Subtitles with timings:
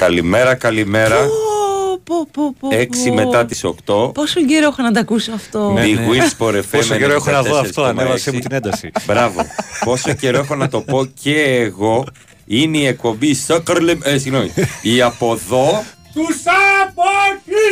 [0.00, 1.16] Καλημέρα, καλημέρα.
[2.04, 3.14] Πω, πω, πω, 6 πω.
[3.14, 4.14] μετά τις 8.
[4.14, 5.82] Πόσο καιρό έχω να τα ακούσω αυτό; Ναι.
[5.84, 7.88] Big Wheels for FM Πόσο καιρό έχω να δω αυτό, 94,6.
[7.88, 8.90] ανέβασε μου την ένταση.
[9.06, 9.46] Μπράβο.
[9.84, 12.04] Πόσο καιρό έχω να το πω και εγώ.
[12.46, 14.50] Είναι η εκπομπή Soccer ε, συγγνώμη.
[14.82, 15.84] Η από εδώ.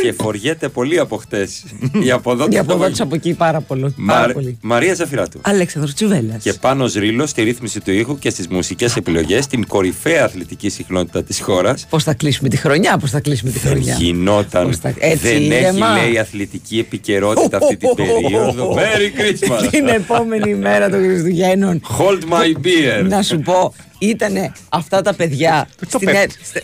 [0.03, 1.63] Και φοριέται πολύ από χτες.
[2.03, 3.93] Η από εδώ Για και από εδώ από τους από εκεί πάρα πολύ.
[3.97, 4.57] Μα- Πάρα πολύ.
[4.61, 5.39] Μαρία Ζαφυράτου.
[5.43, 6.43] Αλέξανδρος Τσουβέλλας.
[6.43, 11.23] Και πάνω Ρήλο στη ρύθμιση του ήχου και στις μουσικές επιλογές, την κορυφαία αθλητική συχνότητα
[11.23, 11.85] της χώρας.
[11.89, 13.95] Πώς θα κλείσουμε τη χρονιά, πώς θα κλείσουμε τη Δεν χρονιά.
[13.99, 14.65] γινόταν.
[14.65, 15.93] Πώς θα- έτσι Δεν είναι, έχει, μα.
[16.01, 18.75] λέει, αθλητική επικαιρότητα αυτή την περίοδο.
[18.75, 19.67] Merry Christmas.
[19.71, 21.81] Την επόμενη μέρα των Χριστουγέννων.
[21.97, 23.07] Hold my beer.
[23.09, 26.63] Να σου πω, ήταν αυτά τα παιδιά στην, αι- στε-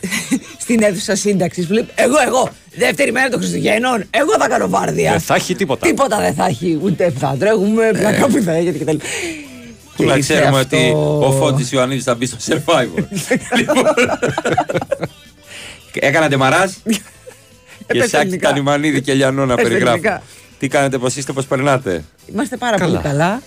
[0.66, 1.68] στην αίθουσα σύνταξης.
[1.96, 5.12] Εγώ, εγώ, δεύτερη μέρα των Χριστουγέννων, εγώ θα κάνω βάρδια.
[5.12, 5.88] Δεν θα έχει τίποτα.
[5.88, 8.96] Τίποτα δεν θα έχει, ούτε θα τρέχουμε, πλακά που θα έχετε κτλ.
[9.96, 13.04] Που να Και ξέρουμε ήρθε ότι αυτό- ο Φώτης Ιωαννίδης θα μπει στο Survivor.
[13.58, 13.84] Λοιπόν,
[15.94, 17.00] Έκανατε μαράς και
[17.88, 18.48] Έπεσε Σάκη ελληνικά.
[18.48, 19.96] Κανημανίδη και Λιανό να Έπεσε περιγράφω.
[19.98, 20.22] ελληνικά.
[20.60, 23.42] Τι κάνετε, πώς είστε, πώς περνάτε; Είμαστε πάρα πολύ καλά.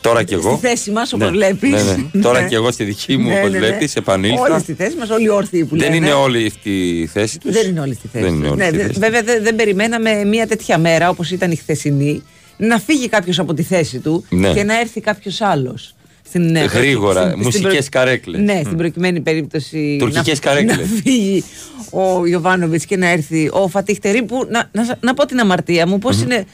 [0.00, 0.56] Τώρα κι εγώ.
[0.56, 1.70] Στη θέση μας, όπως Ναι, βλέπεις.
[1.84, 2.22] ναι, ναι.
[2.22, 4.40] Τώρα κι εγώ στη δική μου, όπως βλέπεις, επανήλθα.
[4.40, 5.96] Όλοι στη θέση μας, όλοι όρθιοι που Δεν λένε.
[6.06, 7.52] είναι όλοι στη θέση τους.
[7.52, 8.24] Δεν είναι όλοι στη θέση.
[8.24, 8.50] Δεν είναι τους.
[8.50, 8.98] όλοι Ναι, στη δε- θέση τους.
[8.98, 12.22] βέβαια δεν, δεν περιμέναμε μια τέτοια μέρα όπως ήταν η χθεσινή
[12.56, 14.52] να φύγει κάποιος από τη θέση του Ναι.
[14.52, 15.94] και να έρθει κάποιος άλλος.
[16.26, 18.40] Στην, ε, Γρήγορα, στην- στην μουσικές προ- καρέκλες.
[18.40, 19.96] Ναι, στην προκειμένη περίπτωση.
[19.98, 20.76] Τουρκικές να, καρέκλες.
[20.76, 21.44] Να φύγει
[21.90, 24.46] ο Ιωβάνοβιτς και να έρθει ο Φατίχτερη που.
[24.50, 26.44] Να, να, να πω την αμαρτία μου, πώς είναι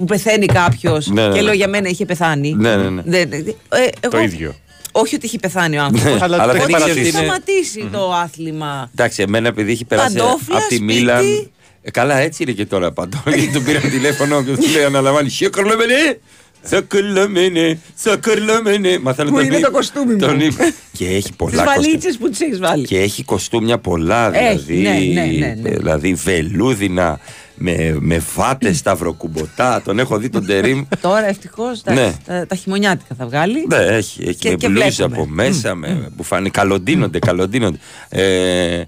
[0.00, 1.40] που πεθαίνει κάποιος Ναι, ναι, και ναι.
[1.42, 2.54] λέω για μένα είχε πεθάνει.
[2.58, 3.02] Ναι, ναι, ναι.
[3.04, 3.44] Δεν- ε,
[4.00, 4.54] εγώ- Το ίδιο.
[4.92, 6.14] Όχι ότι έχει πεθάνει ο άνθρωπο.
[6.14, 8.90] Ναι, αλλά αλλά το δεν έχει ήξερε Ότι ότι έχει είναι- σταματήσει το άθλημα.
[8.92, 10.82] Εντάξει, εμένα επειδή έχει περάσει Παντόφλα, από τη σπίτι.
[10.94, 11.50] Μίλαν.
[11.82, 13.22] Ε, καλά, έτσι είναι και τώρα παντό.
[13.26, 15.30] Γιατί του πήραν τηλέφωνο και του λέει αναλαμβάνει.
[15.30, 16.18] Σοκολομενέ!
[16.70, 17.78] Σοκολομενέ!
[18.02, 18.98] Σοκολομενέ!
[18.98, 20.18] Μα θέλω Που τον είναι ύπ- το κοστούμι μου.
[20.18, 20.60] τον ύπ-
[20.92, 21.80] Και έχει Τις πολλά κοστούμια.
[21.82, 22.86] βαλίτσες που τις έχεις βάλει.
[22.86, 25.06] Και έχει κοστούμια πολλά, Έχει, δηλαδή.
[25.06, 25.70] ναι, ναι, ναι, ναι.
[25.76, 27.20] Δηλαδή βελούδινα
[27.62, 29.82] με, με βάτες σταυροκουμποτά.
[29.84, 30.84] Τον έχω δει τον Τερίμ.
[31.00, 32.12] Τώρα ευτυχώς τα, Ναι.
[32.26, 33.66] τα, τα χειμωνιάτικα θα βγάλει.
[33.68, 35.16] Ναι, έχει, έχει Και- με και μπλούζα βλέπουμε.
[35.16, 36.50] από μέσα, με μπουφάνι.
[36.50, 37.78] Καλοντίνονται, καλοντίνονται.
[38.08, 38.82] Ε,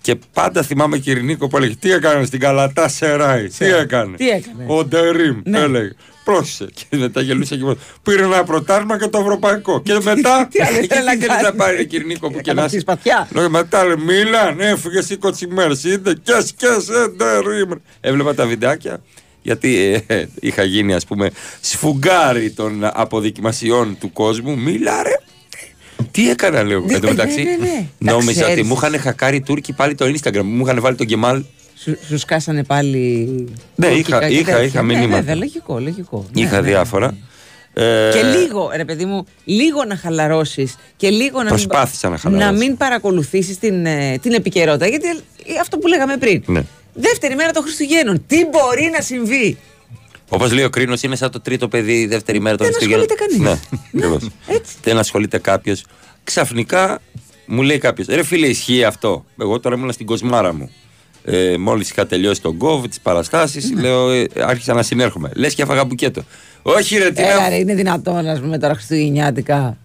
[0.00, 4.66] και πάντα θυμάμαι Κυρινίκο που έλεγε Τι έκανες στην Καλατά Σεράι, τι έκανες; Τι έκανες;
[4.66, 5.58] Ο Ντερίμ Ναι.
[5.58, 5.90] έλεγε.
[6.24, 6.70] Πρόσεχε.
[6.74, 9.82] Και μετά γελούσε και μου Πήρε ένα πρωτάρμα και το ευρωπαϊκό.
[9.82, 10.46] Και μετά.
[10.50, 12.66] Τι άλλο και θέλει να τι θέλει κάνει; να πάρει Κυρινίκο που και Έκανα να
[12.66, 13.28] αυτή σπαθιά.
[13.32, 15.74] Λέω μετά λέει Μίλαν, έφυγε 20 μέρε.
[15.82, 17.70] Είδε και σκέσε Ντερίμ.
[18.00, 19.02] Έβλεπα τα βιντεάκια.
[19.42, 24.58] Γιατί ε, είχα γίνει ας πούμε σφουγγάρι των αποδοκιμασιών του κόσμου.
[24.58, 25.16] Μίλα ρε.
[26.10, 26.80] Τι έκανα λέω.
[26.80, 27.86] Ναι, Εν τω μεταξύ ναι, ναι, ναι.
[28.04, 28.68] Τα νόμιζα ότι ξέρεις.
[28.68, 30.42] μου είχαν χακάρει οι Τούρκοι πάλι το Instagram.
[30.42, 31.42] Μου είχαν βάλει τον Κεμάλ.
[31.82, 32.98] Σου, σου σκάσανε πάλι.
[33.74, 34.62] Ναι, τουρκικά είχα- και είχα- τέτοια.
[34.64, 35.16] είχα Ναι, μηνύματα.
[35.16, 36.26] βέβαια, λογικό, λογικό.
[36.32, 36.66] Ναι, Είχα ναι.
[36.68, 37.16] διάφορα.
[37.74, 42.16] Ε, Και λίγο, ρε παιδί μου, λίγο να χαλαρώσεις και λίγο να μην, Προσπάθησα να
[42.18, 42.50] χαλαρώσω.
[42.50, 44.86] να μην παρακολουθήσεις την, ε, την επικαιρότητα.
[44.86, 46.42] Γιατί ε, αυτό που λέγαμε πριν.
[46.46, 46.62] Ναι.
[46.94, 48.24] Δεύτερη μέρα των Χριστουγέννων.
[48.26, 49.58] Τι μπορεί να συμβεί;
[50.28, 53.08] Όπως λέει ο Κρίνος, είναι σαν το τρίτο παιδί η δεύτερη μέρα των Δεν Χριστουγέννων.
[53.10, 53.60] ασχολείται κανείς.
[53.92, 54.30] Ναι, ακριβώς.
[54.46, 54.74] έτσι.
[54.82, 55.84] Δεν ασχολείται κάποιος.
[56.24, 57.00] Ξαφνικά
[57.46, 59.24] μου λέει κάποιος, ρε φίλε, ισχύει αυτό.
[59.40, 60.70] Εγώ τώρα ήμουν στην κοσμάρα μου.
[61.24, 63.80] Ε, Μόλις είχα τελειώσει τον κόβ, τις παραστάσεις, Ναι.
[63.80, 65.30] λέω, ε, άρχισα να συνέρχομαι.
[65.34, 66.22] Λες και έφαγα μπουκέτο.
[66.62, 67.48] Όχι, ρε, τι Έλα, να.
[67.48, 69.76] ρε, είναι δυνατόν, ας πούμε, τώρα Χριστουγεννιάτικα.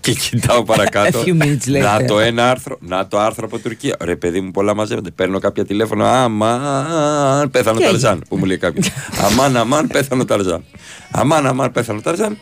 [0.00, 1.20] Και κοιτάω παρακάτω.
[1.24, 1.80] A few minutes later.
[2.00, 3.96] να το ένα άρθρο, να το άρθρο από Τουρκία.
[4.00, 5.10] Ρε παιδί μου, πολλά μαζεύονται.
[5.10, 6.04] Παίρνω κάποια τηλέφωνο.
[6.04, 8.10] Αμάν, πέθανε ο Τι Ταρζάν.
[8.10, 8.90] έγινε; Που μου λέει κάποιος.
[9.26, 10.64] αμάν, αμάν, πέθανε ο Ταρζάν.
[11.10, 12.38] Αμάν, αμάν, πέθανε ο Ταρζάν.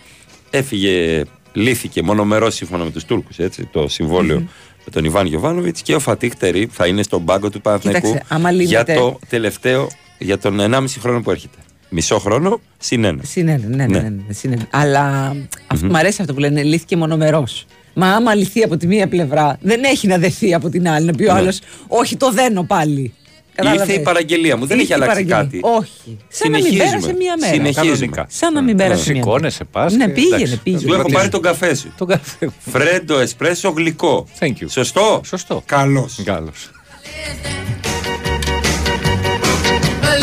[0.50, 3.36] Έφυγε, λύθηκε μονομερός σύμφωνα με τους Τούρκους
[3.70, 4.48] το συμβόλαιο
[4.84, 8.34] με τον Ιβάν Γιοβάνοβιτ και ο Φατίχ Τερή θα είναι στον πάγκο του Παναθηναϊκού Κοίταξε,
[8.34, 11.56] άμα για λύνεται- το τελευταίο, για τον 1,5 χρόνο που έρχεται.
[11.88, 13.22] Μισό χρόνο συν ένα.
[13.24, 13.98] Συνένε, ναι, ναι, Ναι.
[14.00, 14.66] ναι, ναι, συνένε.
[14.70, 15.36] Αλλά
[15.66, 17.66] αυτό, μ' αρέσει αυτό που λένε, λύθηκε μονομερός.
[17.94, 21.06] Μα άμα λυθεί από τη μία πλευρά, δεν έχει να δεθεί από την άλλη.
[21.06, 21.38] Να πει ο Ναι.
[21.38, 23.12] άλλος, Όχι, το δένω πάλι.
[23.54, 23.86] Κατάλαβες.
[23.88, 25.60] Ήρθε η παραγγελία μου, δεν Ήρθε έχει η αλλάξει παραγγελία.
[25.60, 25.78] κάτι.
[25.80, 26.18] Όχι.
[26.28, 26.98] Σαν να μην Συνεχίζουμε.
[27.00, 27.52] πέρασε μία μέρα.
[27.52, 27.90] Συνεχίζουμε.
[27.96, 28.26] Κανονικά.
[28.28, 29.24] Σαν να μην πέρασε μία μέρα.
[29.24, 29.92] Σηκώνεσαι, πας.
[29.94, 30.82] Ναι, πήγαινε, πήγαινε.
[30.86, 31.92] Του έχω πάρει τον καφέ σου.
[31.98, 32.50] Τον καφέ.
[32.70, 34.26] Φρέντο εσπρέσο γλυκό.
[34.38, 34.66] Thank you.
[34.68, 35.62] Σωστό; Σωστό.
[35.66, 36.08] Καλώ.
[36.24, 36.70] Καλώς.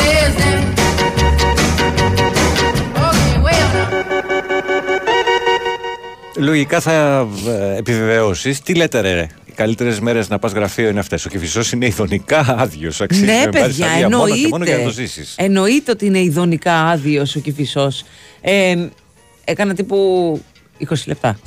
[0.02, 0.60] Listen.
[3.08, 3.70] Okay, well.
[6.38, 8.62] Λογικά θα ε, επιβεβαιώσεις.
[8.62, 11.26] Τι λέτε, ρε, ρε; Οι καλύτερες μέρες να πας γραφείο είναι αυτές.
[11.26, 13.02] Ο Κυφισό είναι ειδονικά άδειος.
[13.02, 14.48] Αξίζει Ναι, να πάρεις παιδιά, άδεια μόνο και εννοείται.
[14.50, 15.34] μόνο για να το ζήσεις.
[15.38, 17.92] Εννοείται ότι είναι ειδονικά άδειος ο Κυφισό.
[18.42, 18.76] Ε,
[19.44, 20.42] έκανα τύπου
[20.90, 21.40] 20 λεπτά.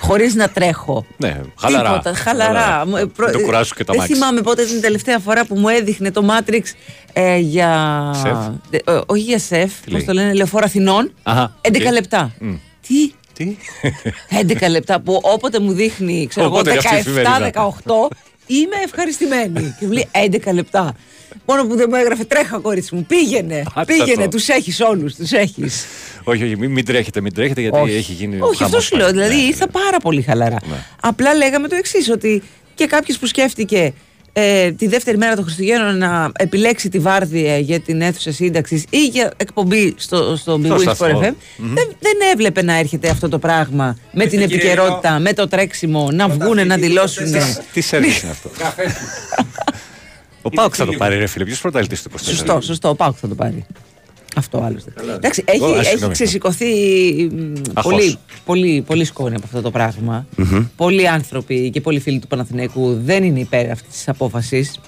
[0.00, 1.06] Χωρίς να τρέχω.
[1.16, 1.88] Ναι, χαλαρά.
[1.88, 2.86] Τίποτα, χαλαρά.
[2.86, 4.14] Μου, ε, προ- Δεν το κουράσου και τα Δεν μάξι.
[4.14, 6.60] θυμάμαι πότε ήταν την τελευταία φορά που μου έδειχνε το Matrix
[7.12, 7.70] ε, για.
[8.22, 8.36] Σεφ.
[8.70, 11.12] Ε, ε, όχι για σεφ, Τι πώς λέει; το λένε, λεωφόρο Αθηνών.
[11.22, 11.92] Αχα, 11 οκ.
[11.92, 12.32] λεπτά.
[12.40, 12.54] Μμ.
[12.86, 13.56] Τι; Τι;
[14.48, 17.50] 11 λεπτά που όποτε μου δείχνει, ξέρω εγώ, Όποτε αυτή η εφημερίδα.
[17.54, 18.16] 17-18,
[18.46, 19.60] Είμαι ευχαριστημένη.
[19.78, 20.94] και μου λέει 11 λεπτά.
[21.46, 23.04] Μόνο που δεν μου έγραφε τρέχα κορίτσι μου.
[23.08, 23.62] Πήγαινε.
[23.74, 24.22] Άσε πήγαινε.
[24.24, 24.28] το.
[24.28, 25.14] Τους έχεις όλους.
[25.14, 25.84] Τους έχεις.
[26.24, 28.40] όχι, όχι, μην, μην τρέχετε, μην τρέχετε γιατί έχει γίνει.
[28.40, 29.06] Όχι, αυτό χαμός σου λέω.
[29.06, 29.18] πάλι.
[29.18, 29.70] Δηλαδή Ναι, ναι, ήρθα ναι.
[29.70, 30.56] πάρα πολύ χαλαρά.
[30.68, 30.76] Ναι.
[31.00, 32.42] Απλά λέγαμε το εξής, ότι
[32.74, 33.92] και κάποιος που σκέφτηκε
[34.36, 39.06] ε, τη δεύτερη μέρα των Χριστουγέννων να επιλέξει τη βάρδια για την αίθουσα σύνταξης ή
[39.06, 41.06] για εκπομπή στο, στο Big Wings σταθμό.
[41.06, 45.32] for FM, δεν, δεν έβλεπε να έρχεται αυτό το πράγμα με την κύριε επικαιρότητα, με
[45.32, 47.26] το τρέξιμο, να βγούνε να δηλώσουν.
[47.72, 48.50] Τι σερβίς είναι αυτό;
[50.42, 51.44] Ο Πάουκ θα το πάρει, ρε φίλε.
[51.44, 52.20] Ποιος πρωταθλητή του 24.
[52.22, 52.88] Σωστό, σωστό.
[52.88, 53.66] Ο Πάουκ θα το πάρει.
[54.36, 54.92] Αυτό άλλωστε.
[55.14, 56.12] Εντάξει, έχει, Ω, ας, έχει συγγνώμη.
[56.12, 56.64] ξεσηκωθεί
[57.32, 57.92] μ, Αχώς.
[57.92, 60.26] πολύ, πολύ, πολύ σκόνη από αυτό το πραγμα
[60.76, 64.80] Πολλοί άνθρωποι και πολλοί φίλοι του Παναθηναϊκού δεν είναι υπέρ αυτής της απόφασης.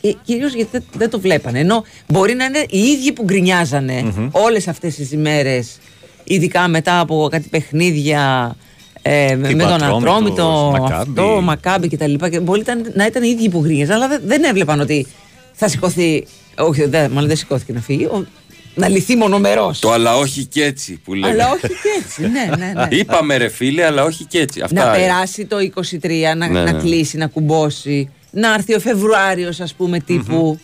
[0.00, 1.58] Ε, Κυρίως γιατί δεν, δεν το βλέπανε.
[1.58, 5.78] Ενώ μπορεί να είναι οι ίδιοι που γκρινιάζανε όλες αυτές τις ημέρες,
[6.24, 8.54] ειδικά μετά από κάτι παιχνίδια.
[9.02, 11.10] Ε, με, Τύπου με τον Ατρόμητος, Ατρόμητο, Μακάμπι.
[11.20, 12.28] αυτό, Μακάμπι και τα λοιπά.
[12.28, 15.06] Και μπορεί ήταν- να ήταν οι ίδιοι που γκρίνιαζαν, αλλά δεν, δεν έβλεπαν ότι
[15.52, 16.26] θα σηκωθεί.
[16.58, 18.04] Όχι, δεν, μάλλον δεν σηκώθηκε να φύγει.
[18.04, 18.24] ο-
[18.80, 19.78] να λυθεί μονομερός.
[19.78, 21.32] Το αλλά όχι και έτσι που λέμε.
[21.32, 22.22] Αλλά όχι και έτσι.
[22.22, 22.86] ναι, ναι, ναι.
[22.98, 24.60] Είπαμε ρε φίλε, αλλά όχι και έτσι.
[24.60, 25.06] Αυτά να είναι.
[25.06, 25.56] περάσει το
[26.02, 26.80] 23, να, Ναι, να ναι.
[26.80, 28.10] κλείσει, να κουμπώσει.
[28.30, 30.60] Να έρθει ο Φεβρουάριος, ας πούμε, τύπου.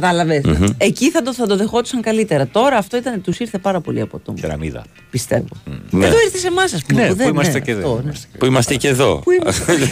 [0.00, 0.42] Κατάλαβες.
[0.78, 2.46] Εκεί θα το, θα το δεχόντουσαν καλύτερα.
[2.46, 4.84] Τώρα αυτό ήταν, τους ήρθε πάρα πολύ από το Κεραμίδα.
[5.10, 5.46] Πιστεύω.
[5.90, 6.06] Ναι.
[6.06, 7.00] Εδώ ήρθες σε εμάς, ας πούμε.
[7.00, 7.94] Ναι, που που δεν- είμαστε ναι, και αυτό, εδώ.
[7.96, 8.02] ναι.
[8.02, 9.16] είμαστε και Που είμαστε και εδώ.
[9.24, 9.72] Πού είμαστε.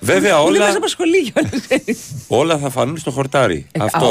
[0.00, 1.96] Βέβαια Που δεν μας όλα, απασχολεί κιόλας.
[2.26, 3.66] όλα θα φανούν στο χορτάρι.
[3.78, 4.06] Αυτό.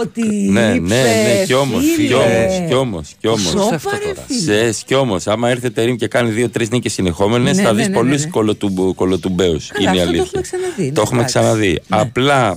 [0.00, 3.40] Ό,τι Ναι, ναι, ναι, κι όμως, κι όμως, κι όμως, κι όμως.
[3.50, 4.26] Σώπα, αυτό ρε τώρα.
[4.26, 4.72] φίλε.
[4.72, 7.88] Σε κι όμως, άμα έρθετε Ρήμ και κάνει δύο-τρει νίκες συνεχόμενες, Ναι, θα ναι, δεις
[7.88, 8.92] ναι, πολλούς ναι, ναι.
[8.94, 9.66] κολοτουμπέους.
[9.68, 10.22] Καλά, Είναι η αυτό το αλήθεια.
[10.24, 11.38] έχουμε ξαναδεί, ναι, Το έχουμε εντάξει.
[11.38, 11.80] ξαναδεί.
[11.88, 12.56] Απλά ε,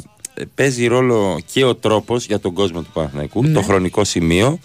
[0.55, 3.51] παίζει ρόλο και ο τρόπος για τον κόσμο του Παναθηναϊκού, Ναι.
[3.53, 4.59] το χρονικό σημείο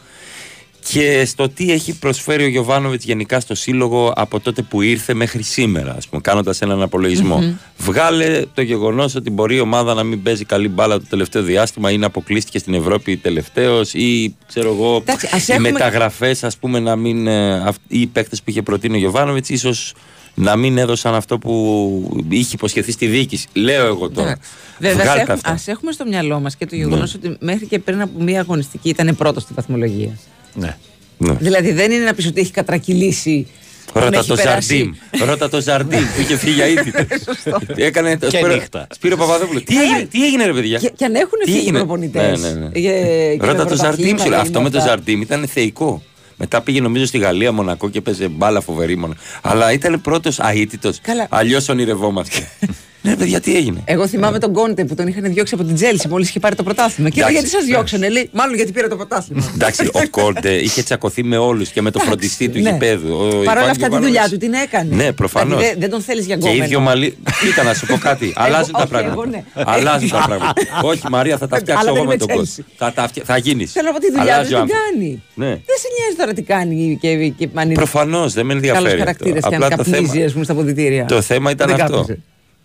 [0.90, 5.42] και στο τι έχει προσφέρει ο Γιωβάνοβιτς γενικά στο σύλλογο από τότε που ήρθε μέχρι
[5.42, 7.56] σήμερα, ας πούμε, κάνοντας έναν απολογισμό.
[7.78, 11.90] Βγάλε το γεγονός ότι μπορεί η ομάδα να μην παίζει καλή μπάλα το τελευταίο διάστημα
[11.90, 16.56] ή να αποκλείστηκε στην Ευρώπη τελευταίος ή ξέρω εγώ, Εντάξει, ας οι έχουμε- μεταγραφές, ας
[16.56, 17.26] πούμε, να μην.
[17.26, 19.94] ε, αυ- ή οι παίκτες που είχε προτείνει ο Γιωβάνοβιτς, ίσως
[20.34, 23.46] να μην έδωσαν αυτό που είχε υποσχεθεί στη διοίκηση.
[23.52, 24.28] Λέω εγώ τώρα.
[24.30, 24.50] Εντάξει.
[24.78, 25.50] Βέβαια, ας Βγάλτε έχουμε, αυτά.
[25.50, 27.28] ας έχουμε στο μυαλό μας και το γεγονός Ναι.
[27.28, 30.18] ότι μέχρι και πριν από μία αγωνιστική ήταν πρώτος στη βαθμολογία.
[30.54, 30.76] Ναι.
[31.18, 31.32] Ναι.
[31.32, 33.46] Δηλαδή δεν είναι να πεις ότι έχει κατρακυλήσει.
[33.92, 34.76] τον Ρώτα έχει το περάσει.
[34.76, 34.96] Ζαρντίν.
[35.28, 37.06] Ρώτα το Ζαρντίμ που είχε φύγει αήττητος.
[37.86, 38.86] Έκανε το Και Σπύρο- νύχτα.
[38.94, 39.60] Σπύρο Παπαδόπουλο.
[39.62, 39.82] Τι Καλά.
[39.86, 42.40] έγινε, τι έγινε ρε παιδιά; Και, και αν έχουν Τι φύγει έγινε; προπονητές.
[42.40, 43.36] Ναι, ναι, ναι.
[43.46, 44.38] Ρώτα το Ζαρντίμ σου λέει.
[44.38, 46.02] Αυτό με το Ζαρντίμ ήταν θεϊκό.
[46.36, 49.14] Μετά πήγε νομίζω στη Γαλλία, Μονακό και παίζε μπάλα φοβερή μόνο.
[49.42, 51.00] Αλλά ήταν πρώτος αήττητος.
[51.00, 51.26] Καλά.
[51.30, 52.48] Αλλιώς ονειρευόμαστε.
[53.06, 56.08] ναι, παιδιά, τι έγινε; Εγώ θυμάμαι τον Κόντε που τον είχαν διώξει από την Τσέλσι
[56.08, 57.08] μόλις είχε πάρει το πρωτάθλημα.
[57.10, 57.46] Και λέει, Εντάξει.
[57.48, 58.28] γιατί σας διώξανε, λέει.
[58.32, 59.50] Μάλλον γιατί πήρε το πρωτάθλημα.
[59.54, 62.70] Εντάξει, ο Κόρντε είχε τσακωθεί με όλους και με το φροντιστή του Ναι.
[62.70, 63.14] γηπέδου.
[63.16, 64.06] Ο Παρ' όλα Ιβάν αυτά τη Γιωβάνοβιτς.
[64.06, 64.94] δουλειά του την έκανε.
[64.94, 65.48] Ναι, προφανώς.
[65.58, 66.64] Δηλαδή, δεν, δεν τον θέλεις για Και γκόμενο.
[66.64, 67.16] ίδιο μαλλί.
[67.40, 68.32] Κοίτα να σου πω κάτι.
[68.44, 69.12] Αλλάζουν τα όχι, πράγματα.
[69.12, 69.44] εγώ ναι.
[69.54, 70.52] Αλλάζουν τα πράγματα.
[70.82, 72.64] Όχι, Μαρία, θα τα φτιάξω Αλλά εγώ δεν με τον είμαι κόσμο.
[72.76, 73.72] Θα, τα φτια- θα γίνεις.
[73.72, 74.90] Θέλω να πω τη δουλειά του Αλλάζει ο την άνθρωπος.
[74.98, 75.22] κάνει.
[75.34, 75.46] Ναι.
[75.46, 78.98] Δεν σε νοιάζει τώρα τι κάνει και, και αν είναι Προφανώς δεν με καλός ενδιαφέρει.
[78.98, 79.48] χαρακτήρας αυτό.
[79.48, 81.04] και αν Απλά το καπνίζει, θέμα, ας πούμε, στα ποδητήρια.
[81.04, 82.06] το θέμα ήταν Δεν αυτό.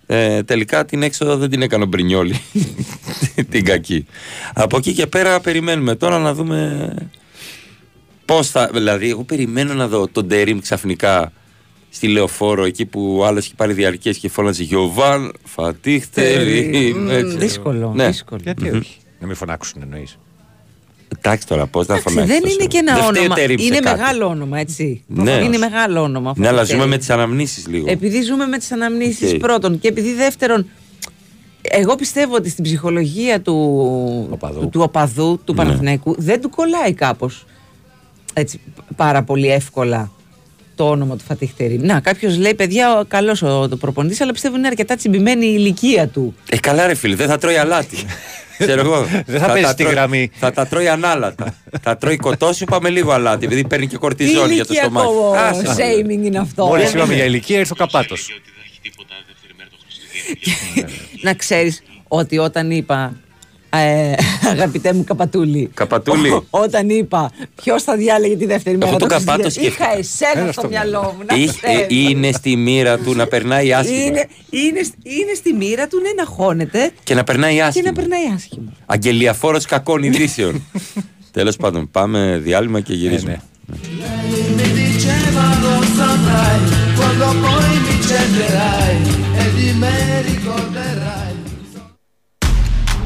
[0.09, 0.35] Κάπνιζε.
[0.37, 2.41] Ε, τελικά την έξοδο δεν την έκανε ο Μπρινιόλη.
[3.51, 4.05] την κακή.
[4.53, 6.93] Από εκεί και πέρα περιμένουμε τώρα να δούμε
[8.25, 8.69] πώς θα.
[8.73, 11.31] Δηλαδή, εγώ περιμένω να δω τον Τερίμ ξαφνικά
[11.89, 16.93] στη λεωφόρο εκεί που ο άλλος έχει πάρει διαρκές και φώναζε Γιωβάν, Φατίχ Τερίμ.
[16.97, 18.07] Μμ, δύσκολο, Ναι.
[18.07, 18.41] δύσκολο.
[18.43, 20.17] Γιατί όχι; Να μην φωνάξουν εννοείς.
[21.17, 22.39] Εντάξει τώρα, πώς να Εντάξει, φωνάξεις.
[22.39, 23.35] δεν είναι και ένα τυχαίο όνομα.
[23.35, 23.99] Τερίμ σε Είναι κάτι.
[23.99, 25.03] μεγάλο όνομα, έτσι.
[25.07, 26.29] Ναι, είναι ως- μεγάλο όνομα.
[26.29, 26.89] αυτό Ναι, το αλλά ζούμε Τερίμ.
[26.91, 27.85] με τις αναμνήσεις λίγο.
[27.89, 29.39] Επειδή ζούμε με τις αναμνήσεις Οκ.
[29.39, 30.67] πρώτον και επειδή δεύτερον,
[31.61, 33.53] εγώ πιστεύω ότι στην ψυχολογία του
[34.31, 34.59] Οπαδού.
[34.59, 35.37] του, του οπαδού, Ναι.
[35.45, 37.45] του Παναθηναϊκού, δεν του κολλάει κάπως
[38.33, 38.59] έτσι
[38.95, 40.11] πάρα πολύ εύκολα
[40.75, 41.77] το όνομα του Φατίχτερη.
[41.77, 46.07] Να, κάποιος λέει, παιδιά, καλός ο το προπονητής, αλλά πιστεύω είναι αρκετά τσιμπημένη η ηλικία
[46.07, 46.35] του.
[46.49, 47.97] Ε, καλά ρε φίλε, δεν θα τρώει αλάτι.
[48.59, 49.03] Ξέρω εγώ.
[49.25, 50.31] Δεν θα παίζει τα στη τρώει- γραμμή.
[50.33, 51.55] Θα τα τρώει ανάλατα.
[51.81, 55.07] θα τρώει κοτόσουπα με λίγο αλάτι, επειδή παίρνει και Τι κορτιζόν για το στομάχι.
[55.07, 55.93] ηλικιακό Άσε, μωρέ.
[56.19, 56.65] shaming είναι αυτό.
[56.65, 56.89] Μόλι ε.
[56.89, 58.27] είπαμε για ηλικία, ήρθε ο καπάτος.
[61.21, 63.13] να ξέρεις ότι όταν είπα
[63.69, 64.13] ε,
[64.49, 66.29] αγαπητέ μου Καπατούλη Καπατούλη.
[66.29, 67.31] ό- όταν είπα
[67.63, 70.25] ποιος θα διάλεγε τη δεύτερη μέρα τον των Καπάτος Χριστουγέννων, είχα σκέφτηκα.
[70.25, 71.85] εσένα Ένα στο στο μυαλό μου να Είχε- ξέρεις.
[71.89, 73.97] είναι στη μοίρα του να περνάει άσχημα.
[74.03, 77.87] είναι, είναι, είναι στη μοίρα του ναι, να χώνεται Και να περνάει και άσχημα.
[77.87, 80.63] να περνάει άσχημα Αγγελιαφόρος κακών ειδήσεων.
[81.31, 83.41] Τέλος πάντων, πάμε διάλειμμα και γυρίζουμε.
[83.65, 83.77] ναι.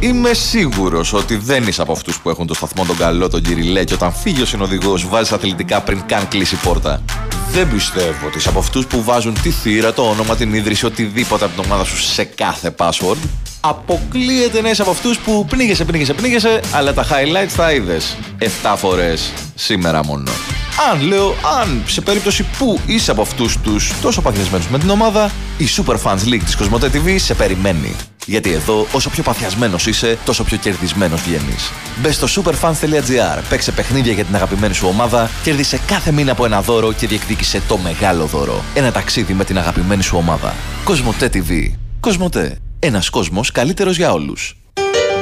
[0.03, 3.83] Είμαι σίγουρος ότι δεν είσαι από αυτούς που έχουν το σταθμό τον καλό, τον κυριλέ
[3.83, 7.01] και όταν φύγει ο συνοδηγός βάζεις αθλητικά πριν καν κλείσει πόρτα.
[7.51, 11.45] Δεν πιστεύω ότι είσαι από αυτούς που βάζουν τη θύρα, το όνομα, την ίδρυση, οτιδήποτε
[11.45, 13.17] από την ομάδα σου σε κάθε password.
[13.59, 18.17] Αποκλείεται να είσαι από αυτούς που πνίγεσαι, πνίγεσαι, πνίγεσαι, αλλά τα highlights τα είδες
[18.63, 20.31] 7 φορές σήμερα μόνο.
[20.91, 25.31] Αν λέω, αν σε περίπτωση που είσαι από αυτούς τους τόσο παθιασμένους με την ομάδα,
[25.57, 27.95] η Super Fans League της Κοσμοτέ TV σε περιμένει.
[28.25, 31.71] Γιατί εδώ, όσο πιο παθιασμένος είσαι, τόσο πιο κερδισμένος βγαίνεις.
[32.01, 36.61] Μπες στο superfans.gr, παίξε παιχνίδια για την αγαπημένη σου ομάδα, κέρδισε κάθε μήνα από ένα
[36.61, 38.63] δώρο και διεκδίκησε το μεγάλο δώρο.
[38.73, 40.53] Ένα ταξίδι με την αγαπημένη σου ομάδα.
[40.83, 41.71] Κοσμοτέ TV.
[41.99, 42.57] Κοσμοτέ.
[42.79, 44.57] Ένας κόσμος καλύτερος για όλους.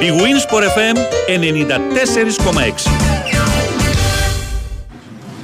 [0.00, 3.61] Big Wins for FM 94,6.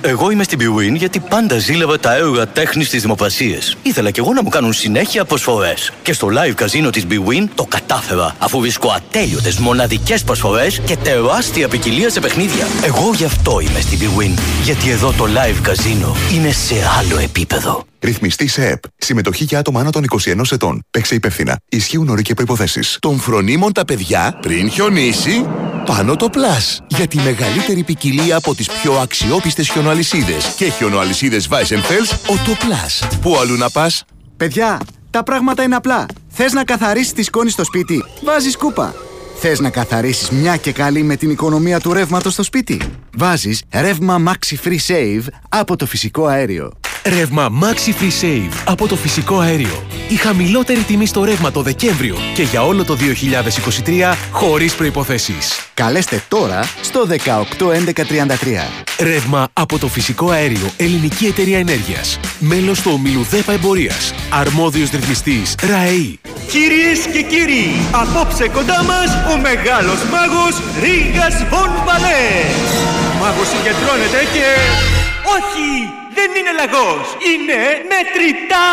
[0.01, 3.59] Εγώ είμαι στην Bwin γιατί πάντα ζήλευα τα έργα τέχνης στι δημοπρασίε.
[3.83, 5.93] Ήθελα κι εγώ να μου κάνουν συνέχεια προσφορές.
[6.03, 11.69] Και στο live καζίνο της Bwin το κατάφερα, αφού βρίσκω ατέλειωτες μοναδικές προσφορές και τεράστια
[11.69, 12.67] ποικιλία σε παιχνίδια.
[12.85, 14.39] Εγώ γι' αυτό είμαι στην Bwin.
[14.65, 17.87] Γιατί εδώ το live καζίνο είναι σε άλλο επίπεδο.
[18.01, 18.83] Ρυθμιστή σε ΕΠ.
[18.97, 20.83] Συμμετοχή για άτομα άνω των 21 ετών.
[20.91, 21.57] Παίξε υπεύθυνα.
[21.69, 22.81] Ισχύουν όροι και προποθέσει.
[22.99, 25.47] Των φρονίμων τα παιδιά πριν χιονίσει.
[25.87, 26.85] Πάνω το Plus.
[26.87, 30.55] Για τη μεγαλύτερη ποικιλία από τις πιο αξιόπιστες χιονοαλυσίδες.
[30.57, 33.09] Και χιονοαλυσίδες Weissenfels, ο το Plus.
[33.21, 34.05] Πού αλλού να πας;
[34.37, 36.07] Παιδιά, τα πράγματα είναι απλά.
[36.29, 38.95] Θες να καθαρίσεις τη σκόνης στο σπίτι, βάζεις κούπα.
[39.41, 42.81] Θες να καθαρίσεις μια και καλή με την οικονομία του ρεύματος στο σπίτι;
[43.17, 46.73] Βάζεις ρεύμα Maxi Free Save από το φυσικό αέριο.
[47.05, 49.87] Ρεύμα Maxi Free Save από το φυσικό αέριο.
[50.09, 52.97] Η χαμηλότερη τιμή στο ρεύμα το Δεκέμβριο και για όλο το
[53.87, 55.71] 2023 χωρίς προϋποθέσεις.
[55.75, 57.15] Καλέστε τώρα στο 181133.
[58.99, 62.21] Ρεύμα από το φυσικό αέριο Ελληνική Εταιρεία Ενέργειας.
[62.39, 64.15] Μέλος του ομίλου ΔΕΠΑ Εμπορίας.
[64.31, 66.19] Αρμόδιος ρυθμιστής ΡΑΕΗ.
[66.51, 72.25] Κυρίες και κύριοι, απόψε κοντά μας ο μεγάλος μάγος Ρίγας Βον Βαλέ.
[73.13, 74.47] Ο μάγος συγκεντρώνεται και...
[75.37, 77.61] Όχι, δεν είναι λαγός, είναι
[77.93, 78.71] μετρητά.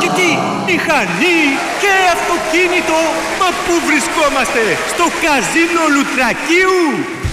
[0.00, 0.30] Και τι,
[0.68, 1.42] μηχανή
[1.82, 2.98] και αυτοκίνητο.
[3.40, 6.82] Μα πού βρισκόμαστε, στο καζίνο Λουτρακίου;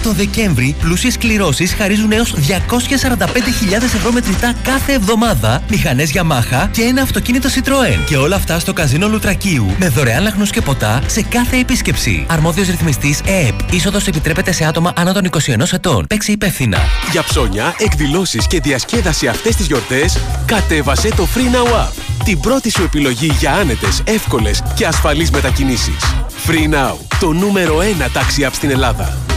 [0.02, 7.02] Το Δεκέμβρη, πλούσιες κληρώσεις χαρίζουν έως 245.000 ευρώ μετρητά κάθε εβδομάδα, μηχανές Yamaha και ένα
[7.02, 8.04] αυτοκίνητο Citroën.
[8.06, 12.26] Και όλα αυτά στο καζίνο Λουτρακίου, με δωρεάν λαχνούς και ποτά σε κάθε επίσκεψη.
[12.28, 13.72] Αρμόδιος ρυθμιστής ΕΕΠ.
[13.72, 16.06] Είσοδος επιτρέπεται σε άτομα άνω των 21 ετών.
[16.06, 16.78] Παίξει υπεύθυνα.
[17.10, 21.92] Για ψώνια, εκδηλώσεις και διασκέδαση αυτές τις γιορτές, κατέβασε το Free Now App.
[22.24, 26.14] Την πρώτη σου επιλογή για άνετες, εύκολες και ασφαλείς μετακινήσεις.
[26.46, 29.31] Free Now, το νούμερο 1 taxi app στην Ελλάδα.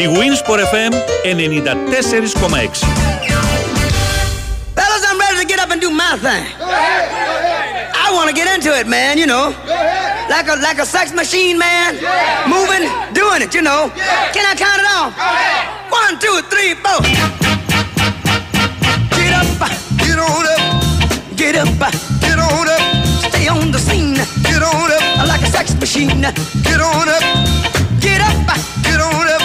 [0.00, 0.92] Big Wins for FM
[1.26, 2.80] 94,6.
[4.74, 6.46] Fellas, I'm ready to get up and do my thing.
[6.58, 9.52] I want to get into it, man, you know.
[10.30, 12.00] Like a like a sex machine, man.
[12.48, 13.92] Moving, doing it, you know.
[14.32, 15.12] Can I count it off?
[15.92, 17.04] One, two, three, four.
[19.20, 19.52] Get up,
[20.00, 20.64] get on up.
[21.36, 21.68] Get up,
[22.24, 22.80] get on up.
[23.28, 24.16] Stay on the scene.
[24.48, 25.28] Get on up.
[25.28, 26.22] Like a sex machine.
[26.64, 27.22] Get on up.
[28.00, 28.48] Get up,
[28.82, 29.39] get on up.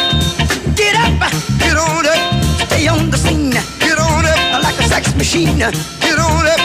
[0.80, 1.16] Get up,
[1.62, 2.22] get on up.
[2.66, 3.52] Stay on the scene.
[3.84, 4.40] Get on up.
[4.66, 5.58] Like a sex machine.
[6.06, 6.62] Get on up.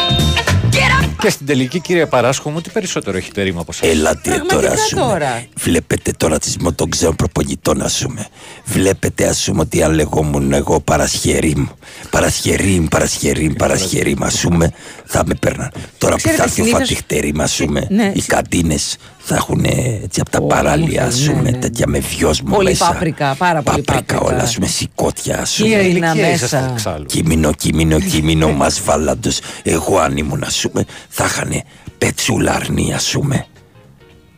[0.77, 1.09] Get up.
[1.21, 4.73] Και στην τελική, κύριε Παράσχο μου, τι περισσότερο έχετε ρήμα από εσάς; Ελάτε τώρα, Πραγματικά
[4.83, 5.03] ας πούμε.
[5.03, 5.45] τώρα.
[5.57, 8.27] Βλέπετε τώρα τις με των ξένων προπονητών, ας πούμε.
[8.65, 11.67] Βλέπετε, ας πούμε, ότι αν λεγόμουν εγώ παρασχερίμ,
[12.11, 14.73] παρασχερίμ, παρασχερίμ, παρασχερίμ, ας πούμε,
[15.05, 15.71] θα με παίρναν.
[15.99, 19.35] Τώρα που Ξέρετε, θα έρθει ο συνήθως- Φατιχτερίμ, ας πούμε, Ναι, οι συ- καντίνες θα
[19.35, 19.65] έχουν
[20.03, 21.59] έτσι από τα Ω, παράλια, ας ναι, πούμε, ναι.
[21.59, 22.93] τέτοια με βιόσμο Πολύ μέσα.
[22.93, 24.35] πάπρικα, πάρα πολύ Πάπρικα πάπρικα.
[24.35, 25.69] όλα, ας πούμε, σηκώτια, ας πούμε.
[25.69, 27.05] Κύρινα ηλικία μέσα; ήσασταν εξάλλου.
[27.07, 31.63] Κείμενο, κείμενο, κείμενο μας βάλαντος Εγώ αν ήμουν ας πούμε Θα είχανε
[31.99, 33.47] πετσούλα αρνή ας πούμε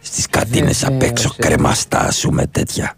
[0.01, 1.43] Στις κατίνες απ' Βεβαίως, έξω ε.
[1.43, 2.95] κρεμαστά ας πούμε τέτοια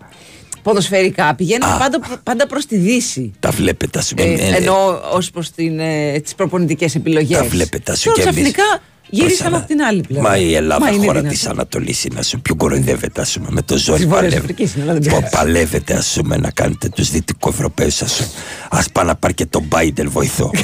[0.62, 1.76] Ποδοσφαιρικά πηγαίνουν Α.
[1.76, 3.32] πάντα, πάντα προς τη Δύση.
[3.40, 7.38] Τα βλέπετε ας πούμε Ε, ε, ε, ενώ ως προς ε, τις προπονητικές επιλογές.
[7.38, 8.52] Τα βλέπετε ας σου Τώρα και εμείς.
[8.52, 10.28] ξαφνικά γυρίσαμε Προσανα- από την άλλη πλευρά.
[10.28, 11.30] Μα η Ελλάδα Μα είναι χώρα δυνατόν.
[11.38, 13.98] της Ανατολής είναι ας πούμε, πιο κοροϊδεύεται ας πούμε, με το ζόρι.
[13.98, 14.52] Της Βόρειας παλεύει.
[14.52, 15.36] Αφρικής είναι, αλλά δεν Πο- πειράζει.
[15.36, 18.28] Παλεύετε ας πούμε, να κάνετε τους Δυτικοευρωπαίους ας πούμε.
[18.82, 20.50] Α πάει να πάρει και τον Μπάιντελ βοηθό.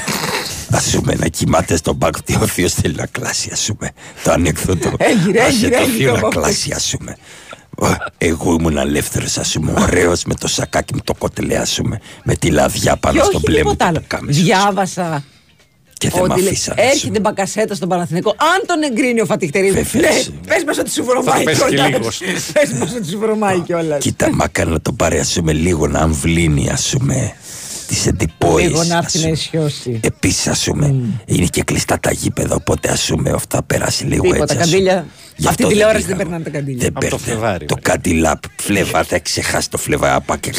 [0.72, 3.90] Α πούμε να κοιμάται στον μπακ ότι ο Θείο θέλει να κλάσει, ας πούμε.
[4.24, 4.92] Το ανέκδοτο.
[4.98, 6.40] Έγειρε, Άσε έγειρε, το έγειρε Θείο από να αυτό.
[6.40, 7.16] κλάσει, ας πούμε.
[7.78, 7.86] Ω,
[8.18, 12.34] Εγώ ήμουν ελεύθερος, ας πούμε, ωραίος με το σακάκι μου το κοτελέ, ας πούμε, με
[12.34, 13.62] τη λαδιά πάνω Και στο όχι μπλε μου.
[13.62, 14.00] τίποτα το άλλο.
[14.00, 14.42] πουκάμισο.
[14.42, 15.24] Διάβασα
[16.00, 16.80] Και δεν με ότι λέει, αφήσανε.
[16.80, 16.92] ας πούμε.
[16.92, 18.30] έρχεται μπακασέτα στον Παναθηνικό.
[18.38, 19.70] Αν τον εγκρίνει ο Φατιχτερή.
[19.70, 20.30] Ναι, Βεβαίως.
[20.46, 21.88] πες μας ότι σου βρωμάει πέσει και κιόλα.
[21.88, 22.20] λίγος.
[22.52, 24.02] Πες μας ότι σου βρωμάει κιόλας.
[24.02, 27.32] Κοίτα, μακάρι να το πάρει ας πούμε λίγο να αμβλύνει ας πούμε
[27.90, 29.32] τις εντυπώσεις Λίγο να ας έρθει να πούμε.
[29.36, 30.00] ισιώσει.
[30.02, 30.94] Επίσης ας πούμε
[31.24, 34.62] είναι και κλειστά τα γήπεδα οπότε ας πούμε αυτό θα περάσει λίγο Τίποτα, έτσι ας
[34.64, 34.70] πούμε.
[34.70, 35.06] καντήλια.
[35.36, 36.30] Γι' Αυτή αυτό τη τηλεόραση πήγα δεν εγώ.
[36.30, 36.78] περνάνε τα καντήλια.
[36.80, 37.24] Δεν Από το παίρνει.
[37.40, 40.14] Φλεβάρι, Το κάτι λαπ φλεβά, θα ξεχάσει το φλεβά.
[40.14, 40.52] Απά και...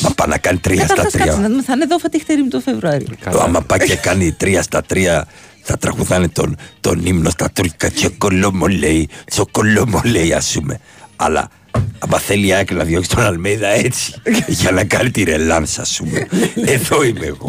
[0.00, 1.48] Μα πάει να κάνει τρία στα Καταρχάς κάτσε να τρία.
[1.48, 3.06] δούμε, θα είναι εδώ φατιχτερήμ το Φεβρουάριο.
[3.30, 5.26] Το άμα πάει και κάνει τρία στα τρία,
[5.62, 7.90] θα τραγουδάνε τον, τον ύμνο στα τουρκικά.
[7.90, 10.80] Τσοκολόμο λέει, τσοκολόμο λέει, ας πούμε.
[11.16, 11.48] Αλλά
[11.98, 14.14] άμα θέλει η ΑΕΚ να διώξει τον Αλμέιδα έτσι,
[14.60, 16.26] για να κάνει τη ρελάνσα, α πούμε.
[16.66, 17.48] Εδώ είμαι εγώ.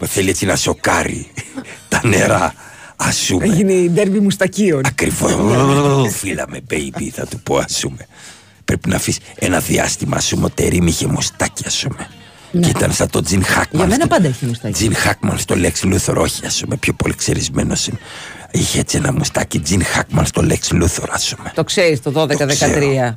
[0.00, 1.30] Μα θέλει έτσι να σοκάρει
[1.88, 2.54] τα νερά,
[2.96, 3.44] ας πούμε.
[3.44, 4.80] Έγινε η ντέρμπι μουστακίων.
[4.84, 5.32] Ακριβώς.
[6.20, 8.06] Φύλαμε, baby, θα του πω, ας πούμε.
[8.64, 12.08] Πρέπει να αφήσεις ένα διάστημα, ας πούμε, ο Τερίμ είχε μουστάκι, ας πούμε.
[12.60, 13.68] Και ήταν σαν τον Τζιν Χάκμαν.
[13.72, 14.74] Για μένα στο- πάντα έχει μουστάκι.
[14.74, 17.98] Τζιν Χάκμαν στο Lex Luthor, όχι, ας πούμε, πιο πολύ ξερισμένος είναι.
[18.50, 21.52] Είχε έτσι ένα μουστάκι Τζιν Χάκμαν στο Lex Luthor, ας πούμε.
[21.54, 23.16] Το ξέρεις το 12-13.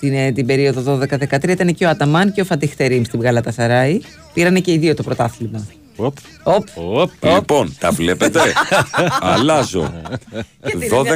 [0.00, 4.00] Την, ε, την περίοδο 12-13 ήταν και ο Αταμάν και ο Φατιχτερήμ στην Γαλάτα Σαράι.
[4.34, 5.66] Πήρανε και οι δύο το πρωτάθλημα.
[5.96, 6.16] Οπ.
[6.42, 6.66] Οπ.
[6.74, 7.10] Οπ.
[7.34, 8.40] Λοιπόν, τα βλέπετε.
[9.20, 9.92] Αλλάζω.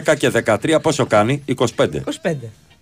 [0.06, 1.56] 12 και 13 πόσο κάνει, 25.
[1.76, 1.88] 25.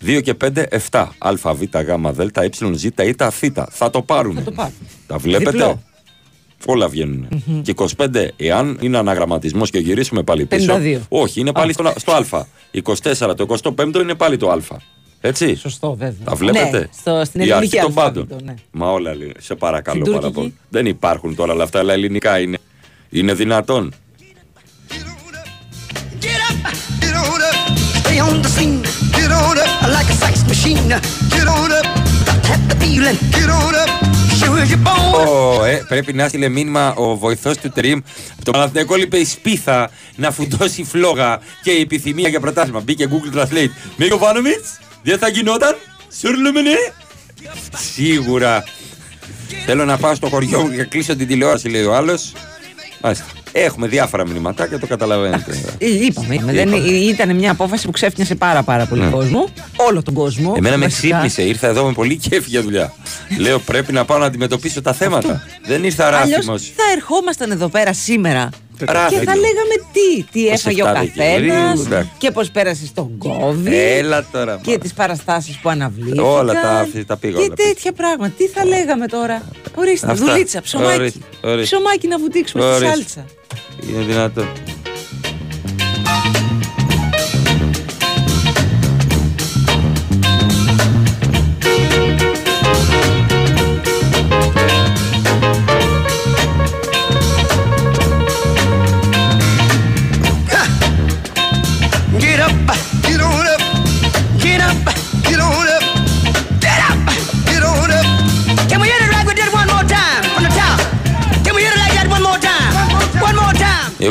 [0.07, 1.07] 2 και 5, 7.
[1.19, 2.91] Α, Β, Γ, Δ, Ε, Ζ, Ι,
[3.31, 3.45] Θ.
[3.71, 4.35] Θα το πάρουν.
[4.35, 4.73] Θα το πάρουν.
[5.07, 5.83] Τα βλέπετε; Διπλό.
[6.67, 7.29] Όλα βγαίνουν.
[7.63, 10.75] Και 25, εάν είναι αναγραμματισμός και γυρίσουμε πάλι πίσω.
[10.75, 10.99] 52.
[11.09, 12.47] Όχι, είναι πάλι στο, στο Α.
[12.85, 14.59] 24, το 25 είναι πάλι το Α.
[15.21, 16.25] Έτσι; Σωστό, βέβαια.
[16.25, 18.45] Τα βλέπετε; Ναι, στο, στην Η ελληνική αρχή των αλφάβητο, πάντων.
[18.45, 18.55] ναι.
[18.71, 19.35] Μα όλα λέει.
[19.39, 20.41] Σε παρακαλώ Στην πάρα τουρκική.
[20.41, 20.55] πολύ.
[20.69, 22.59] Δεν υπάρχουν τώρα όλα αυτά, αλλά ελληνικά είναι.
[23.11, 23.93] Είναι δυνατόν.
[27.03, 27.59] Get on up,
[28.03, 28.83] stay on the scene.
[29.19, 30.89] Get on up like a sex machine.
[31.35, 31.87] Get on up,
[32.27, 33.19] got to have the feeling.
[33.37, 33.91] Get on up,
[34.39, 35.29] sure as you're born.
[35.29, 38.01] Ω, ε, πρέπει να στείλε μήνυμα ο βοηθός του Τριμ.
[38.45, 42.81] Το Παναθηναϊκό είπε η σπίθα να φουντώσει φλόγα και η επιθυμία για πρωτάθλημα.
[42.81, 43.71] Μπήκε Google Translate.
[43.97, 45.77] Μίκο Βάνομιτς, δεν θα γινόταν.
[46.21, 46.77] Σουρλουμενέ.
[47.93, 48.65] Σίγουρα.
[49.67, 52.33] Θέλω να πάω στο χωριό μου και κλείσω την τηλεόραση, λέει ο άλλος.
[53.53, 55.75] Έχουμε διάφορα μηνυματάκια, το καταλαβαίνετε.
[55.79, 56.53] Ε, Είπαμε, είπαμε.
[56.53, 56.87] Δεν, Είπαμε.
[56.89, 59.11] ήταν μια απόφαση που ξέφνιασε πάρα πάρα πολύ Ναι.
[59.11, 59.49] κόσμο.
[59.77, 60.55] Όλο τον κόσμο.
[60.57, 61.13] Εμένα με βασικά.
[61.15, 62.93] ξύπνησε, ήρθα εδώ με πολύ κέφι για δουλειά.
[63.39, 65.43] Λέω πρέπει να πάω να αντιμετωπίσω τα θέματα.
[65.67, 66.59] Δεν ήρθα Αλλιώς ράθιμο.
[66.59, 68.49] θα ερχόμασταν εδώ πέρα σήμερα
[68.87, 69.25] Ράθιμος.
[69.25, 72.11] και θα λέγαμε τι, τι Πώς έφαγε ο 7 καθένας Δεκεμβρίου, εντάξει.
[72.19, 74.61] και πώς πέρασε στον COVID Έλα τώρα.
[74.63, 76.25] και τις παραστάσεις που αναβλήθηκαν.
[76.25, 78.33] Όλα τα- τα πήγα Και όλα τέτοια πράγματα.
[78.37, 79.43] Τι θα λέγαμε τώρα;
[79.75, 80.25] Ορίστε, Αυτά.
[80.25, 80.99] δουλίτσα, ψωμάκι.
[81.01, 81.77] Ορίστε, ορίστε.
[81.77, 82.89] Ψωμάκι να βουτήξουμε στη Ορίστε.
[82.95, 83.25] σάλτσα.
[83.91, 84.47] Είναι δυνατόν.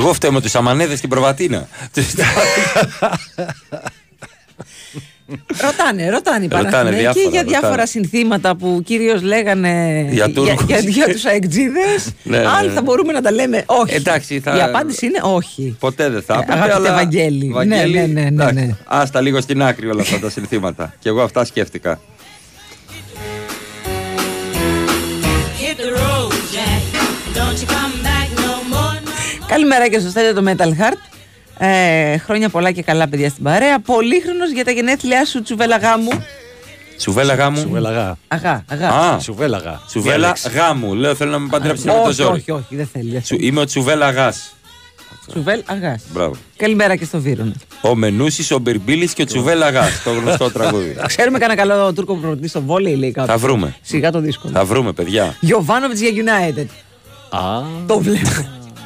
[0.10, 1.68] Εγώ φταίω με τους αμανέδες στην προβατίνα.
[5.62, 7.60] Ρωτάνε, ρωτάνε οι Ρωτάνε Παναθηναϊκοί διάφορα, για ρωτάνε.
[7.60, 10.66] διάφορα συνθήματα που κυρίως λέγανε Για για, Τούρκους.
[10.66, 12.10] για, για τους αεκτζίδες.
[12.24, 12.72] Ναι, ναι, Αν ναι.
[12.72, 13.96] θα μπορούμε να τα λέμε όχι.
[13.96, 15.76] Εντάξει, θα- Η απάντηση είναι όχι.
[15.80, 16.94] Ποτέ δεν θα Ε, έπρεπε, αγαπητέ αλλά...
[16.94, 17.50] Βαγγέλη.
[17.54, 18.76] Βαγγέλη, Ναι, ναι, ναι, ναι, εντάξει, ναι.
[18.86, 20.94] Άστα λίγο στην άκρη όλα αυτά τα συνθήματα.
[21.00, 22.00] Και εγώ αυτά σκέφτηκα.
[29.50, 30.98] Καλημέρα και στο στέλιο το Metal Heart.
[31.66, 33.80] Ε, χρόνια πολλά και καλά παιδιά στην παρέα.
[33.80, 36.10] Πολύχρονος για τα γενέθλιά σου τσουβέλα γάμου.
[37.00, 37.58] Σουβέλα γάμου.
[37.60, 38.18] Σουβέλαγα.
[38.28, 38.88] Αγά, αγά.
[38.90, 39.80] Α, Σουβέλαγα.
[39.90, 40.50] Σουβέλα Διάλεξε.
[40.50, 40.94] γάμου.
[40.96, 42.32] Λέω θέλω να με παντρέψει με το όχι, ζόρι.
[42.40, 43.12] όχι, όχι, δεν θέλει.
[43.12, 43.50] δεν Τσου- θέλει.
[43.50, 44.54] Είμαι ο Τσουβέλα γάς.
[45.28, 46.02] Τσουβέλ αγάς.
[46.14, 46.36] Μπράβο.
[46.58, 47.54] Καλημέρα και στο Βύρονα.
[47.82, 50.04] Ο Μενούσης, ο Μπυρμπίλης και ο Τσουβέλα γάς.
[50.04, 50.96] Το γνωστό τραγούδι.
[51.08, 53.36] Ξέρουμε κανένα καλό Τούρκο προπονητή στο βόλεϊ, λέει κάποιος.
[53.40, 53.76] Θα βρούμε.
[53.82, 54.54] Σιγά το δύσκολο.
[54.54, 55.36] Θα βρούμε, παιδιά.
[55.40, 56.66] Γιωβάνοβιτς για United.
[57.30, 57.40] Α,
[57.88, 58.30] Το βλέπω.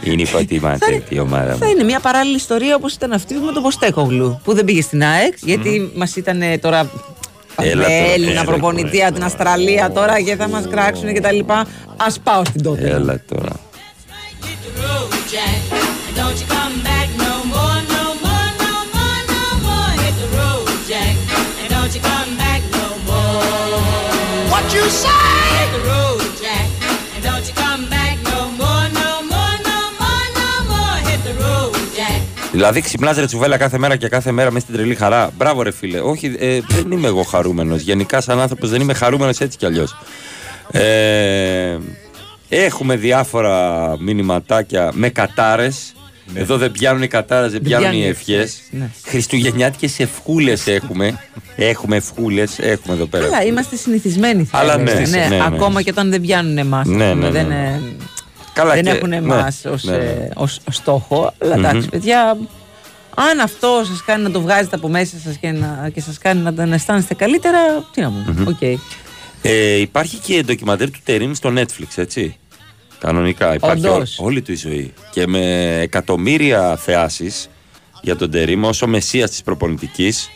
[0.04, 1.72] Είναι η υποτιμάτε η ομάδα Θα μου.
[1.72, 5.34] είναι μια παράλληλη ιστορία όπως ήταν αυτή με τον Ποστέκογλου που δεν πήγε στην ΑΕΚ
[5.42, 6.90] γιατί μας ήταν ε, τώρα.
[7.62, 11.40] Έλα με τώρα, Έλληνα έλα, προπονητή από την Αυστραλία τώρα και θα μας κράξουν κτλ.
[11.98, 12.88] Α πάω στην τότε.
[12.90, 13.50] Έλα τώρα.
[14.82, 15.62] road, Jack.
[16.08, 17.03] And don't you come back
[32.54, 35.32] Δηλαδή ξυπνάς ρε τσουβέλα κάθε μέρα και κάθε μέρα μέσα στην τρελή χαρά.
[35.38, 36.00] Μπράβο ρε φίλε.
[36.00, 37.82] Όχι, ε, δεν είμαι εγώ χαρούμενος.
[37.82, 39.96] Γενικά σαν άνθρωπος δεν είμαι χαρούμενος έτσι κι αλλιώς.
[40.72, 41.78] Ε,
[42.50, 45.94] έχουμε διάφορα μηνυματάκια με κατάρες.
[46.34, 48.38] Εδώ δεν πιάνουν οι κατάρες, δεν πιάνουν οι πιάνουν οι ευχές.
[48.40, 48.90] ευχές, ναι.
[49.06, 51.20] Χριστουγεννιάτικες ευχούλες έχουμε.
[51.56, 53.26] έχουμε ευχούλες, έχουμε εδώ πέρα.
[53.26, 54.44] Αλλά είμαστε συνηθισμένοι.
[54.44, 55.00] θα Αλλά έλεγα.
[55.00, 55.44] ναι, ναι, ναι.
[55.46, 56.88] Ακόμα και όταν δεν πιάνουν εμάς.
[56.88, 57.80] Ναι, ναι, δεν, ναι.
[58.54, 60.28] Ε, Καλά δεν και- έχουν ναι, εμάς ναι, ναι.
[60.36, 61.34] ως στόχο.
[61.42, 61.86] Αλλά εντάξει, Μμμ.
[61.90, 62.38] παιδιά,
[63.16, 66.42] Αν αυτό σας κάνει να το βγάζετε από μέσα σας και, να, και σας κάνει
[66.42, 67.60] να, να αισθάνεστε καλύτερα,
[67.94, 68.26] τι να πούμε.
[68.38, 68.48] Μμμ.
[68.48, 68.62] Οκ.
[69.42, 72.38] Ε, υπάρχει και ντοκιμαντέρ του Τερίμ στο Netflix, έτσι;
[73.00, 73.54] Κανονικά.
[73.54, 74.20] Υπάρχει Όντως.
[74.20, 74.94] ό- όλη του η ζωή.
[75.12, 75.40] Και με
[75.82, 77.50] εκατομμύρια θεάσεις
[78.02, 80.30] για τον Τερίμ ως ο μεσσίας της προπονητικής.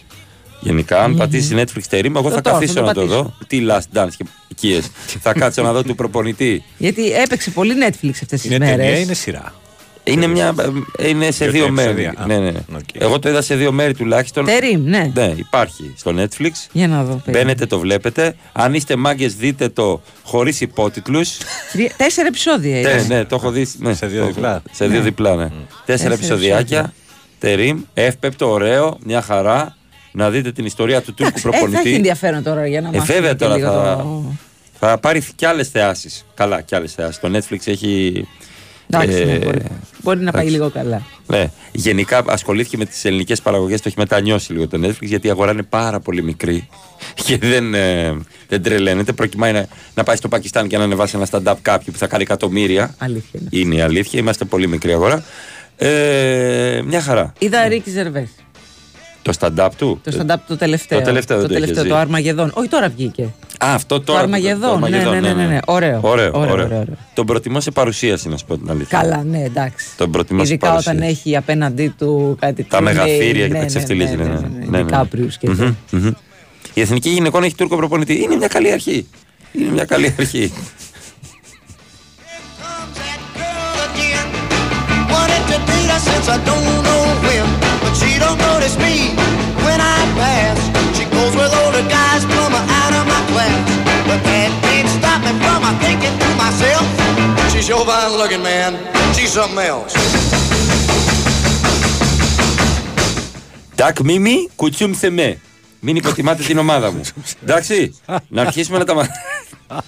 [0.59, 1.17] Γενικά, αν Μμμ.
[1.17, 3.21] πατήσει Netflix Τερίμ, εγώ Το θα το, καθίσω θα το να το πατήσω.
[3.21, 3.33] δω.
[3.47, 4.87] Τι Last Dance και αηδίες.
[5.21, 6.63] θα κάτσω να δω του προπονητή.
[6.77, 8.75] Γιατί έπαιξε πολύ Netflix αυτές τις Είναι μέρες.
[8.85, 9.53] ταινία, είναι σειρά;
[10.03, 10.55] Είναι, μια,
[10.97, 11.93] ε, είναι σε Δύο δύο επεισόδια.
[11.93, 12.05] μέρη.
[12.17, 12.51] Α, Ναι, ναι.
[12.51, 12.59] ναι.
[12.77, 12.81] οκ.
[12.93, 14.45] Εγώ το είδα σε δύο μέρη τουλάχιστον.
[14.45, 15.11] Τερίμ, ναι.
[15.13, 16.51] Ναι, υπάρχει στο Netflix.
[16.71, 17.13] Για να δω.
[17.15, 17.43] περίμενε.
[17.43, 18.35] Μπαίνετε, το βλέπετε.
[18.53, 21.37] Αν είστε μάγκες, δείτε το χωρίς υπότιτλους.
[21.71, 23.07] Τρία- Τέσσερα επεισόδια Ναι, ήταν.
[23.07, 23.67] ναι, το έχω δει.
[23.77, 24.61] Ναι, Σε δύο το έχω- διπλά.
[24.71, 25.03] Σε δύο Ναι.
[25.03, 25.43] διπλά, ναι.
[25.45, 26.59] Τέσσερα Τέσσερα επεισοδιάκια.
[26.59, 26.93] επεισόδια.
[27.39, 29.75] Τερίμ, εύπεπτο, ωραίο, μια χαρά.
[30.17, 31.93] Να δείτε την ιστορία του Τούρκου Ε, θα έχει προπονητή.
[31.95, 34.31] ενδιαφέρον τώρα για να Ε, μάθουμε βέβαια και τώρα λίγο θα, το...
[34.79, 36.25] θα πάρει κι άλλες θεάσεις.
[36.33, 37.19] Καλά, κι άλλες θεάσεις.
[37.19, 38.27] Το Netflix έχει.
[38.89, 39.59] Εντάξει, ναι, ε, μπορεί,
[40.01, 40.59] μπορεί να πάει εντάξει.
[40.59, 41.01] λίγο καλά.
[41.27, 41.49] Ναι.
[41.71, 45.51] Γενικά ασχολήθηκε με τις ελληνικές παραγωγές, το έχει μετανιώσει λίγο το Netflix γιατί η αγορά
[45.51, 46.67] είναι πάρα πολύ μικρή
[47.25, 49.13] και δεν, ε, δεν τρελαίνεται.
[49.13, 52.23] Προκειμένου να, να πάει στο Πακιστάν και να ανεβάσει ένα stand-up κάποιου που θα κάνει
[52.23, 52.95] εκατομμύρια.
[52.97, 53.49] Αλήθεια είναι.
[53.51, 55.23] Είναι η αλήθεια, είμαστε πολύ μικρή αγορά.
[55.79, 57.33] Ε, μια χαρά.
[57.39, 58.29] Είδα Ρίκη Ζερβές.
[59.27, 60.01] Το stand-up του.
[60.03, 60.99] Το stand-up το τελευταίο.
[60.99, 61.89] Το τελευταίο δεν το, το έχεις τελευταίο, δει.
[61.89, 62.51] το Αρμαγεδόν.
[62.53, 63.23] Όχι, τώρα βγήκε.
[63.23, 64.19] Α, αυτό τώρα.
[64.19, 65.57] Αρμαγεδόν, ναι, ναι, ναι, ναι, ναι.
[65.65, 65.99] Ωραίο.
[66.01, 66.53] Ωραίο, Ωραίο, ωραίο.
[66.65, 66.95] ωραίο, ωραίο.
[67.13, 68.99] Τον προτιμώ σε παρουσίαση, να σου πω την αλήθεια.
[69.01, 69.85] Καλά, ναι, εντάξει.
[69.97, 70.97] Τον προτιμώ σε Ειδικά παρουσίαση.
[70.97, 74.15] όταν έχει απέναντί του κάτι Τα Clooney, μεγαθύρια και ναι, τα ναι, ξεφτιλίζει.
[74.15, 74.83] ναι, ναι, ναι, ναι, ναι, ναι, ναι.
[74.83, 75.75] Ντικάπριους και Μμμ, τέτοια.
[75.91, 76.11] μμμ.
[76.73, 78.21] Η εθνική γυναικών έχει Τούρκο προπονητή.
[78.21, 79.07] Είναι μια καλή αρχή.
[79.51, 80.51] Είναι μια καλή αρχή.
[85.11, 86.76] Wanted to date her since I don't
[88.67, 88.95] notice me
[89.65, 90.59] when I pass.
[90.97, 93.63] She goes with older guys, plumber out of my class.
[94.07, 96.85] But that ain't stop me from my thinking to myself.
[97.51, 98.71] She's sure fine looking, man.
[99.15, 99.93] She's something else.
[103.75, 105.39] Τάκ μίμη, κουτσούμ θεμέ.
[105.79, 107.01] Μην υποτιμάτε την ομάδα μου.
[107.43, 107.95] Εντάξει,
[108.27, 109.21] να αρχίσουμε να τα μαθαίνουμε.
[109.67, 109.83] Να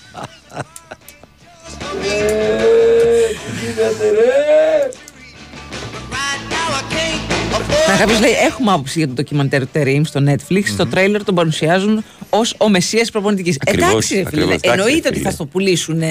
[7.99, 10.63] κάποιος λέει: Έχουμε άποψη για το ντοκιμαντέρ Τερήμ στο Netflix.
[10.65, 13.55] Στο τρέιλερ τον παρουσιάζουν ως ο μεσία προπονητική.
[13.61, 15.29] Ακριβώς, Εντάξει, ρε φίλε, ακριβώς, εντάξει, εννοείται ρε ότι φίλε.
[15.29, 16.01] θα στο πουλήσουν.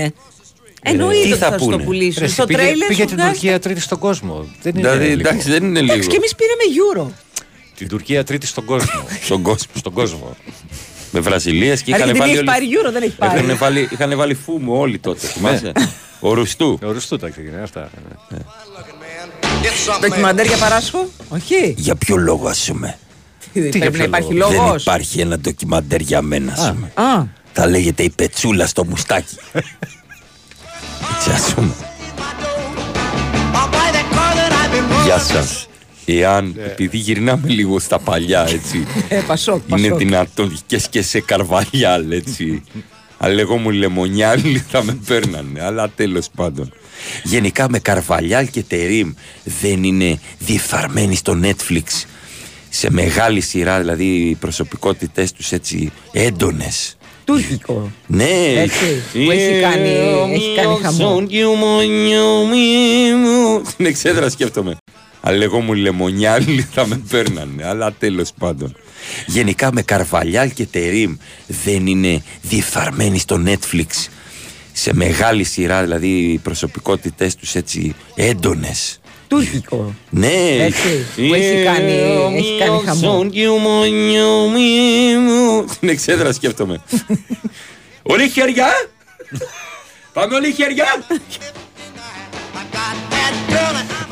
[0.83, 1.83] Εννοείται τι ότι θα θα, στο πούνε.
[1.85, 2.23] πουλήσουν.
[2.23, 4.47] Ρε, στο πήγε, τρέιλερ πήγε σου την βγάζει- Τουρκία τρίτη στον κόσμο.
[4.63, 5.19] Δεν είναι Δηλαδή, λίγο.
[5.29, 5.93] εντάξει, δεν είναι λίγο.
[5.93, 6.63] Εντάξει, και εμείς πήραμε
[7.09, 7.13] Euro.
[7.77, 9.03] Την Τουρκία τρίτη στον κόσμο.
[9.25, 9.73] Στον κόσμο.
[9.75, 10.37] στον κόσμο.
[11.11, 12.31] Με Βραζιλίες και Η είχαν Αργεντινή βάλει.
[12.31, 13.45] έχει όλοι- πάρει Euro, δεν έχει πάρει.
[13.45, 15.27] Είχαν βάλει, είχαν βάλει φούμου όλοι τότε.
[15.27, 15.73] Θυμάσαι;
[16.21, 16.79] Ο Ρουστού.
[16.85, 17.91] Ο Ρουστού τα ξεκινάει αυτά.
[19.63, 19.69] Ναι.
[19.69, 21.75] It's something Ντοκιμαντέρ για παράσχο, όχι.
[21.77, 22.99] Για ποιο λόγο, ας πούμε;
[23.53, 26.91] Πρέπει για να ποιο υπάρχει Δεν λόγος; υπάρχει ένα ντοκιμαντέρ για μένα, ας πούμε.
[26.95, 29.37] Α, Θα λέγεται η πετσούλα στο μουστάκι.
[31.17, 31.75] Έτσι, ας πούμε.
[33.53, 35.05] I'll buy that car that I've been running.
[35.05, 35.67] Γεια σας.
[36.11, 38.87] Εάν, επειδή γυρνάμε λίγο στα παλιά, έτσι.
[39.09, 39.99] ε, πασόκ, είναι πασόκ.
[39.99, 42.63] δυνατόν και, και σε καρβαλιάλ, έτσι.
[43.19, 44.41] Αν λεγόμουν λεμονιάλ
[44.71, 46.73] θα με παίρνανε, αλλά τέλος πάντων.
[47.23, 49.13] Γενικά με καρβαλιάλ και τερίμ
[49.45, 52.05] δεν είναι διεφθαρμένοι στο Netflix
[52.69, 56.97] σε μεγάλη σειρά, δηλαδή οι προσωπικότητες τους έτσι έντονες.
[57.25, 57.91] Τουρκικό.
[58.07, 58.25] Ναι,
[58.57, 61.27] Έτσι, που έχει κάνει- έχει κάνει χαμό.
[63.69, 64.77] Στην εξέδρα σκέφτομαι.
[65.21, 68.77] Αν λεγόμουν λεμονιάλ θα με παίρνανε, αλλά τέλος πάντων.
[69.27, 73.87] Γενικά με καρβαλιάλ και τερίμ δεν είναι διεφθαρμένοι στο Netflix
[74.79, 79.01] σε μεγάλη σειρά, δηλαδή οι προσωπικότητες τους έτσι έντονες.
[79.29, 79.95] Τουρκικό.
[80.11, 81.93] Ναι, Έτσι, που έχει κάνει,
[82.37, 83.25] έχει κάνει χαμό.
[85.69, 86.83] Στην εξέδρα σκέφτομαι.
[88.13, 88.67] Όλοι χέρια!
[90.13, 90.87] Πάμε όλοι χέρια!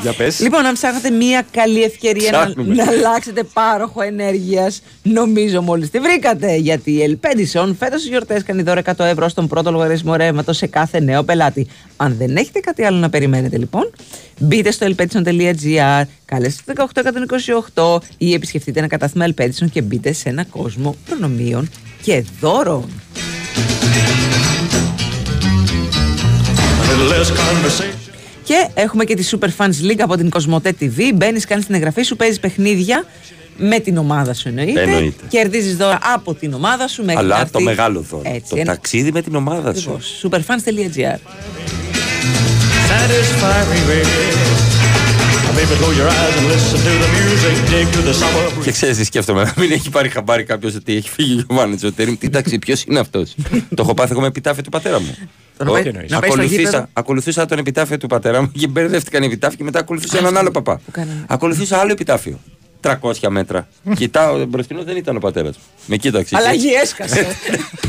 [0.06, 0.40] Για πες.
[0.40, 2.74] Λοιπόν, αν ψάχνετε μια καλή ευκαιρία να, Ψάχνουμε.
[2.74, 6.56] να αλλάξετε πάροχο ενέργειας, νομίζω μόλις τη βρήκατε.
[6.56, 10.66] Γιατί η Elpedison φέτος στις γιορτές κάνει δώρα 100 ευρώ στον πρώτο λογαριασμό ρεύματος σε
[10.66, 11.66] κάθε νέο πελάτη.
[11.96, 13.90] Αν δεν έχετε κάτι άλλο να περιμένετε, λοιπόν,
[14.38, 16.88] μπείτε στο elpedison.gr, καλέστε το
[17.74, 21.70] 18128 ή επισκεφτείτε ένα κατάστημα Elpedison και μπείτε σε ένα κόσμο προνομίων
[22.02, 22.84] και δώρων.
[28.46, 31.12] Και έχουμε και τη Super Fans League από την Cosmote TV.
[31.14, 33.04] Μπαίνεις, κάνεις την εγγραφή σου, παίζεις παιχνίδια
[33.56, 34.80] με την ομάδα σου εννοείται.
[34.82, 35.24] Εννοείται.
[35.28, 38.22] Κερδίζεις δώρα από την ομάδα σου μέχρι να Αλλά έρθει- το μεγάλο δώρο.
[38.34, 39.90] Έτσι, Το ένα- ταξίδι με την ομάδα σου.
[39.90, 40.20] Ακριβώς.
[40.22, 41.18] Superfans.gr
[48.62, 51.82] Και ξέρεις τι σκέφτομαι, να μην έχει πάρει χαμπάρι κάποιος ότι έχει φύγει ο Γιωβάνης
[51.84, 52.16] ο Τερήμ.
[52.16, 55.16] Τι εντάξει, ποιος είναι αυτός; το έχω πάθει εγώ με επιτάφιο του πατέρα μου.
[55.58, 56.86] να Ο- πάει- να πάει στο ακολουθήσα, γήπεδο.
[56.92, 60.50] ακολουθούσα τον επιτάφιο του πατέρα μου και μπερδεύτηκαν οι επιτάφοι και μετά ακολουθούσα έναν άλλο
[60.50, 60.80] παπά.
[60.90, 61.24] κάνανε.
[61.28, 62.40] Ακολουθούσα άλλο επιτάφιο.
[62.80, 63.68] 300 μέτρα.
[63.96, 65.62] Κοιτάω, μπροστινός δεν ήταν ο πατέρας μου.
[65.86, 66.36] Με κοίταξε.
[66.36, 67.26] Αλλαγή έσκασε.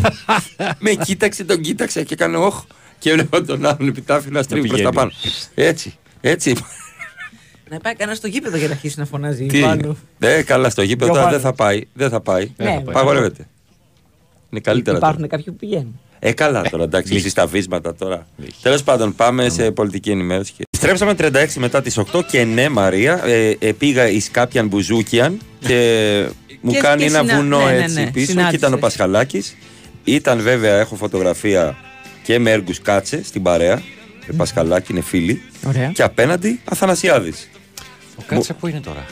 [0.80, 2.64] με κοίταξε, τον κοίταξε και έκανε όχ.
[3.00, 5.12] Και έβλεπα τον άλλον επιτάφιο να στρίβει προς τα πηγαίνει.
[5.12, 5.12] πάνω.
[5.56, 6.56] Έτσι, έτσι.
[7.70, 9.96] Να πάει κανένα στο γήπεδο για να αρχίσει να φωνάζει Τι; πάνω.
[10.20, 11.42] Ε, καλά, στο γήπεδο Πιο τώρα πάνω.
[11.42, 11.82] δεν θα πάει.
[11.94, 12.52] Δεν θα πάει.
[12.58, 12.94] Δεν θα πάει.
[12.94, 13.48] Παγορεύεται.
[14.50, 15.00] Είναι καλύτερα.
[15.00, 15.08] τώρα.
[15.12, 16.00] Υπάρχουν κάποιοι που πηγαίνουν.
[16.20, 18.28] Ε, καλά τώρα, εντάξει, εσείς τα βίσματα τώρα.
[18.62, 20.54] Τέλος πάντων, πάμε σε πολιτική ενημέρωση.
[20.78, 26.26] Στρέψαμε 36 μετά τις 8 και ναι, Μαρία, ε, ε, πήγα ει κάποιαν μπουζούκιαν και
[26.62, 28.58] μου Και- κάνει και ένα συνα- βουνό ναι, ναι, έτσι ναι, πίσω και συνάντησες.
[28.60, 29.56] ήταν ο Πασχαλάκης.
[30.04, 31.78] Ήταν βέβαια, έχω φωτογραφία
[32.24, 33.82] και με έργους Κάτσε στην παρέα.
[34.28, 35.42] Με Πασχαλάκη είναι φίλοι.
[35.68, 35.92] Ωραία.
[35.94, 37.50] Και απέναντι Αθανασιάδης.
[38.20, 39.06] Ο Κάτσε που είναι τώρα;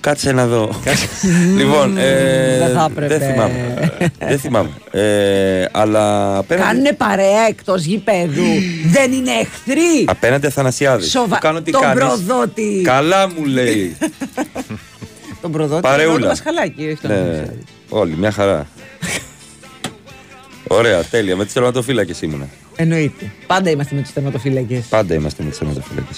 [0.00, 0.70] Κάτσε να δω.
[1.58, 3.18] λοιπόν, ε, Δεν θα έπρεπε.
[3.18, 3.92] δεν θυμάμαι.
[4.18, 4.70] δεν θυμάμαι.
[4.90, 8.42] Ε, αλλά απέναντι, Κάνουνε παρέα εκτός γηπέδου.
[8.96, 10.04] Δεν είναι εχθροί.
[10.06, 11.10] απέναντι Αθανασιάδης.
[11.10, 11.34] Σοβα...
[11.34, 12.80] Του κάνω τι τον κάνεις; προδότη.
[12.84, 13.96] Καλά μου λέει.
[15.42, 15.80] Τον προδότη.
[15.82, 16.18] Παρεούλα.
[16.18, 16.82] Τον Πασχαλάκη.
[16.86, 17.58] όχι τον ναι, Αθανασιάδη.
[17.88, 18.66] όλοι, μια χαρά.
[20.68, 21.36] Ωραία, τέλεια.
[21.36, 22.48] Με τις τερματοφύλακες ήμουνα.
[22.76, 23.32] Εννοείται.
[23.46, 24.84] Πάντα είμαστε με τους τερματοφύλακε.
[24.88, 26.12] Πάντα είμαστε με τι τερματοφύλακε.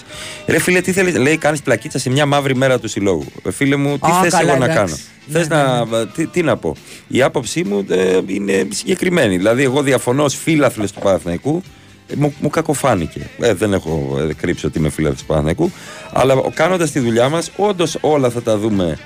[0.47, 3.27] Ρε φίλε, τι θέλεις, λέει, κάνεις πλακίτσα σε μια μαύρη μέρα του συλλόγου.
[3.45, 4.77] Ε, φίλε μου, τι Α, θες καλά, εγώ να εντάξει.
[4.77, 4.97] κάνω;
[5.39, 5.87] Θες να.
[6.07, 9.37] Τι, τι να πω; Η άποψή μου ε, είναι συγκεκριμένη.
[9.37, 11.63] Δηλαδή, εγώ διαφωνώ ως φίλαθλος του Παναθηναϊκού.
[12.09, 13.31] Ε, μου, μου κακοφάνηκε.
[13.41, 15.71] Ε, δεν έχω ε, κρύψει ότι είμαι φίλαθλος του Παναθηναϊκού.
[16.13, 18.99] Αλλά κάνοντας τη δουλειά μας, όντως όλα θα τα δούμε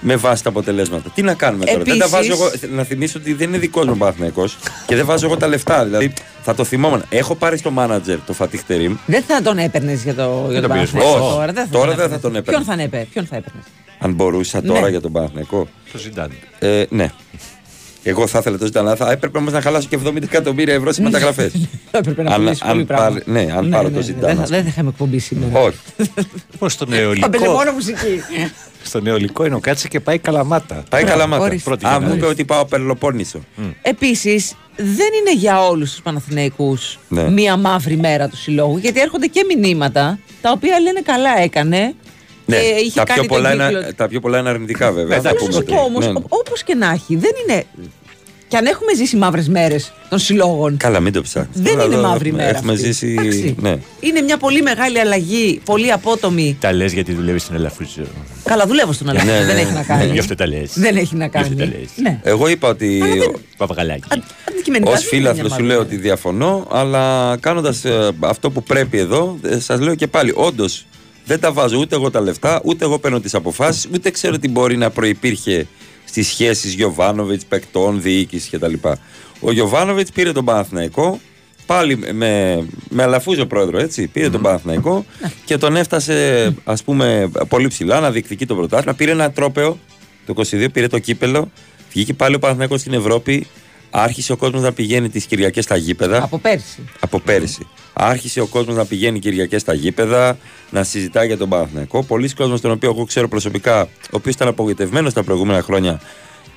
[0.00, 1.10] με βάση τα αποτελέσματα.
[1.14, 2.74] Τι να κάνουμε τώρα; Δεν τα Επίσης- βάζω εγώ.
[2.74, 4.56] Να θυμίσω ότι δεν είναι δικό μου Παναθηναϊκός
[4.86, 5.84] και δεν βάζω εγώ τα λεφτά.
[5.84, 7.02] Δηλαδή θα το θυμόμουν.
[7.08, 8.96] Έχω πάρει στο μάνατζερ το Φατίχ Τερίμ.
[9.06, 11.34] Δεν θα τον έπαιρνες για, το, για τον τον πήρες Παναθηναϊκό Όχι.
[11.34, 11.52] τώρα.
[11.52, 12.20] Δεν θα Τώρα τον δεν θα έπαιρνες.
[12.20, 12.64] τον έπαιρνες.
[12.64, 13.06] Ποιον θα έπαιρνε.
[13.12, 13.64] Ποιον θα έπαιρνες;
[13.98, 14.88] Αν μπορούσα τώρα Ναι.
[14.88, 15.68] για τον Παναθηναϊκό.
[15.92, 16.30] Το Ζιντάν.
[16.58, 17.10] Ε, ναι.
[18.02, 18.96] Εγώ θα ήθελα το ζητάνα.
[18.96, 21.52] Θα έπρεπε όμως να χαλάσω και 70 εκατομμύρια ευρώ σε μεταγραφές.
[21.90, 23.08] Θα έπρεπε να αν, πουλήσει πολύ αν, πράγμα.
[23.08, 24.34] πάρ- ναι, αν πάρω το Δεν ζητάνα.
[24.40, 25.60] θα- δεν θα είχαμε εκπομπή σήμερα.
[25.60, 25.76] Όχι.
[26.58, 27.52] Πώς στο Θα παίζει νεολικό.
[27.52, 28.20] μόνο μουσική.
[28.82, 30.82] Στο νεολικό είναι ο Κάτσε και πάει καλαμάτα.
[30.90, 31.42] Πάει καλά μάτα.
[31.42, 31.62] ορίστε.
[31.70, 32.14] Πρώτη Α, μου γενιά.
[32.16, 33.40] είπε ότι πάω Περλοπόννησο.
[33.82, 34.86] Επίσης, δεν
[35.20, 37.30] είναι για όλους τους Παναθηναϊκούς Ναι.
[37.30, 41.94] μία μαύρη μέρα του συλλόγου, γιατί έρχονται και μηνύματα τα οποία λένε καλά έκανε.
[42.48, 43.94] Ναι, και είχε τα, κάνει πιο πολλά τον είναι, κύκλο.
[43.96, 45.16] τα πιο πολλά είναι αρνητικά βέβαια.
[45.16, 46.20] Ε, θα εντάξει, πούμε Ωστόσο ότι- όμως, ναι, ναι.
[46.28, 47.64] όπως και να έχει, δεν είναι.
[48.48, 51.48] Και αν έχουμε ζήσει μαύρες μέρες των συλλόγων, Καλά, μην το ψάχνει.
[51.54, 52.48] δεν είναι μαύρη μέρα.
[52.48, 52.84] Έχουμε αυτή.
[52.84, 53.16] ζήσει.
[53.18, 53.54] Εντάξει.
[53.60, 53.78] Ναι.
[54.00, 56.56] Είναι μια πολύ μεγάλη αλλαγή, πολύ απότομη.
[56.60, 58.02] Τα λες γιατί δουλεύεις στην Ελαφρύζο.
[58.44, 59.28] Καλά, δουλεύω στον Αλαφρύ.
[59.30, 60.12] Ναι, δεν ναι, έχει να ναι, κάνει.
[60.12, 60.70] Γι' αυτό τα λες.
[60.74, 61.70] Δεν έχει να Γι' αυτό τα κάνει.
[61.70, 61.88] λες.
[62.02, 62.20] Ναι.
[62.22, 63.02] Εγώ είπα ότι.
[63.56, 64.08] Παπαγαλάκι.
[64.48, 65.88] Αντικειμενικά Ω δεν είναι φίλαθλος μια σου μαύρη λέω μέρα.
[65.88, 67.82] ότι διαφωνώ, αλλά κάνοντας
[68.20, 70.86] αυτό που πρέπει εδώ, σας λέω και πάλι, όντως
[71.28, 74.48] δεν τα βάζω ούτε εγώ τα λεφτά, ούτε εγώ παίρνω τις αποφάσεις, ούτε ξέρω τι
[74.48, 75.66] μπορεί να προπήρχε
[76.04, 78.74] στις σχέσεις Γιωβάνοβιτς, παικτών, διοίκησης κτλ.
[79.40, 81.20] Ο Γιωβάνοβιτς πήρε τον Παναθηναϊκό,
[81.66, 84.06] πάλι με, με αλαφούζο πρόεδρο, έτσι.
[84.06, 85.04] Πήρε τον Παναθηναϊκό
[85.44, 88.96] και τον έφτασε, ας πούμε, πολύ ψηλά να διεκδικεί το πρωτάθλημα.
[88.96, 89.78] Πήρε ένα τρόπεο
[90.26, 91.50] το 22, πήρε το κύπελο,
[91.92, 93.46] βγήκε πάλι ο Παναθηναϊκός στην Ευρώπη.
[93.90, 96.22] Άρχισε ο κόσμος να πηγαίνει τις Κυριακές στα γήπεδα.
[96.22, 96.88] Από πέρσι.
[97.00, 97.66] Από πέρυσι.
[97.92, 100.38] Άρχισε ο κόσμος να πηγαίνει Κυριακές στα γήπεδα,
[100.70, 102.02] να συζητάει για τον Παναθηναϊκό.
[102.04, 106.00] Πολλοί κόσμοι, τον οποίο εγώ ξέρω προσωπικά, ο οποίος ήταν απογοητευμένος τα προηγούμενα χρόνια,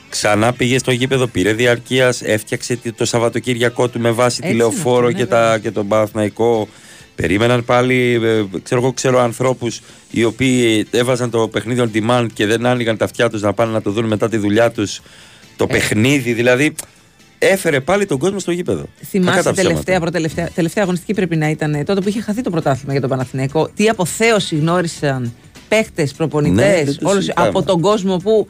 [0.10, 4.58] ξανά πήγε στο γήπεδο, πήρε διαρκείας, έφτιαξε τη- το Σαββατοκύριακό του με βάση τη Έτσι
[4.58, 6.67] λεωφόρο είναι, και, ναι, τα, και τον Παναθηναϊκό.
[7.15, 12.46] Περίμεναν πάλι, ε, ξέρω εγώ, ξέρω ανθρώπους οι οποίοι έβαζαν το παιχνίδι on demand και
[12.46, 15.02] δεν άνοιγαν τα αυτιά τους να πάνε να το δουν μετά τη δουλειά τους.
[15.56, 15.74] Το Ε.
[15.74, 16.74] παιχνίδι, δηλαδή
[17.43, 18.80] έφερε πάλι τον κόσμο στο γήπεδο.
[18.82, 19.62] Κακά Θυμάσαι τα ψέματα.
[19.62, 23.01] τελευταία, προτελευταία, τελευταία αγωνιστική πρέπει να ήταν ε, τότε που είχε χαθεί το πρωτάθλημα για
[23.01, 23.69] τον Παναθηναϊκό.
[23.75, 25.34] Τι αποθέωση γνώρισαν
[25.67, 27.47] παίχτες, Ναι, προπονητέ, δεν το συζητάμε.
[27.47, 28.47] από τον κόσμο που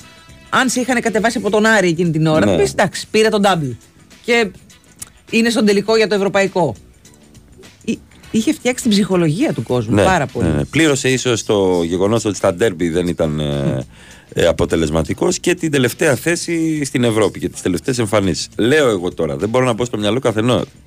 [0.50, 2.52] αν σε είχαν κατεβάσει από τον Άρη εκείνη την ώρα, Ναι.
[2.52, 3.76] θα πεις εντάξει, πήρε τον double.
[4.26, 4.52] Και
[5.30, 6.76] είναι στον τελικό για το ευρωπαϊκό.
[8.32, 10.48] Εί- Είχε φτιάξει την ψυχολογία του κόσμου πάρα πολύ.
[10.48, 10.64] Ναι, ναι.
[10.66, 13.86] Πλήρωσε ίσως το γεγονός ότι στα ντέρμπι δεν ήταν ε,
[14.34, 18.48] ε, αποτελεσματικός και την τελευταία θέση στην Ευρώπη και τις τελευταίες εμφανίσεις.
[18.58, 20.20] Λέω εγώ τώρα, δεν μπορώ να πω στο μυαλό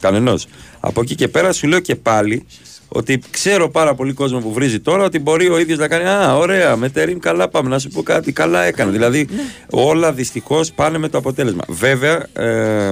[0.00, 0.46] κανενός.
[0.80, 2.46] Από εκεί και πέρα σου λέω και πάλι
[2.88, 6.37] ότι ξέρω πάρα πολύ κόσμο που βρίζει τώρα ότι μπορεί ο ίδιος να κάνει Α,
[6.37, 7.68] ωραία, με τερίμ καλά πάμε.
[7.68, 8.90] Να σου πω κάτι, καλά έκανε.
[8.90, 9.28] Δηλαδή,
[9.70, 11.62] όλα δυστυχώς πάνε με το αποτέλεσμα.
[11.68, 12.90] Βέβαια, ε,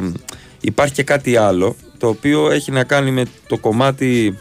[0.61, 4.39] υπάρχει και κάτι άλλο το οποίο έχει να κάνει με το κομμάτι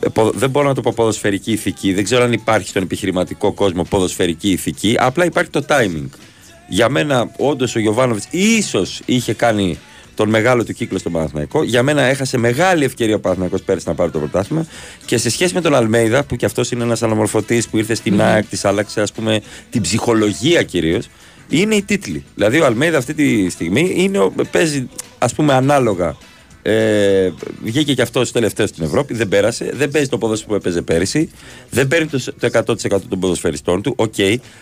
[0.00, 1.92] ε, πο- δεν μπορώ να το πω ποδοσφαιρική ηθική.
[1.94, 4.96] Δεν ξέρω αν υπάρχει στον επιχειρηματικό κόσμο ποδοσφαιρική ηθική.
[4.98, 6.08] Απλά υπάρχει το timing.
[6.68, 9.78] Για μένα, όντως ο Γιωβάνοβιτς ίσως είχε κάνει
[10.14, 11.62] τον μεγάλο του κύκλο στον Παναθηναϊκό.
[11.62, 14.66] Για μένα έχασε μεγάλη ευκαιρία ο Παναθηναϊκός πέρυσι να πάρει το πρωτάθλημα.
[15.04, 18.20] Και σε σχέση με τον Αλμέιδα, που κι αυτός είναι ένας αναμορφωτής που ήρθε στην
[18.22, 21.08] ΑΕΚ, της άλλαξε ας πούμε την ψυχολογία κυρίως,
[21.48, 22.24] είναι οι τίτλοι.
[22.34, 26.16] Δηλαδή ο Αλμέιδα αυτή τη στιγμή είναι, ο- παίζει ας πούμε ανάλογα
[26.66, 29.70] Ε, βγήκε και αυτός τελευταίος στην Ευρώπη, δεν πέρασε.
[29.74, 31.30] Δεν παίζει το ποδόσφαιρο που έπαιζε πέρυσι.
[31.70, 33.92] Δεν παίρνει το, το 100% των ποδοσφαιριστών του.
[33.96, 34.14] Οκ,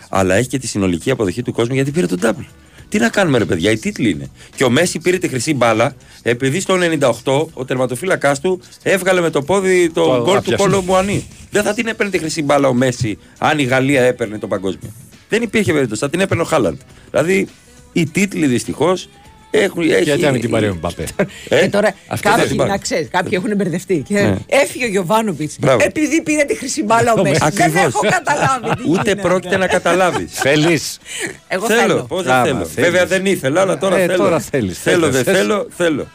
[0.09, 2.45] αλλά έχει και τη συνολική αποδοχή του κόσμου γιατί πήρε το νταμπλ.
[2.89, 4.29] Τι να κάνουμε, ρε παιδιά, οι τίτλοι είναι.
[4.55, 6.77] Και ο Μέση πήρε τη χρυσή μπάλα επειδή στο
[7.23, 10.63] 98 ο τερματοφύλακάς του έβγαλε με το πόδι το Το γκολ του άπιασε.
[10.63, 11.27] Κόλο Μουανί.
[11.51, 14.91] Δεν θα την έπαιρνε τη χρυσή μπάλα ο Μέση αν η Γαλλία έπαιρνε το παγκόσμιο.
[15.29, 16.77] Δεν υπήρχε περίπτωση, θα την έπαιρνε ο Χάλαντ.
[17.09, 17.47] Δηλαδή
[17.93, 19.09] οι τίτλοι δυστυχώς
[19.59, 19.81] έχουν.
[19.91, 21.03] έχει- Γιατί να μην την πάρει ο Μπαπέ.
[21.49, 22.69] Ε, Ε, τώρα αυτό θα την κάποιοι, πάρει.
[22.69, 24.03] να ξέρεις, κάποιοι έχουν μπερδευτεί.
[24.07, 24.35] Και Ναι.
[24.47, 25.55] Έφυγε ο Γιωβάνοβιτς.
[25.59, 25.83] Μπράβο.
[25.83, 27.37] Επειδή πήρε τη χρυσή μπάλα ο Μέσης.
[27.37, 27.83] Δεν Ακριβώς.
[27.83, 28.75] έχω καταλάβει.
[28.75, 29.15] τι Ούτε γίνεται.
[29.21, 30.31] πρόκειται να καταλάβεις.
[30.33, 30.97] Θέλεις.
[31.47, 31.79] Εγώ θέλω.
[31.81, 32.05] θέλω.
[32.07, 32.65] Πώς δεν Άμα θέλω.
[32.65, 32.89] θέλεις.
[32.89, 34.17] Βέβαια δεν ήθελα, αλλά τώρα Ε, θέλω.
[34.17, 34.79] τώρα θέλεις.
[34.79, 35.37] Θέλω, Θες, δεν θες.
[35.37, 36.07] θέλω, θέλω.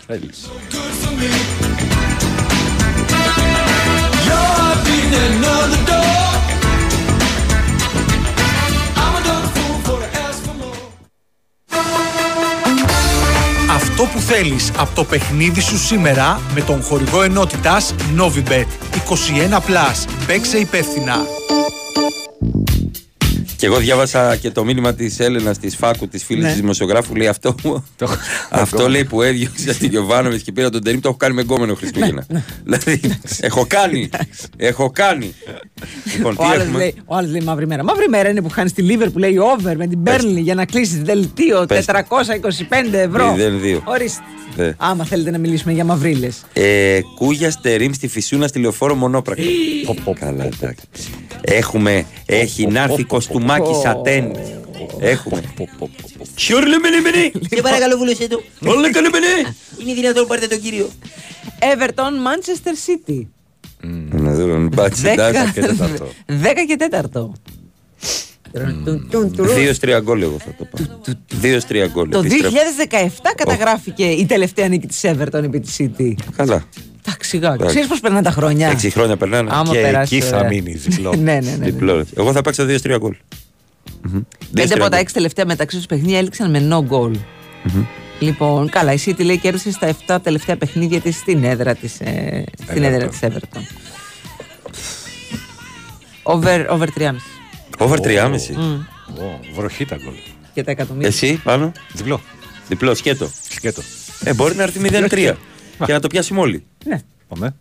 [4.26, 6.27] You're beating another door.
[14.00, 18.66] Αυτό που θέλεις από το παιχνίδι σου σήμερα με τον χορηγό ενότητας Novibet
[19.08, 20.06] 21+.
[20.26, 21.16] Παίξε υπεύθυνα.
[23.56, 26.50] Και εγώ διάβασα και το μήνυμα της Έλενας, της Φάκου, της φίλης Ναι.
[26.50, 27.14] της δημοσιογράφου.
[27.14, 27.54] Λέει αυτό,
[28.50, 31.74] αυτό λέει που έδιωξε την Γιωβάνοβιτς και πήρα τον Τερήμ, το έχω κάνει με γκόμενο
[31.74, 32.24] Χριστούγεννα.
[32.28, 33.00] Ναι, δηλαδή,
[33.40, 34.08] έχω κάνει.
[34.56, 35.34] έχω κάνει.
[36.18, 37.84] Λοιπόν, Ο τι άλλος έχουμε; λέει, ο άλλος λέει μαύρη μέρα.
[37.84, 40.64] Μαύρη μέρα είναι που χάνεις τη Λίβερ που λέει over με την Μπέρνλι για να
[40.64, 41.84] κλείσεις δελτίο Πες.
[41.86, 43.30] 425 ευρώ.
[43.32, 43.82] Μηδέν δύο.
[43.84, 44.22] Ορίστε.
[44.56, 44.72] Ε.
[44.76, 46.44] Άμα θέλετε να μιλήσουμε για μαυρίλες.
[46.52, 49.44] Ε, κούγια στερήμ στη Φυσούνα στη λεωφόρο μονόπρακτα.
[50.20, 50.86] Καλά, εντάξει.
[51.40, 54.36] Έχουμε, έχει να έρθει κοστούμάκι σατέν.
[55.00, 55.42] Έχουμε.
[56.34, 57.30] Σιόρλε μενε μενε.
[57.54, 58.42] Σε παρακαλώ, βούλωσέ το.
[58.66, 59.54] Όλα καλέ μενε.
[59.82, 60.88] Είναι δυνατόν πάρτε τον κύριο.
[61.60, 63.26] Everton Manchester City.
[64.10, 65.60] Να δούμε, μπάτσε, εντάξει.
[66.26, 66.32] 10
[66.66, 66.76] και
[67.12, 67.30] 4.
[69.54, 70.98] Δύο στρία γκολ εγώ θα το πάω.
[71.40, 72.08] Δύο στρία γκολ.
[72.08, 72.56] Το επιστρέφω.
[73.06, 76.12] 2017 καταγράφηκε η τελευταία νίκη της Everton επί της City.
[76.36, 76.64] Καλά.
[77.06, 77.48] Εντάξει, σιγά.
[77.52, 77.66] Εντάξει.
[77.66, 79.50] Ξέρεις πώς περνάνε τα χρόνια; Έξι χρόνια περνάνε.
[79.52, 80.48] Άμα Και περάσει, εκεί θα ωραία.
[80.48, 81.14] μείνει διπλό.
[81.16, 81.64] ναι, ναι, ναι, ναι.
[81.64, 82.04] Διπλό.
[82.16, 83.16] Εγώ θα παίξω δύο στρία γκολ.
[84.02, 84.10] Μμμ.
[84.12, 84.22] Δύο
[84.52, 85.00] Πέντε στρία από τα γκολ.
[85.00, 87.12] έξι τελευταία μεταξύ τους παιχνίδια έληξαν με no goal.
[88.20, 88.26] Μμμ.
[88.28, 92.44] Λοιπόν, καλά, η City λέει κέρδισε στα 7 τελευταία παιχνίδια της στην έδρα της, ε,
[92.62, 92.86] στην Everton.
[92.86, 93.60] έδρα της Everton.
[96.22, 97.14] Over, over 3,5
[97.78, 98.56] Over 3,5.
[98.56, 98.84] Μμ.
[99.20, 100.14] Ω, Βροχή τα γκολ.
[100.54, 101.08] και τα εκατομμύρια.
[101.08, 101.72] Εσύ πάνω.
[101.92, 102.20] Διπλό.
[102.68, 103.30] Διπλό, σκέτο.
[103.48, 103.82] Σκέτο.
[104.24, 105.34] Ε, μπορεί να έρθει 0-3
[105.84, 106.64] και να το πιάσουμε όλοι.
[106.84, 107.00] Ναι.
[107.28, 107.54] Πάμε.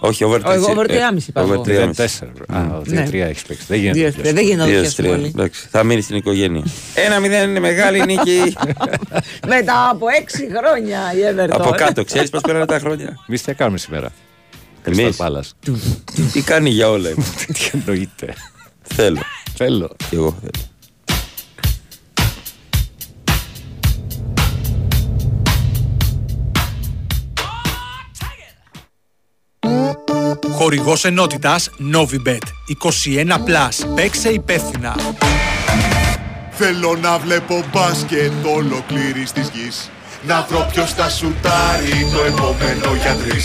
[0.00, 0.44] Όχι, over 3.
[0.54, 1.52] Εγώ over 3,5 είπα εγώ.
[1.54, 1.90] Over 3,5.
[1.94, 2.32] 4.
[2.46, 3.04] Α, Ναι.
[3.10, 3.64] 2-3 έχεις παίξει.
[3.68, 3.98] Δεν γίνεται.
[3.98, 4.32] Δύο- να το πιάσεις.
[4.34, 5.10] Δεν γίνεται να το Δύο πιάσουμε στρία.
[5.12, 5.26] όλοι.
[5.34, 6.64] Εντάξει, θα μείνει στην οικογένεια.
[6.94, 8.56] Ένα μηδέν είναι μεγάλη νίκη.
[9.54, 11.48] Μετά από 6 χρόνια η Everton.
[11.60, 14.08] Από κάτω, ξέρεις πώς πέρανε τα χρόνια; Εμείς τι θα κάνουμε σήμερα;
[14.82, 15.16] Εμείς.
[15.18, 15.72] Crystal Palace.
[16.32, 17.08] Τι κάνει για όλα.
[17.08, 17.24] είμαι.
[17.54, 18.34] Τι εννοείται;
[18.82, 19.20] Θέλω.
[19.56, 19.90] Θέλω.
[20.08, 20.64] Κι εγώ θέλω.
[30.52, 32.38] Χορηγός ενότητας Novibet
[32.84, 33.94] 21+.
[33.94, 34.96] Παίξε υπεύθυνα.
[36.50, 39.90] Θέλω να βλέπω μπάσκετ ολοκλήρης της γης
[40.26, 43.44] Να βρω ποιος θα σουτάρει το επόμενο για τρεις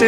[0.01, 0.07] 94,6.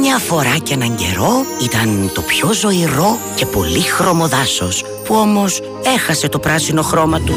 [0.00, 5.62] Μια φορά και έναν καιρό ήταν το πιο ζωηρό και πολύχρωμο δάσος που όμως
[5.94, 7.34] έχασε το πράσινο χρώμα του.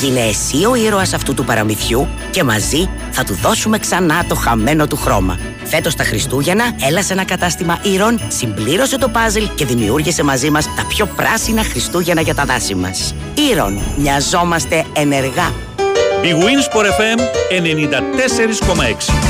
[0.00, 4.86] Γίνε εσύ ο ήρωας αυτού του παραμυθιού και μαζί θα του δώσουμε ξανά το χαμένο
[4.86, 5.38] του χρώμα.
[5.64, 10.64] Φέτος τα Χριστούγεννα έλα σε ένα κατάστημα ήρων, συμπλήρωσε το πάζλ και δημιούργησε μαζί μας
[10.64, 13.14] τα πιο πράσινα Χριστούγεννα για τα δάση μας.
[13.50, 15.52] Ήρων, μοιαζόμαστε ενεργά.
[16.22, 17.18] Big Wins for FM
[17.50, 19.29] 94,6.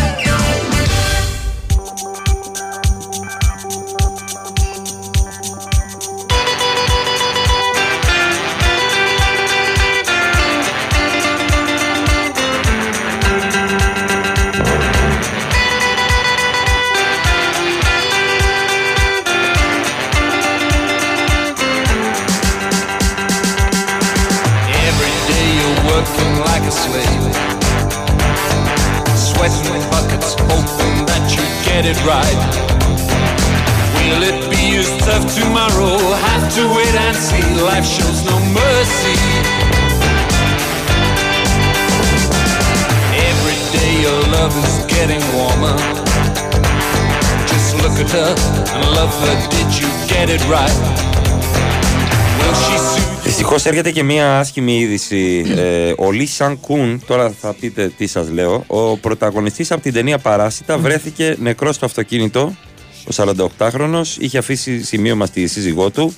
[53.71, 55.44] Έρχεται και μία άσχημη είδηση.
[55.56, 59.92] Ε, ο Λι Σαν Κουν, τώρα θα πείτε τι σας λέω, ο πρωταγωνιστής από την
[59.92, 62.56] ταινία Παράσιτα βρέθηκε νεκρός στο αυτοκίνητο.
[63.04, 66.14] Ο 48χρονο είχε αφήσει σημείωμα στη σύζυγό του.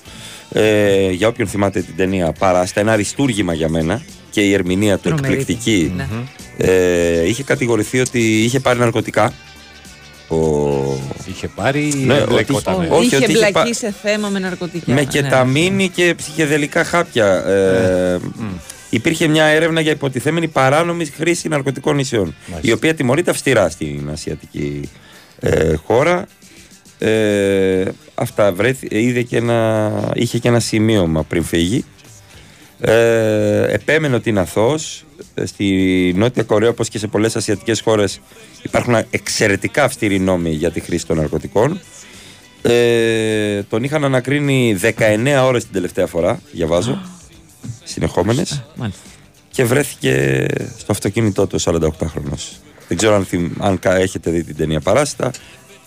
[0.53, 5.09] Ε, για όποιον θυμάται την ταινία Παράσιτα, ένα αριστούργημα για μένα και η ερμηνεία του
[5.09, 5.93] Τρομερή εκπληκτική.
[5.95, 6.09] ήταν,
[6.57, 6.67] ναι.
[6.67, 9.33] Ε, είχε κατηγορηθεί ότι είχε πάρει ναρκωτικά.
[10.33, 10.99] Ο...
[11.27, 12.75] Είχε πάρει ή Ναι, εμπλεκόταν.
[12.75, 14.85] ότι- όχι, είχε ότι είχε μπλακεί πά- σε θέμα με ναρκωτικά.
[14.93, 15.05] με ναι.
[15.05, 17.27] κεταμίνη και ψυχεδελικά χάπια.
[17.47, 18.19] Ε,
[18.91, 24.89] Υπήρχε μια έρευνα για υποτιθέμενη παράνομη χρήση ναρκωτικών νησιών, η οποία τιμωρείται αυστηρά στην ασιατική
[25.41, 26.27] ε, χώρα.
[26.99, 31.85] Ε, αυτά βρέθη, είδε και ένα, είχε και ένα σημείωμα πριν φύγει.
[32.81, 35.05] Ε, επέμενε ότι είναι αθώος.
[35.35, 38.21] Ε, Στη Νότια Κορέα, όπως και σε πολλές ασιατικές χώρες,
[38.63, 41.81] υπάρχουν εξαιρετικά αυστηροί νόμοι για τη χρήση των ναρκωτικών.
[42.63, 47.03] Ε, τον είχαν ανακρίνει 19 ώρες την τελευταία φορά, διαβάζω,
[47.85, 48.63] συνεχόμενες.
[48.75, 49.01] Μάλιστα.
[49.51, 50.47] Και βρέθηκε
[50.79, 52.57] στο αυτοκίνητό του 48χρονος.
[52.89, 55.31] Δεν ξέρω αν, θυμ- αν κα- έχετε δει την ταινία Παράσιτα.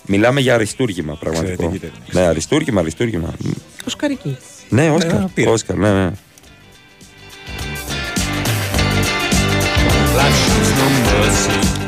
[0.08, 1.52] Μιλάμε για αριστούργημα πραγματικό.
[1.52, 2.08] Εξαιρετική ταινία.
[2.12, 3.34] Ναι, αριστούργημα, αριστούργημα.
[3.86, 4.38] Οσκαρική.
[4.70, 5.12] Ναι, Όσκαρ.
[5.22, 5.50] Ε, πήρε.
[5.50, 6.12] Όσκαρ, ναι, ναι.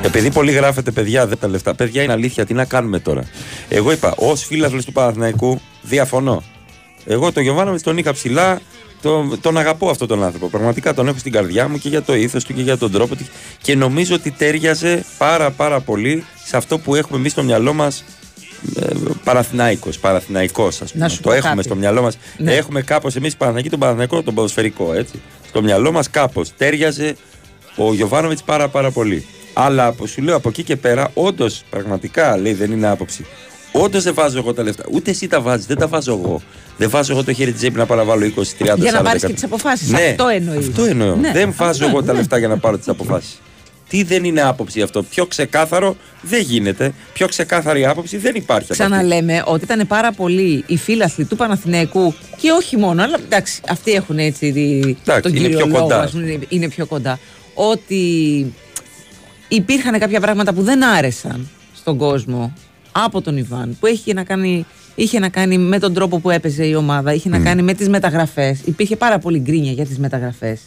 [0.04, 1.76] Επειδή πολύ γράφετε παιδιά, δεν τα λεφτά.
[1.76, 3.24] Παιδιά είναι αλήθεια, τι να κάνουμε τώρα.
[3.70, 6.44] Εγώ είπα, ως φίλαθλο του Παναθηναϊκού, διαφωνώ.
[7.06, 8.60] Εγώ τον Γιωβάνοβιτς τον είχα ψηλά,
[9.02, 10.48] τον, τον αγαπώ αυτόν τον άνθρωπο.
[10.48, 13.16] Πραγματικά τον έχω στην καρδιά μου και για το ήθος του και για τον τρόπο
[13.16, 13.26] του.
[13.62, 18.04] Και νομίζω ότι τέριαζε πάρα πάρα πολύ σε αυτό που έχουμε εμείς στο μυαλό μας.
[18.80, 18.88] Ε,
[19.24, 21.04] Παραθυναϊκός, Παραθυναϊκός ας πούμε.
[21.04, 21.64] Να σου το πω έχουμε κάτι.
[21.64, 22.56] στο μυαλό μας Ναι.
[22.56, 25.22] Έχουμε κάπως εμείς Παναθηναϊκοί τον Παναθηναϊκό τον ποδοσφαιρικό έτσι.
[25.48, 27.16] Στο μυαλό μας κάπως τέριαζε
[27.78, 29.26] ο Γιωβάνοβιτς πάρα πάρα πολύ.
[29.54, 33.26] Αλλά από σου λέω από εκεί και πέρα, όντως πραγματικά λέει δεν είναι άποψη.
[33.72, 34.84] Όντως δεν βάζω εγώ τα λεφτά.
[34.92, 36.42] Ούτε εσύ τα βάζεις, δεν τα βάζω εγώ.
[36.78, 38.78] Δεν βάζω εγώ το χέρι της τσέπης να παραβάλω 20, 30, 40.
[38.78, 39.34] Για να πάρεις και 100.
[39.34, 39.90] τις αποφάσεις.
[39.90, 40.68] Ναι, Αυτό εννοείς.
[40.68, 41.16] Αυτό εννοώ.
[41.16, 42.18] Ναι, δεν αυτό, βάζω εγώ τα ναι.
[42.18, 43.42] λεφτά για να πάρω τις αποφάσεις.
[43.90, 45.04] Τι δεν είναι άποψη αυτό.
[45.04, 46.94] Πιο ξεκάθαρο δεν γίνεται.
[47.14, 48.64] Πιο ξεκάθαρη άποψη δεν υπάρχει.
[48.72, 48.96] από αυτή.
[48.96, 53.92] Ξαναλέμε ότι ήταν πάρα πολλοί οι φίλαθλοι του Παναθηναϊκού και όχι μόνο, αλλά εντάξει, αυτοί
[53.92, 56.00] έχουν έτσι δι- Εντάξει, τον είναι κύριο πιο λόγο, κοντά.
[56.02, 57.20] ας πούμε, είναι, είναι πιο κοντά.
[57.60, 58.54] Ότι
[59.48, 62.54] υπήρχαν κάποια πράγματα που δεν άρεσαν στον κόσμο
[62.92, 66.66] από τον Ιβάν, που έχει να κάνει, είχε να κάνει με τον τρόπο που έπαιζε
[66.66, 68.60] η ομάδα, είχε να κάνει με τις μεταγραφές.
[68.66, 70.62] Υπήρχε πάρα πολύ γκρίνια για τις μεταγραφές.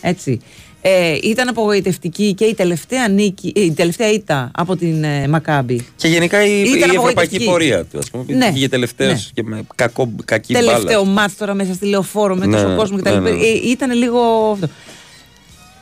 [0.00, 0.40] Έτσι.
[0.84, 5.86] Ε, ήταν απογοητευτική και η τελευταία νίκη, ε, η τελευταία ήττα από την ε, Μακάμπη.
[5.96, 7.44] Και γενικά η, η Ήταν ευρωπαϊκή απογοητευτική.
[7.44, 7.98] πορεία του.
[7.98, 8.52] Α πούμε, Ναι.
[8.52, 9.42] πήγε τελευταίος Ναι.
[9.42, 11.04] και με κακό, κακή τελευταίο μπάλα.
[11.14, 13.12] μάτς τώρα μέσα στη λεωφόρο με Ναι, τόσο ναι, κόσμο κτλ.
[13.12, 13.30] ναι, ναι.
[13.30, 14.20] Ε, ήταν λίγο
[14.52, 14.68] αυτό.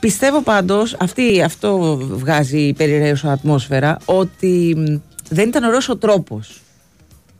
[0.00, 4.96] Πιστεύω πάντως, αυτή, αυτό βγάζει περιραίωση ατμόσφαιρα, ότι μ,
[5.28, 6.60] δεν ήταν ωραίος ο τρόπος.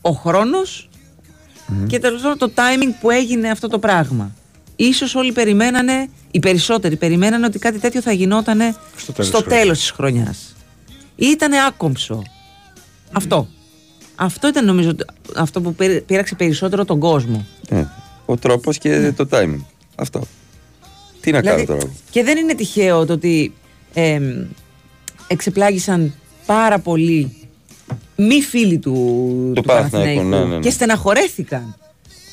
[0.01, 0.89] Ο χρονος
[1.87, 4.35] και τέλος πάντων το timing που έγινε αυτό το πράγμα.
[4.77, 9.45] Ίσως όλοι περιμένανε, οι περισσότεροι περιμένανε ότι κάτι τέτοιο θα γινότανε Στο τέλος στο της
[9.47, 9.61] χρονιάς.
[9.63, 10.55] τέλος της χρονιάς.
[11.17, 12.23] Ήτανε άκομψο.
[13.13, 13.49] Αυτό.
[14.15, 15.05] Αυτό ήταν νομίζω το-
[15.37, 17.47] αυτό που πήρε- πείραξε περισσότερο τον κόσμο.
[17.69, 17.87] Ναι.
[18.27, 19.61] Ο τρόπος και το timing.
[19.95, 20.21] Αυτό.
[21.21, 23.53] Τι να Δηλαδή, κάνω τώρα; Και δεν είναι τυχαίο το ότι
[23.95, 24.23] εμ,
[25.27, 26.15] εξεπλάγησαν
[26.47, 27.37] πάρα πολλοί
[28.17, 28.93] μη φίλοι του,
[29.55, 30.61] του, Παναθηναϊκού, Παναθηναϊκού ναι, ναι, ναι.
[30.61, 31.75] και στεναχωρέθηκαν.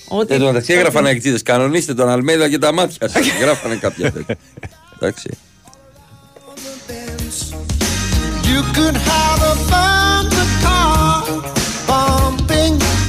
[0.07, 1.39] Ότι Εν τω μεταξύ έγραφαν αεξίδε.
[1.43, 3.27] Κανονίστε τον Αλμέδα και τα μάτια σας.
[3.41, 4.35] Γράφανε κάποια τέτοια.
[4.95, 5.29] Εντάξει.
[8.49, 10.96] You could have a thunder car bumping.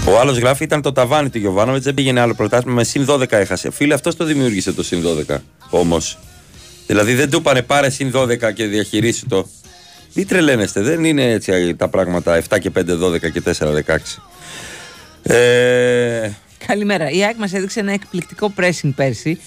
[0.09, 3.33] Ο άλλος γράφει ήταν το ταβάνι του Γιωβάνοβιτς, δεν πήγαινε άλλο πρωτάθλημα με συν 12
[3.33, 3.71] έχασε.
[3.71, 5.37] Φίλε, αυτός το δημιούργησε το συν 12
[5.71, 6.19] όμως.
[6.87, 9.49] Δηλαδή δεν του είπανε πάρε συν 12 και διαχειρίσου το.
[10.13, 13.53] Μην τρελαίνεστε, δεν είναι έτσι τα πράγματα 7 και 5, 12 και 4,
[15.23, 15.35] 16.
[15.35, 16.31] Ε,
[16.67, 17.11] Καλημέρα.
[17.11, 19.41] Η ΑΕΚ μας έδειξε ένα εκπληκτικό pressing πέρσι.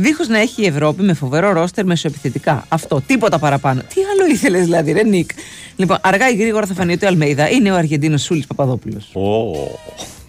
[0.00, 2.64] Δίχως να έχει η Ευρώπη με φοβερό ρόστερ μεσοεπιθετικά.
[2.68, 3.02] Αυτό.
[3.06, 3.80] Τίποτα παραπάνω.
[3.80, 5.30] Τι άλλο ήθελες δηλαδή, ρε Νίκ;
[5.76, 9.10] Λοιπόν, αργά ή γρήγορα θα φανεί ότι ο Αλμέιδα είναι ο Αργεντίνος Σούλης Παπαδόπουλος.
[9.14, 9.52] Ω,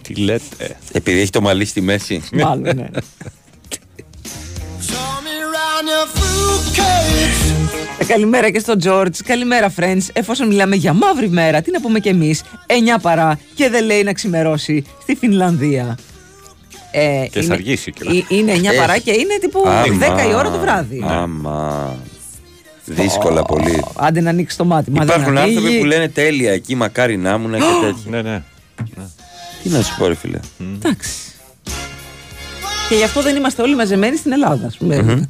[0.02, 0.76] τι λέτε.
[0.92, 2.22] επειδή έχει το μαλλί στη μέση.
[2.32, 2.88] Μάλλον, ναι.
[4.88, 7.70] Show me around your fruitcakes.
[7.98, 9.18] Ε, Καλημέρα και στον Τζόρτζ.
[9.24, 10.06] Καλημέρα, friends.
[10.12, 14.02] Εφόσον μιλάμε για μαύρη μέρα, τι να πούμε κι εμείς; 9 παρά και δεν λέει
[14.02, 15.98] να ξημερώσει στη Φινλανδία.
[16.92, 18.16] Ε, Και θα αργήσει κιόλας.
[18.16, 19.02] ε, Είναι 9 παρά Έχει.
[19.02, 20.16] και είναι τύπου Άμα.
[20.24, 21.04] 10 η ώρα το βράδυ.
[21.08, 21.96] Άμα.
[22.84, 23.84] Δύσκολα πολύ.
[23.96, 24.90] Άντε να ανοίξει το μάτι.
[24.90, 25.56] Μα δεν Υπάρχουν ανοίγει.
[25.56, 28.10] άνθρωποι που λένε τέλεια εκεί, μακάρι να ήμουν και τέτοια.
[28.10, 28.42] Ναι, ναι.
[29.62, 30.38] Τι να σου πω, ρε φίλε.
[30.74, 31.10] Εντάξει.
[32.88, 35.28] Και γι' αυτό δεν είμαστε όλοι μαζεμένοι στην Ελλάδα, ας πούμε.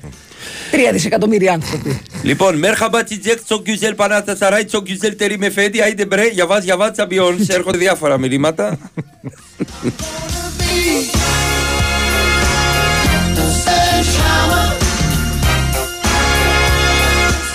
[0.70, 2.00] Τρία δισεκατομμύρια άνθρωποι.
[2.22, 4.36] Λοιπόν, Μέρχαμπα Τσιτζέκ, Τσογκιουζέλ Πανάτα
[4.66, 7.46] Τσογκιουζέλ Τερί Μεφέντι, Άιντε Μπρέ, για βάζ, για βάζ, τσαμπιόν.
[7.48, 8.78] Έρχονται διάφορα μηνύματα.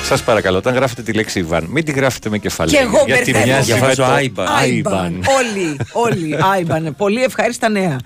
[0.08, 2.80] Σας παρακαλώ, όταν γράφετε τη λέξη Ιβάν, μην τη γράφετε με κεφαλαία.
[2.80, 3.46] Και εγώ γιατί μπερδεύω.
[3.46, 4.48] μοιάζει με Διαβάζω το Άιμπαν.
[4.48, 5.22] Άιμπαν.
[5.38, 6.38] Όλοι, όλοι.
[6.54, 6.96] Άιμπαν.
[6.98, 7.98] Πολύ ευχάριστα νέα.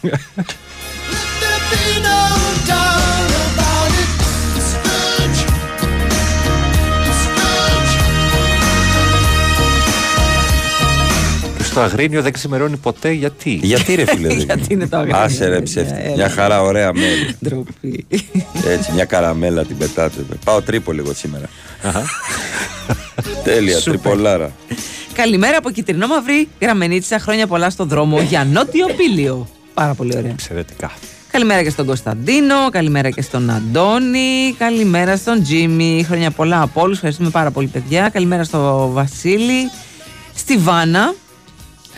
[11.76, 13.50] Και στο Αγρίνιο δεν ξημερώνει ποτέ γιατί.
[13.62, 14.28] Γιατί ρε φίλε.
[14.34, 16.02] δεν- Γιατί είναι το αγρίνιο, Άσε ρε παιδιά, ψεύτη.
[16.04, 16.14] έλα.
[16.14, 17.36] Μια χαρά ωραία μέλη.
[17.44, 18.06] Ντροπή.
[18.66, 20.20] Έτσι, μια καραμέλα την πετάτε.
[20.44, 21.48] Πάω τρίπο λίγο σήμερα.
[23.44, 24.00] Τέλεια, Σούπερ.
[24.00, 24.52] τριπολάρα.
[25.12, 26.48] Καλημέρα από Κιτρινό Μαυρί.
[26.60, 29.48] Γραμμενίτσα χρόνια πολλά στο δρόμο για νότιο πύλιο.
[29.74, 30.30] Πάρα πολύ ωραία.
[30.30, 30.90] Εξαιρετικά.
[31.30, 36.04] Καλημέρα και στον Κωνσταντίνο, καλημέρα και στον Αντώνη, καλημέρα στον Τζίμι.
[36.08, 36.94] Χρόνια πολλά από όλους.
[36.96, 38.08] Ευχαριστούμε πάρα πολύ, παιδιά.
[38.08, 39.70] Καλημέρα στο Βασίλη,
[40.34, 41.14] στη Βάνα.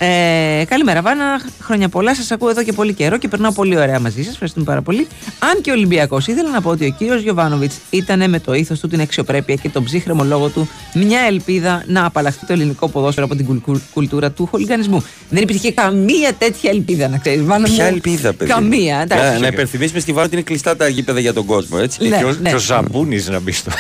[0.01, 1.41] Ε, καλημέρα, Βάνα.
[1.61, 2.15] Χρόνια πολλά.
[2.15, 4.33] Σας ακούω εδώ και πολύ καιρό και περνάω πολύ ωραία μαζί σας.
[4.33, 5.07] Ευχαριστούμε πάρα πολύ.
[5.39, 8.89] Αν και Ολυμπιακός, ήθελα να πω ότι ο κύριος Γιωβάνοβιτς ήταν με το ήθος του,
[8.89, 13.35] την αξιοπρέπεια και τον ψύχρεμο λόγο του μια ελπίδα να απαλλαχθεί το ελληνικό ποδόσφαιρο από
[13.37, 15.05] την κουλ- κουλτούρα του χολιγανισμού.
[15.31, 17.43] Δεν υπήρχε καμία τέτοια ελπίδα, να ξέρεις.
[17.75, 18.51] Ποια ελπίδα, παιδί.
[18.51, 19.41] Καμία, Να, εντάξει.
[19.41, 22.09] να υπενθυμίσουμε στη Βάρα ότι είναι κλειστά τα γήπεδα για τον κόσμο, έτσι.
[22.09, 22.49] Ναι, και ο, ναι.
[22.49, 23.71] και ο Ζαμπούνης να μπει στο.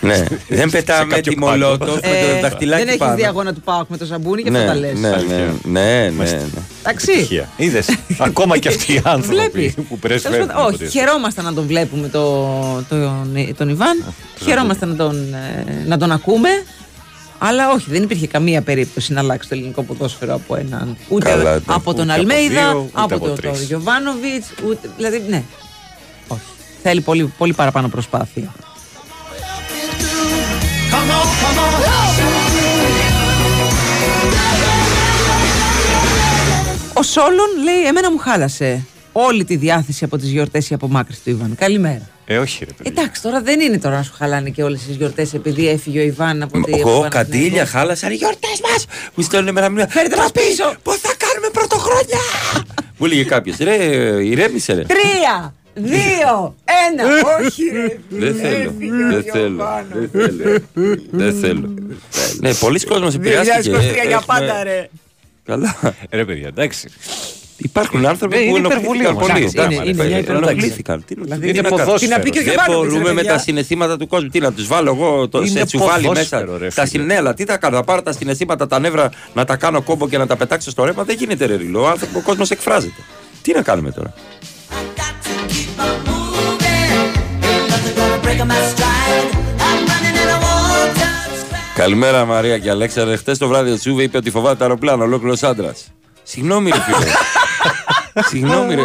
[0.00, 0.24] ναι.
[0.48, 1.50] Δεν πετάμε κάποιο τη πάγκο.
[1.50, 3.14] μολότοφ με Ε, το δαχτυλάκι δεν έχεις πάνω.
[3.14, 4.98] δει αγώνα του Πάουκ με το σαμπούνι και Ναι, αυτό τα λες.
[5.62, 6.62] Ναι, ναι, ναι, ναι, ναι.
[6.80, 7.46] Εντάξει.
[7.56, 7.86] Είδες.
[8.18, 9.74] Ακόμα και αυτοί οι άνθρωποι Βλέπει.
[9.88, 10.46] που Τέλος πρεσβεύουν.
[10.46, 12.48] πάντων, Όχι, χαιρόμαστε να τον βλέπουμε το,
[12.88, 14.04] τον, τον Ιβάν.
[14.44, 16.48] Χαιρόμαστε να τον, ε, να τον ακούμε.
[17.38, 20.96] Αλλά όχι, δεν υπήρχε καμία περίπτωση να αλλάξει το ελληνικό ποδόσφαιρο από έναν.
[21.08, 21.60] Ούτε Καλά, ναι.
[21.66, 23.58] από τον Ούτε από Αλμέιδα, δύο, ούτε από από τον τρεις.
[23.58, 24.44] το Γιωβάνοβιτ.
[24.96, 25.42] Δηλαδή, ναι.
[26.28, 26.40] Όχι.
[26.82, 28.52] Θέλει πολύ, πολύ παραπάνω προσπάθεια.
[37.04, 41.30] Ο Σόλων λέει: Εμένα μου χάλασε όλη τη διάθεση από τις γιορτές η απομάκρυση του
[41.30, 41.54] Ιβάν.
[41.58, 42.08] Καλημέρα.
[42.26, 42.90] Ε, όχι, ρε παιδί.
[42.98, 46.02] Εντάξει, τώρα δεν είναι τώρα να σου χαλάνε και όλες τις γιορτές επειδή έφυγε ο
[46.02, 46.72] Ιβάν από τη.
[46.78, 47.70] Εγώ από καντήλια Παναθηναϊκό.
[47.78, 48.86] χάλασαν οι γιορτές μας!
[49.14, 49.88] Μου στέλνουν με ένα μήνυμα.
[49.88, 50.74] Φέρτε μας πίσω!
[50.82, 52.20] Πώ θα κάνουμε πρωτοχρόνια!
[52.96, 53.74] Μου έλεγε κάποιος, ρε,
[54.24, 54.82] ηρέμησε ρε.
[54.82, 56.54] Τρία, δύο,
[56.90, 57.04] ένα.
[57.44, 57.98] Όχι, ρε.
[58.08, 58.56] Δεν θέλω.
[58.56, 59.46] Έφυγε Δεν ο θέλω.
[59.48, 59.86] Ιωβάνο.
[60.12, 60.62] Δεν θέλω.
[61.10, 61.74] Δεν θέλω.
[62.40, 63.70] Ναι, πολλοί κόσμος επηρεάστηκε.
[63.70, 64.88] 2023 για Έχουμε- πάντα, ρε.
[65.44, 65.76] Καλά.
[66.10, 66.88] Ρε παιδιά, εντάξει.
[67.56, 69.44] Υπάρχουν άνθρωποι Ναι, που είναι υπερβολή ενοχλήθηκαν όμως πολύ.
[69.44, 70.48] αυτό το Εντάξει, πράγμα, ρε είναι παιδιά, μια υπερβολή.
[70.50, 71.04] Ενοχλήθηκαν.
[71.04, 71.84] Τι- Δηλαδή, τι είναι να κάνουμε.
[71.84, 72.10] ποδόσφαιρο.
[72.12, 73.36] Τι να πει και ο Δεν Γιωβάνοβιτς, ρε μπορούμε με παιδιά.
[73.36, 74.28] τα συναισθήματα του κόσμου.
[74.28, 76.36] Τι να τους βάλω εγώ, το, Είναι σε τσουβάλι μέσα.
[76.36, 77.02] ποδόσφαιρο, ρε, Τα φίλε.
[77.02, 80.18] συνέλα, τι θα κάνω, θα πάρω τα συναισθήματα, τα νεύρα, να τα κάνω κόμπο και
[80.18, 81.04] να τα πετάξω στο ρέμα.
[81.04, 81.80] Δεν γίνεται ρε ριλό.
[81.82, 83.00] Ο άνθρωπο, ο κόσμος εκφράζεται.
[83.42, 84.12] Τι να κάνουμε τώρα;
[91.74, 93.16] Καλημέρα Μαρία και Αλέξανδρε.
[93.16, 95.86] Χθες το βράδυ ο Τσούβε είπε ότι φοβάται το αεροπλάνο, ολόκληρος άντρας.
[96.22, 97.06] Συγγνώμη, ρε φίλε.
[98.30, 98.82] Συγγνώμη, ρε.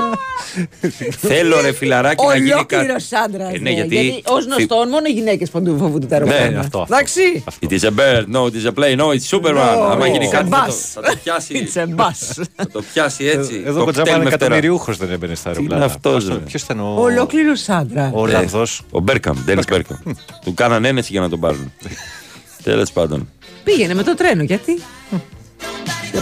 [1.20, 2.76] Θέλω ρε φιλαράκι να γίνει κάτι.
[2.76, 3.54] Ολόκληρος άντρας.
[3.54, 6.60] Ε, ναι, γιατί- ως γνωστόν, μόνο οι γυναίκες φοβούνται τα Ναι, αεροπλάνα.
[6.60, 6.94] αυτό, αυτό.
[6.96, 7.44] Εντάξει.
[7.70, 9.78] It is a bird, no, it is a plane, no, it's Superman.
[9.78, 10.76] No, Άμα γίνει it's a κάτι θα το, bus.
[10.94, 11.70] θα το πιάσει.
[11.74, 12.44] It's a bus.
[12.56, 13.64] θα το πιάσει έτσι.
[13.66, 14.36] Εδώ ο κοκτέιλ Κοτζάμα με φτερά.
[14.36, 15.86] εκατομμυριούχος δεν έμπαινε στα αεροπλάνα.
[15.86, 16.34] αυτός, ρε.
[16.34, 16.94] Ποιος ήταν ο.
[17.02, 18.12] Ολόκληρος άντρας.
[18.14, 18.64] Ο Ολλανδό.
[18.92, 19.98] Ο Μπέρκαμ, Ντένι Μπέρκαμ.
[20.44, 21.74] Του κάναν ένεση για να τον πάρουν.
[22.64, 23.30] Τέλος πάντων.
[23.64, 24.80] Πήγαινε με το τρένο, γιατί;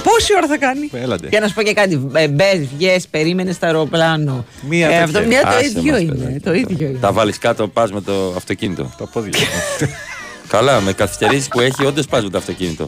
[0.04, 1.28] Πόση ώρα θα κάνει; Έλατε.
[1.30, 1.96] Για να σου πω και κάτι.
[2.30, 4.46] Μπες, βγες, περίμενες στο αεροπλάνο.
[4.70, 5.04] Μία Ε, τέτοια.
[5.04, 6.14] αυτό, μια το Άσε ίδιο μας, είναι.
[6.16, 6.40] παιδάκι.
[6.40, 6.98] Το ίδιο είναι.
[7.00, 8.92] Τα βάλεις κάτω, πας με το αυτοκίνητο.
[8.98, 9.32] Τα πόδια.
[10.48, 12.88] Καλά, με καθυστερήσεις που έχει, όντως πας με το αυτοκίνητο.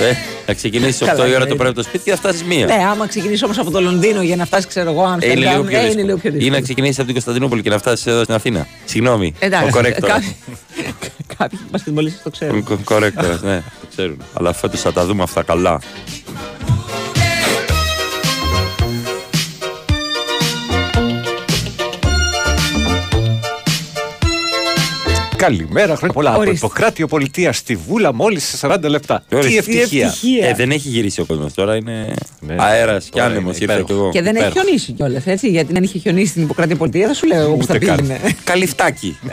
[0.00, 1.50] Ε, να ξεκινήσεις 8 Καλά, η ώρα ναι.
[1.50, 2.66] το πρωί από το σπίτι και θα φτάσεις μία.
[2.66, 5.34] Ναι, άμα ξεκινήσει όμως από το Λονδίνο για να φτάσεις, ξέρω εγώ, αν Ε, είναι
[5.34, 6.06] λίγο Αμστερντάμ, πιο ε, είναι δύσκολο.
[6.06, 6.62] λίγο πιο Ή να δύσκολο.
[6.62, 8.66] ξεκινήσεις από την Κωνσταντινούπολη και να φτάσεις εδώ στην Αθήνα.
[8.84, 9.34] Συγγνώμη.
[9.38, 10.12] Εντάξει, ο κορέκτορα.
[10.12, 10.34] κάποιοι-
[11.36, 12.64] Κάποιοι μπασκετμπολίστες το ξέρουν.
[12.70, 14.22] Ο κορέκτορα, ναι, το ξέρουν.
[14.32, 15.80] Αλλά φέτος θα τα δούμε αυτά καλά.
[25.40, 26.30] Καλημέρα, χρόνια πολλά.
[26.30, 26.56] Από Ορίστε.
[26.66, 29.22] Ιπποκράτιο Πολιτεία στη Βούλα μόλις σε 40 λεπτά.
[29.28, 29.58] Τι Ορίστε.
[29.58, 30.06] ευτυχία.
[30.06, 30.48] ευτυχία.
[30.48, 31.76] Ε, δεν έχει γυρίσει ο κόσμος τώρα.
[31.76, 32.54] Είναι Ναι.
[32.58, 33.40] αέρας και Τώρα άνεμο.
[33.40, 33.86] είναι Ήρθα υπέροχο.
[33.86, 34.10] κι εγώ.
[34.10, 34.64] Και δεν έχει Υπέροχο.
[34.64, 35.48] χιονίσει κιόλας, έτσι.
[35.48, 37.96] Γιατί αν είχε χιονίσει στην Ιπποκρατία Πολιτεία, θα σου λέω εγώ που θα Ούτε καν.
[37.96, 38.20] πήγαινε.
[38.44, 39.18] Καλυφτάκι.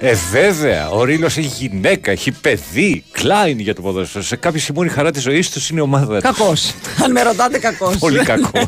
[0.00, 0.88] Ε, βέβαια.
[0.90, 3.04] Ο Ρήλο έχει γυναίκα, έχει παιδί.
[3.10, 4.24] Κλάιν για το ποδόσφαιρο.
[4.24, 6.20] Σε κάποιο σημείο η χαρά της ζωής τους είναι η ομάδα.
[6.20, 6.74] Κακός.
[7.04, 7.96] Αν με ρωτάτε, κακός.
[7.98, 8.62] Πολύ κακός.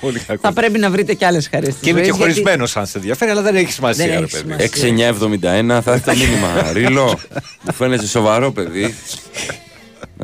[0.00, 0.40] Πολύ κακός.
[0.40, 1.74] Θα πρέπει να βρείτε κι άλλες χαρές.
[1.80, 4.68] Και είμαι και χωρισμένος, αν σε ενδιαφέρει, αλλά δεν έχει σημασία, Δεν ρε έχει παιδί.
[4.68, 5.76] σημασία.
[5.78, 6.48] 6971 θα έρθει το μήνυμα.
[6.72, 7.18] Ρίλο,
[7.62, 8.94] μου φαίνεσαι σοβαρό παιδί.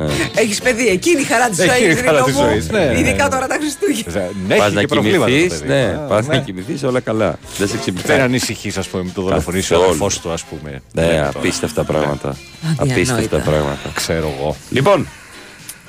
[0.00, 2.02] Ε, Έχεις παιδί, εκείνη η χαρά της Εκείνη η ζωή.
[2.04, 3.30] χαρά της ζωής, ναι, ναι, Ειδικά ναι.
[3.30, 4.30] τώρα τα Χριστούγεννα.
[4.48, 5.72] Ναι, Πας έχει να και προβλήματα το κοιμηθείς, παιδί.
[5.72, 6.40] ναι, Α, πας να ναι.
[6.40, 7.38] κοιμηθείς όλα καλά.
[7.58, 8.20] Δεν σε Δεν ξυπνάει.
[8.20, 9.96] ανησυχεί, ας πούμε, με το δολοφονήσει ο Καθόλου.
[10.04, 10.82] αδερφό του, ας πούμε.
[10.92, 12.36] Ναι, απίστευτα πράγματα.
[12.76, 13.38] Απίστευτα Αδιανόητα.
[13.38, 13.90] πράγματα.
[13.94, 14.56] Ξέρω εγώ.
[14.70, 15.06] Λοιπόν,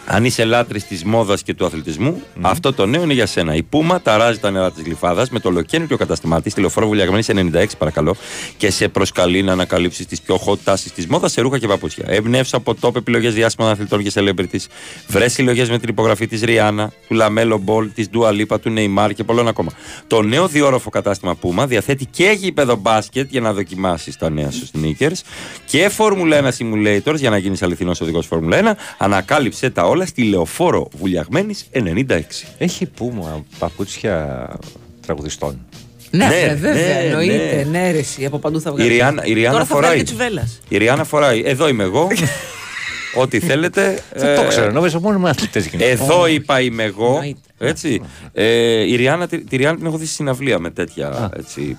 [0.06, 3.56] αν είσαι λάτρης της μόδας και του αθλητισμού, αυτό το νέο είναι για σένα.
[3.56, 7.30] Η Πούμα ταράζει τα νερά της Γλυφάδας με το ολοκαίνουργιο κατάστημά της, στη λεωφόρο Βουλιαγμένης
[7.30, 8.16] 96, παρακαλώ,
[8.58, 12.06] και σε προσκαλεί να ανακαλύψεις τις πιο hot τάσεις της μόδας σε ρούχα και παπούτσια.
[12.08, 14.66] Εμπνεύσου από top επιλογές διάσημων αθλητών και celebrities.
[15.08, 19.10] Βρες συλλογές με την υπογραφή της Rihanna, του LaMelo Ball, της Dua Lipa, του Neymar
[19.16, 19.72] και πολλών ακόμα.
[20.08, 24.68] Το νέο διόροφο κατάστημα Puma διαθέτει και γήπεδο μπάσκετ για να δοκιμάσεις τα νέα σου
[24.74, 25.20] sneakers
[25.66, 28.78] και Φόρμουλα 1 simulators για να γίνεις αληθινός οδηγός Φόρμουλα 1.
[28.97, 32.20] Ανακάλυψε τα όλα στη λεωφόρο Βουλιαγμένης 96.
[32.58, 34.48] Έχει πούμα παπούτσια
[35.06, 35.66] τραγουδιστών.
[36.14, 37.68] Ναι, Ναι, ρε, βέβαια, ναι, εννοείται.
[37.72, 37.80] ναι.
[37.80, 38.94] Ναι, ρε, εσύ, από παντού θα Η βγάλεις.
[38.94, 39.98] Ριάννα, η Ριάννα Τώρα θα βγάλει φοράει.
[39.98, 40.60] και τσουβέλας.
[40.68, 41.42] Η Ριάννα φοράει.
[41.46, 42.08] Εδώ είμαι εγώ.
[43.22, 44.00] Ό,τι θέλετε.
[44.16, 45.89] Δεν το Ε, ξέρω, νόμιζα μόνο με αθλητέ γίνεται.
[45.89, 47.20] Εδώ είπα είμαι εγώ.
[47.58, 48.02] Έτσι.
[48.34, 48.46] Ε,
[48.88, 51.78] η Ριάννα, τη, τη Ριάννα την έχω δει στη συναυλία με τέτοια έτσι,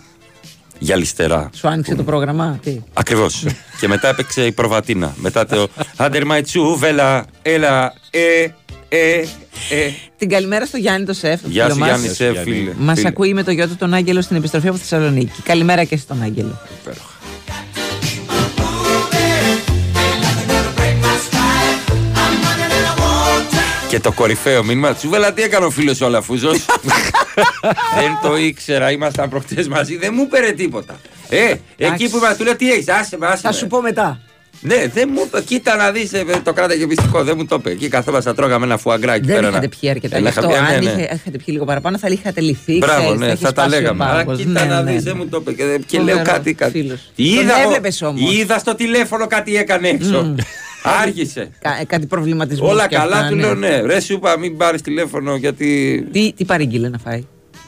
[0.82, 1.50] γυαλιστερά.
[1.54, 2.58] Σου άνοιξε το πρόγραμμα.
[2.62, 3.44] Τι; Ακριβώς.
[3.80, 5.14] και μετά έπαιξε η προβατίνα.
[5.16, 8.46] Μετά το Άντερ Μαϊτσού, Βέλα, Έλα, Ε,
[8.88, 9.18] Ε,
[9.70, 9.90] Ε.
[10.18, 11.40] Την καλημέρα στο Γιάννη το Σεφ.
[11.44, 12.72] Γεια σου Γιάννη, σε φίλε.
[12.78, 13.08] Μας Φίλε.
[13.08, 15.42] ακούει με το γιο του τον Άγγελο στην επιστροφή από Θεσσαλονίκη.
[15.42, 16.60] Καλημέρα και στον Άγγελο.
[23.92, 26.58] Και το κορυφαίο μήνυμα του Βέλα, τι έκανε ο φίλος ο Αλαφούζος;
[27.98, 31.00] Δεν το ήξερα, ήμασταν προχτές μαζί, δεν μου είπε τίποτα.
[31.28, 33.54] Ε, εκεί που είμαστε, του λέω τι έχεις, άσε με, άσε Θα με.
[33.54, 34.20] σου πω μετά.
[34.60, 36.10] Ναι, δεν μου είπε, κοίτα να δεις,
[36.44, 37.70] το κράταγε μυστικό, δεν μου το είπε.
[37.70, 39.48] Εκεί καθόμαστε, τρώγαμε ένα φουαγκράκι Δεν πέρα.
[39.48, 40.16] είχατε να- πιει αρκετά.
[40.16, 40.90] Ένα Γι' αυτό, είχα- ναι, αν ναι.
[40.90, 42.76] είχε- είχατε πιει λίγο παραπάνω, θα είχατε λυθεί.
[42.78, 44.04] Μπράβο, ξέρεις, ναι, έχεις θα τα σπάσει ο λέγαμε.
[44.04, 44.38] Αλλά πάγος.
[44.38, 45.10] κοίτα Ναι, να ναι, δεις, ναι.
[45.10, 45.52] δεν μου το είπε.
[45.52, 46.54] Και, και Φοβερό λέω κάτι.
[46.54, 46.70] κάτι.
[46.80, 47.10] φίλος.
[47.14, 48.34] Είδα, Τον ο- έβλεπες όμως.
[48.34, 50.34] είδα στο τηλέφωνο κάτι έκανε έξω.
[50.82, 51.50] Άργησε.
[51.60, 52.68] Κα- ε, Κάτι προβληματισμό.
[52.68, 53.80] Όλα καλά, του λέω ναι.
[53.80, 56.02] Ρε, σου είπα, μην πάρεις τηλέφωνο γιατί.
[56.12, 57.26] Τι, τι παρήγγειλε να φάει;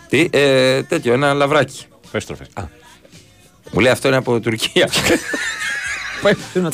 [0.09, 1.85] Τι, ε, τέτοιο, ένα λαβράκι.
[2.11, 2.45] Πέστροφε.
[3.73, 4.89] Μου λέει αυτό είναι από Τουρκία.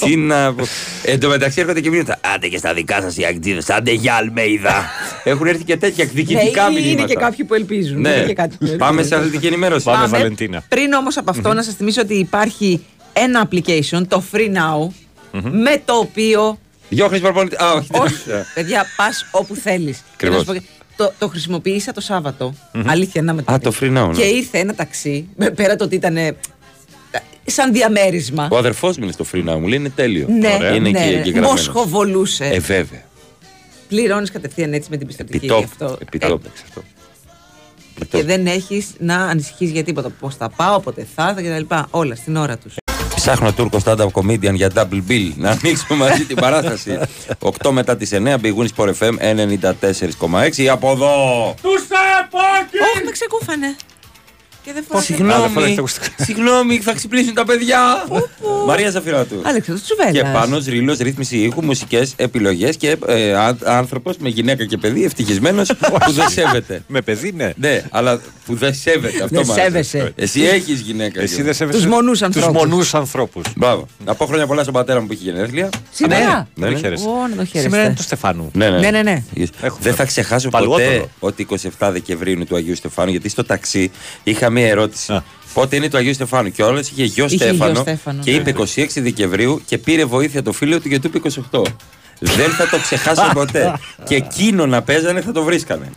[0.00, 0.64] Τι να πω.
[1.02, 2.18] Εν τω μεταξύ έρχονται και μήνυματα.
[2.34, 4.90] Άντε και στα δικά σας οι αγκτζίδε, άντε για Αλμέιδα.
[5.24, 7.06] Έχουν έρθει και τέτοια εκδικητικά Ναι, είναι μηνύματα.
[7.06, 8.00] και κάποιοι που ελπίζουν.
[8.00, 8.08] Ναι.
[8.08, 8.78] Είναι και κάτι που ελπίζουν.
[8.78, 9.84] Πάμε σε αθλητική ενημέρωση.
[9.84, 10.32] Πάμε.
[10.68, 14.92] Πριν όμως από αυτό, να σας θυμίσω ότι υπάρχει ένα application, το Free Now,
[15.32, 16.58] με το οποίο.
[16.88, 17.56] Διώχνεις προπονητή.
[17.62, 17.86] Α, όχι.
[17.90, 18.46] δεν Όχι, ήξερα.
[18.54, 20.02] παιδιά, πας όπου θέλεις.
[20.14, 20.44] Ακριβώς.
[20.96, 22.54] Το, το χρησιμοποίησα το σαββατο
[22.86, 24.06] Αλήθεια, να με Α, το free now.
[24.08, 24.12] ναι.
[24.12, 26.36] Και ήρθε ένα ταξί, με- πέρα το ότι ήταν ε,
[27.46, 28.48] σαν διαμέρισμα.
[28.50, 30.26] Ο αδερφός μου είναι στο free now, μου λέει είναι τέλειο.
[30.28, 30.74] Ναι, Ωραία.
[30.74, 31.16] είναι ναι, εκεί ναι.
[31.18, 31.50] εγγεγραμμένος.
[31.68, 32.44] Μοσχοβολούσε.
[32.44, 33.02] Ε, βέβαια.
[33.88, 35.36] Πληρώνεις κατευθείαν έτσι με την πιστοτική.
[35.36, 35.58] Επιτόπ.
[35.58, 35.98] γι' αυτό.
[36.02, 36.44] Επιτόπ.
[36.44, 40.10] Ε, και δεν έχεις να ανησυχείς για τίποτα.
[40.10, 41.74] Πώς θα πάω, πότε θα, θα κτλ.
[41.90, 42.74] Όλα στην ώρα τους.
[43.22, 45.32] Ψάχνω Τούρκο stand-up comedian για double bill.
[45.36, 46.98] Να ανοίξουμε μαζί την παράσταση.
[47.62, 49.12] 8 μετά τις 9, Big Win Sport FM
[50.60, 50.66] 94,6.
[50.66, 51.54] Από εδώ.
[51.62, 52.76] Τους σαπάκι!
[52.94, 53.76] Όχι, με ξεκούφανε.
[54.64, 55.02] Και δεν φοράω.
[55.02, 55.76] Συγγνώμη,
[56.16, 57.78] συγγνώμη, θα ξυπνήσουν τα παιδιά.
[58.66, 59.40] Μαρία Ζαφυράτου.
[59.42, 60.12] Αλέξανδρος Τσουβέλλας.
[60.12, 63.34] Και πάνω ρίλος, ρύθμιση ήχου, μουσικές επιλογές και ε,
[63.64, 65.68] άνθρωπος με γυναίκα και παιδί ευτυχισμένος
[66.06, 66.82] που δεν σέβεται.
[66.86, 67.52] Με παιδί, ναι.
[67.56, 69.22] Ναι, αλλά που δεν σέβεται.
[69.22, 69.82] Αυτό Δεν μ' άρεσε.
[69.82, 70.12] σέβεσαι.
[70.16, 71.20] Εσύ έχεις γυναίκα.
[71.20, 72.52] Εσύ και- δεν σέβεσαι Τους μονούς ανθρώπους.
[72.52, 73.44] Τους μονούς ανθρώπους.
[73.56, 73.86] Μπράβο.
[74.04, 75.68] Να πω χρόνια πολλά στον πατέρα μου που έχει γενέθλια.
[75.92, 76.72] Σήμερα; Ναι, ναι.
[76.72, 77.06] Το χαίρεσαι.
[77.08, 77.60] Ω, να το χαίρεστε.
[77.60, 78.50] Σήμερα είναι του Στεφάνου.
[78.54, 78.78] Ναι, ναι.
[78.78, 79.22] Ναι, ναι, ναι.
[79.80, 80.90] Δεν θα ξεχάσω Παλαιότερο.
[80.90, 81.46] ποτέ ότι
[81.78, 83.90] 27 Δεκεμβρίου είναι του Αγίου Στεφάνου, γιατί στο ταξί
[84.22, 85.22] είχα μία ερώτηση.
[85.54, 88.36] Πότε είναι του Αγίου Στεφάνου και όλες είχε γιο Είχε γιο Στέφανο Στέφανο, και ναι.
[88.36, 91.62] είπε 26 Δεκεμβρίου και πήρε βοήθεια το φίλο του και του είπε 28.
[92.20, 93.72] Δεν θα το ξεχάσω ποτέ.
[94.04, 95.90] και εκείνο να παίζανε θα το βρίσκανε.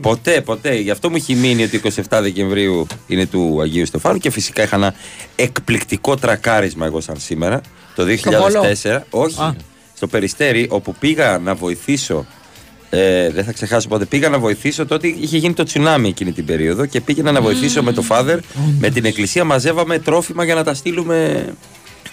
[0.00, 0.74] ποτέ, ποτέ.
[0.74, 4.76] Γι' αυτό μου έχει μείνει ότι 27 Δεκεμβρίου είναι του Αγίου Στεφάνου και φυσικά είχα
[4.76, 4.94] ένα
[5.36, 7.60] εκπληκτικό τρακάρισμα εγώ σαν σήμερα
[7.94, 8.04] το
[8.84, 8.98] 2004.
[9.10, 9.40] Όχι.
[9.40, 9.54] Α.
[9.94, 12.26] Στο Περιστέρι, όπου πήγα να βοηθήσω
[12.90, 14.04] ε, δεν θα ξεχάσω πότε.
[14.04, 15.06] Πήγα να βοηθήσω τότε.
[15.06, 18.38] Είχε γίνει το τσουνάμι εκείνη την περίοδο και πήγαινα να βοηθήσω με το father.
[18.78, 21.44] Με την εκκλησία μαζεύαμε τρόφιμα για να τα στείλουμε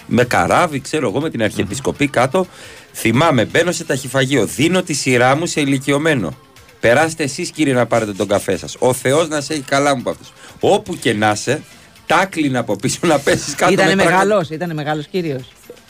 [0.08, 2.46] με καράβι, ξέρω εγώ, με την αρχιεπισκοπή κάτω.
[2.94, 4.46] Θυμάμαι, μπαίνω σε ταχυφαγείο.
[4.46, 6.38] Δίνω τη σειρά μου σε ηλικιωμένο.
[6.80, 8.76] Περάστε εσείς κύριε να πάρετε τον καφέ σας.
[8.80, 10.34] Ο Θεός να σε έχει καλά μου από αυτούς.
[10.60, 11.62] Όπου και να είσαι,
[12.06, 13.72] τάκλινα από πίσω να πέσεις κάτω.
[13.74, 15.42] Ήτανε με τραγα- μεγάλος, ήτανε μεγάλος κύριος.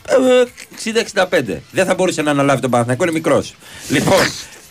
[0.07, 0.43] Ε,
[1.23, 1.59] 60-65.
[1.71, 3.55] Δεν θα μπορούσε να αναλάβει τον Παναθηναϊκό, είναι μικρός.
[3.89, 4.19] Λοιπόν,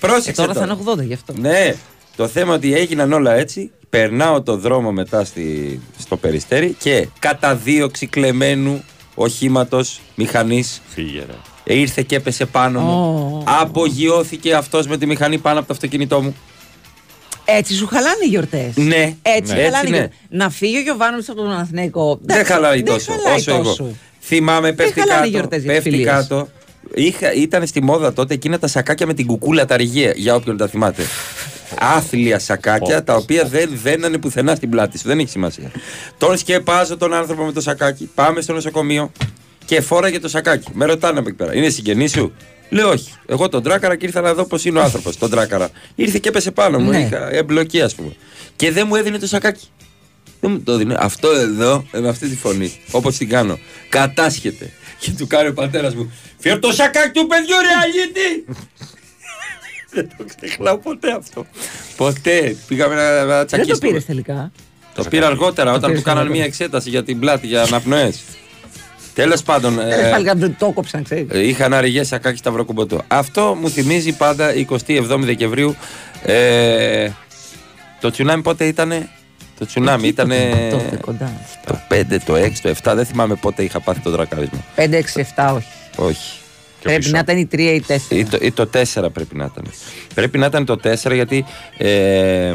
[0.00, 0.32] πρόσεξε.
[0.32, 0.78] Τώρα θα τώρα.
[0.96, 1.32] είναι 80 γι' αυτό.
[1.40, 1.74] Ναι,
[2.16, 3.70] το θέμα ότι έγιναν όλα έτσι.
[3.90, 10.80] Περνάω το δρόμο μετά στη, στο περιστέρι και κατά δίωξη κλεμμένου οχήματος, μηχανής.
[10.88, 11.34] Φύγε, ρε.
[11.64, 12.92] Ε, ήρθε και έπεσε πάνω μου.
[12.92, 13.42] Ω.
[13.60, 16.36] Απογειώθηκε αυτός με τη μηχανή πάνω από το αυτοκίνητό μου.
[17.44, 18.76] Έτσι σου χαλάνε οι γιορτές.
[18.76, 19.16] Ναι.
[19.22, 19.62] Έτσι, Ναι.
[19.62, 19.96] χαλάνε Έτσι, οι ναι.
[19.96, 20.16] γιορτές.
[20.28, 22.18] Να φύγει ο Γιωβάνοβιτ από τον Αθηναϊκό.
[22.22, 23.82] Δεν χαλάει δεν τόσο χαλάει όσο τόσο.
[23.84, 23.94] εγώ.
[24.26, 25.36] Θυμάμαι, πέφτει χαλάνε οι κάτω.
[25.36, 26.12] γιορτές για τις Πέφτει φιλίες.
[26.12, 26.48] κάτω.
[26.94, 30.56] Είχα, ήταν στη μόδα τότε εκείνα τα σακάκια με την κουκούλα τα ρηγαία, για όποιον
[30.56, 31.02] τα θυμάται.
[31.78, 35.08] Άθλια σακάκια τα οποία δεν δένανε πουθενά στην πλάτη σου.
[35.08, 35.70] Δεν έχει σημασία.
[36.18, 38.10] Τον σκεπάζω τον άνθρωπο με το σακάκι.
[38.14, 39.12] Πάμε στο νοσοκομείο
[39.64, 40.68] και φόραγε το σακάκι.
[40.72, 41.54] Με ρωτάνε από εκεί πέρα.
[41.54, 42.32] Είναι συγγενής σου;
[42.68, 43.12] Λέω όχι.
[43.26, 45.16] Εγώ τον τράκαρα και ήρθα να δω πώς είναι ο άνθρωπος.
[45.16, 45.68] Τον τράκαρα.
[45.94, 46.90] Ήρθε και έπεσε πάνω μου.
[46.90, 46.98] Ναι.
[46.98, 48.12] Είχα εμπλοκή, ας πούμε.
[48.56, 49.66] Και δεν μου έδινε το σακάκι.
[50.44, 50.96] Δεν μου το έδινε.
[50.98, 54.70] Αυτό εδώ, ε, με αυτή τη φωνή, όπως την κάνω, κατάσχεται.
[54.98, 58.44] Και του κάνει ο πατέρας μου, Φέρ το σακάκι του παιδιού, ρε αλήτη!
[59.90, 61.46] Δεν το ξεχνάω ποτέ αυτό.
[61.96, 62.56] Ποτέ.
[62.66, 63.88] Πήγαμε να, να Δεν το τσακίσουμε.
[63.88, 64.52] πήρες τελικά.
[64.94, 66.44] Το πήρα αργότερα όταν πήρες του κάνανε αργότερα.
[66.44, 68.22] μια εξέταση για την πλάτη, για αναπνοές.
[69.14, 69.78] Τέλος πάντων.
[69.78, 71.26] ε, Δεν πάλι δεν το κόψαν, ξέρεις.
[71.30, 73.00] ε, Είχα ένα ρηγέ σακάκι σταυροκουμποτό.
[73.08, 74.50] Αυτό μου θυμίζει πάντα
[74.86, 75.76] 27 Δεκεμβρίου.
[76.22, 77.08] Ε,
[78.00, 79.08] το τσουνάμι πότε ήτανε;
[79.58, 80.68] Το τσουνάμι ήτανε.
[80.70, 81.32] Τότε κοντά.
[81.66, 82.94] Το 5, το 6, το 7.
[82.94, 84.64] Δεν θυμάμαι πότε είχα πάθει το δρακάρισμα.
[84.76, 85.66] 5, 6, 7, όχι.
[85.96, 86.38] Όχι.
[86.82, 87.94] Πρέπει να ήταν η 3 ή η 4.
[88.08, 89.64] Ή το, ή το 4 πρέπει να ήταν.
[90.14, 91.44] Πρέπει να ήταν το 4 γιατί
[91.78, 92.54] ε,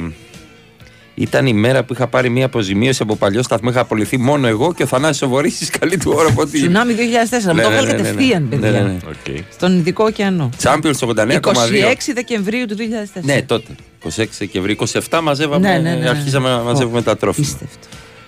[1.19, 3.69] ήταν η μέρα που είχα πάρει μια αποζημίωση από παλιό σταθμό.
[3.69, 6.59] Είχα απολυθεί μόνο εγώ και ο Θανάσης ο Βορύσης καλή του ώρα από ότι.
[6.61, 6.97] Τσουνάμι 2004.
[6.99, 8.07] Μου Ναι, το ναι, έβγαλε ναι, ναι, ναι.
[8.09, 8.71] κατευθείαν, Ναι, παιδιά.
[8.71, 8.99] ναι,
[9.33, 9.41] ναι.
[9.51, 10.49] Στον Ειδικό ωκεανό.
[10.63, 11.39] Champions 89,2.
[11.41, 11.51] 26
[12.13, 12.75] Δεκεμβρίου του
[13.15, 13.21] 2004.
[13.21, 13.71] Ναι, τότε.
[14.15, 14.75] 26 Δεκεμβρίου.
[15.09, 16.09] 27 μαζεύαμε, Ναι, ναι, ναι, ναι.
[16.09, 17.47] αρχίσαμε να μαζεύουμε τα τρόφιμα.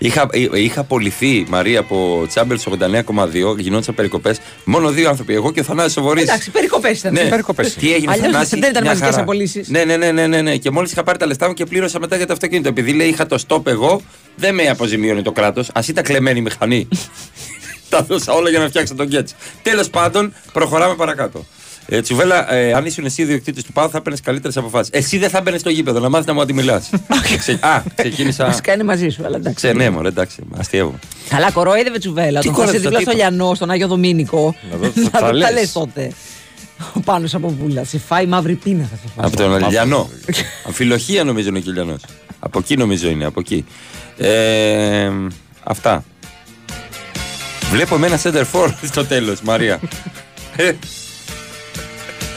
[0.03, 4.39] Είχα, εί- είχα απολυθεί Μαρία από Champions 89,2, γινόντουσαν περικοπές.
[4.63, 6.29] Μόνο δύο άνθρωποι, εγώ και ο Θανάσης ο Βορύσης.
[6.29, 7.13] Εντάξει, περικοπές ήταν.
[7.13, 7.19] Ναι.
[7.79, 9.21] Τι έγινε, Αλλιώς Θανάση, δεν ήταν μια μαζικές χαρά.
[9.21, 9.69] απολύσεις.
[9.69, 10.55] Ναι, ναι, ναι, ναι, ναι, ναι.
[10.57, 12.69] Και μόλις είχα πάρει τα λεφτά μου και πλήρωσα μετά για το αυτοκίνητο.
[12.69, 14.01] Επειδή λέει είχα το stop εγώ,
[14.35, 15.69] δεν με αποζημίωνε το κράτος.
[15.69, 16.87] Α ήταν κλεμμένη η μηχανή.
[17.89, 19.35] τα δώσα όλα για να φτιάξω τον Γκέτς.
[19.61, 21.45] Τέλος πάντων, προχωράμε παρακάτω.
[21.93, 24.89] Ε, Τσουβέλα, ε, αν ήσουν εσύ ιδιοκτήτης του Πάου, θα έπαιρνες καλύτερες αποφάσεις.
[24.93, 26.89] Εσύ δεν θα μπαίνει στο γήπεδο, να μάθεις να μου αντιμιλάς.
[27.59, 28.45] Α, ξεκίνησα.
[28.45, 29.55] Βασικά είναι μαζί σου, αλλά εντάξει.
[29.55, 30.99] Ξέ, ναι, μωρέ, εντάξει, αστείευω.
[31.29, 32.39] Καλά, κορόιδευε τσουβέλα.
[32.39, 33.29] Τι Τον χάσει κορόιδευε, δίπλα τι στο είπα.
[33.29, 34.55] Λιανό, στον Άγιο Δομήνικο.
[34.71, 35.47] Να δω, Να θα δω, λες.
[35.47, 36.11] τα λες τότε.
[36.93, 37.83] Ο πάνω από βούλα.
[37.83, 39.25] Σε φάει μαύρη πείνα, θα σε φάει.
[39.25, 40.09] Από τον Λιανό.
[40.67, 42.01] Αμφιλοχία νομίζω είναι και ο Λιανός.
[42.39, 43.65] Από εκεί νομίζω είναι, από εκεί.
[44.17, 45.11] Ε,
[45.63, 46.03] αυτά.
[47.71, 49.79] Βλέπω με ένα center for στο τέλος, Μαρία.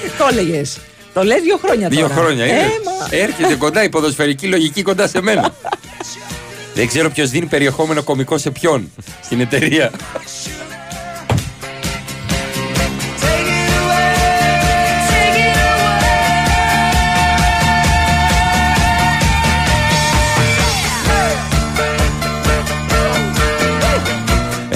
[0.04, 0.78] Ε, Το έλεγες.
[1.14, 2.06] Το λες δύο χρόνια τώρα.
[2.06, 2.56] Δύο χρόνια Ε, είναι.
[3.00, 3.16] μα.
[3.16, 5.54] Έρχεται κοντά η ποδοσφαιρική λογική κοντά σε μένα.
[6.74, 8.92] Δεν ξέρω ποιος δίνει περιεχόμενο κωμικό σε ποιον
[9.22, 9.90] στην εταιρεία.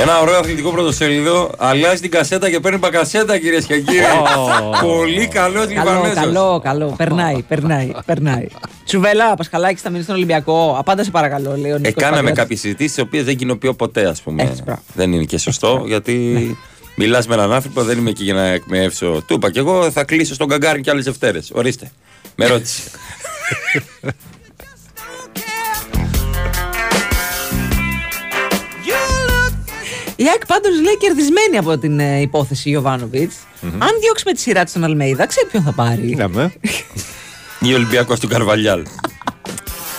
[0.01, 1.51] Ένα ωραίο αθλητικό πρωτοσέλιδο.
[1.59, 4.03] Αλλάζει την κασέτα και παίρνει μπακασέτα, κυρίες και κύριοι.
[4.83, 6.15] Πολύ καλό Καλό, Λιβανέζο.
[6.15, 6.95] καλό, καλό.
[6.97, 8.47] Περνάει, περνάει, περνάει.
[8.85, 10.77] Τσουβέλα, Πασχαλάκη θα μείνει στον Ολυμπιακό.
[10.79, 12.39] Απάντα σε παρακαλώ, λέει ο Ε, Νίκος κάναμε Παγκράτης.
[12.43, 14.43] κάποιες συζητήσεις, τι οποίες δεν κοινοποιώ ποτέ, ας πούμε.
[14.43, 14.81] Έτσι, μπράβο.
[14.95, 16.57] δεν είναι και σωστό, γιατί
[16.97, 19.23] μιλάς με έναν άνθρωπο, δεν είμαι εκεί για να εκμεύσω.
[19.27, 21.51] Του είπα και εγώ θα κλείσω στον Καγκάριν και άλλες Δευτέρες.
[21.55, 21.91] Ορίστε.
[22.37, 22.83] Με ρώτησε.
[30.21, 33.37] Η ΑΕΚ πάντως λέει κερδισμένη από την ε, υπόθεση Ιωβάνοβιτς.
[33.63, 36.17] Αν διώξουμε τη σειρά της στον Αλμέιδα, ξέρει ποιον θα πάρει.
[37.61, 38.83] Ή Ολυμπιακός του Καρβαλιάλ.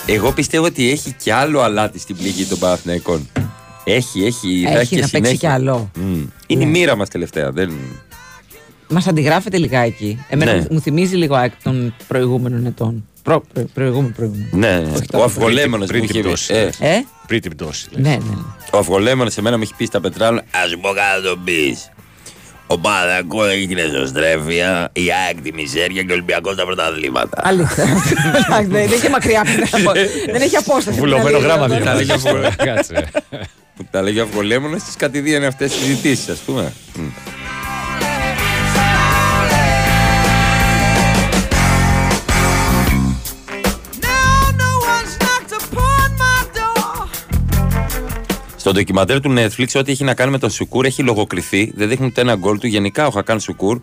[0.05, 3.30] Εγώ πιστεύω ότι έχει κι άλλο αλάτι στην πληγή των Παναθηναϊκών.
[3.84, 4.63] Έχει, έχει.
[4.74, 5.38] θα Έχει και να παίξει συνέχεια.
[5.38, 5.91] κι άλλο.
[5.95, 6.22] Μμ.
[6.47, 7.51] Είναι η μοίρα μας τελευταία.
[7.51, 7.72] Δεν...
[8.89, 10.26] Μας αντιγράφεται λιγάκι.
[10.30, 10.57] Εμένα Ναι.
[10.59, 13.09] μου- μου θυμίζει λίγο ΑΕΚ των προηγούμενων ετών.
[13.24, 14.47] Προ, προ, προηγούμενο, προηγούμενο.
[14.51, 14.91] Ναι, ναι.
[15.13, 16.28] ο Αυγολέμονο μου πριν είχε την πει.
[16.28, 16.53] πτώση.
[16.53, 17.88] Ε, Ε; Πριν την πτώση.
[17.91, 18.36] Ναι, ναι.
[18.72, 20.43] Ο Αυγολέμονο σε μένα μου έχει πει στα πετράλαια.
[20.51, 21.91] Α σου πω κάτι να το πεις.
[22.67, 27.41] Ο Παναγό έγινε ζωστρέφεια, η ΑΕΚ τη μιζέρια και ο Ολυμπιακός τα πρωταθλήματα.
[27.45, 27.84] Αλήθεια.
[27.84, 28.15] Εντάξει,
[28.57, 29.43] δεν δεν έχει μακριά.
[30.32, 30.99] δεν έχει απόσταση.
[30.99, 31.84] Βουλωμένο την γράμμα αλήθεια.
[31.86, 32.47] Τα λέγει διαβάζεις.
[32.47, 33.07] Αυγο- Κάτσε.
[33.76, 36.74] Που τα λέγει ο Αυγολέμονο στι κατηδίαν αυτές τις συζητήσεις, ας πούμε.
[48.70, 51.72] Στο ντοκιμαντέρ του Netflix, ό,τι έχει να κάνει με τον Σουκούρ έχει λογοκριθεί.
[51.76, 52.67] Δεν δείχνουν ούτε ένα γκολ του.
[52.67, 53.80] Γενικά ο Χακάν Σουκούρ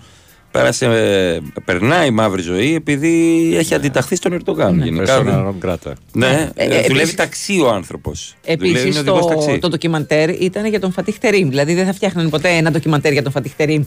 [0.51, 4.83] πέρασε, ε, περνάει μαύρη ζωή επειδή έχει αντιταχθεί στον Ερντογάν.
[4.83, 5.93] Γενικά, Persona δεν- non grata.
[6.13, 8.35] ναι, Ε, ε, επίσης- δουλεύει ταξί ο άνθρωπος.
[8.45, 9.29] Επίσης, το,
[9.61, 11.49] το ντοκιμαντέρ ήταν για τον Φατίχ Τερίμ.
[11.49, 13.85] Δηλαδή δεν θα φτιάχναν ποτέ ένα ντοκιμαντέρ για τον Φατίχ Τερίμ.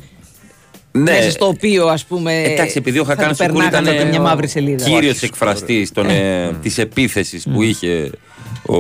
[0.92, 1.02] Ναι.
[1.12, 2.42] Μέσα στο οποίο, ας πούμε.
[2.44, 4.84] Εντάξει, επειδή ο θα Χακάν του Σουκούρ ήταν περνάγανε μια μαύρη σελίδα.
[4.86, 8.12] κύριος εκφραστής ε, της επίθεσης που είχε
[8.66, 8.76] ο,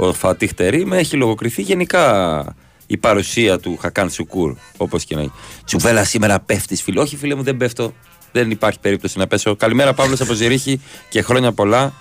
[0.00, 2.44] ο Φατίχ Τερίμ, έχει λογοκριθεί γενικά
[2.86, 5.32] η παρουσία του Χακάν Σουκούρ, όπως και να είναι.
[5.64, 7.00] Τσουβέλα σήμερα πέφτει, φίλε.
[7.00, 7.92] Όχι, φίλε μου, δεν πέφτω.
[8.32, 9.56] Δεν υπάρχει περίπτωση να πέσω.
[9.56, 11.92] Καλημέρα, Παύλος από Ζηρίχη και χρόνια πολλά.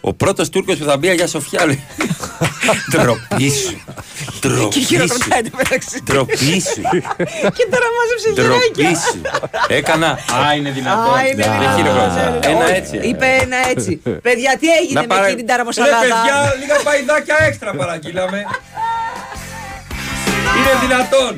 [0.00, 1.66] Ο πρώτος Τούρκος που θα μπει για Σοφιά.
[1.66, 1.82] λέει.
[2.90, 3.82] Ντροπή σου.
[4.40, 4.86] Και Ντροπή σου.
[4.86, 6.02] χειροκροτάει το μεταξύ.
[6.04, 6.82] Ντροπή σου.
[7.56, 9.00] Και τώρα μάζεψε Ντροπή γεράκια.
[9.00, 9.20] σου.
[9.68, 10.08] Έκανα.
[10.08, 11.14] Α, είναι δυνατόν.
[11.14, 11.76] Α, είναι Δεν δυνατόν.
[11.76, 12.38] χειροκροτάω.
[12.52, 12.96] Ένα Όχι, έτσι.
[13.02, 13.90] Είπε ένα έτσι.
[14.26, 16.00] Παιδιά, τι έγινε με παρα- εκείνη την Ρε ταραμοσαλάδα.
[16.00, 18.38] παιδιά, λίγα παϊδάκια έξτρα παραγγείλαμε.
[20.56, 21.32] Είναι δυνατόν.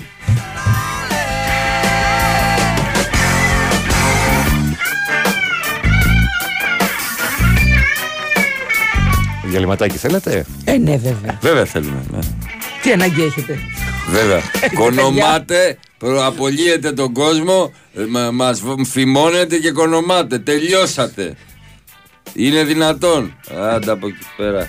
[9.52, 11.38] Διαλυματάκι θέλετε; Ε, ναι, βέβαια.
[11.40, 12.04] Βέβαια θέλουμε.
[12.10, 12.18] ναι.
[12.82, 13.58] Τι ανάγκη έχετε;
[14.10, 14.40] Βέβαια.
[14.80, 20.38] Κονομάτε, προαπολύετε τον κόσμο, ε, μα, μας φημώνετε και κονομάτε.
[20.38, 21.34] Τελειώσατε.
[22.34, 23.34] Είναι δυνατόν.
[23.72, 24.68] Άντα από εκεί πέρα.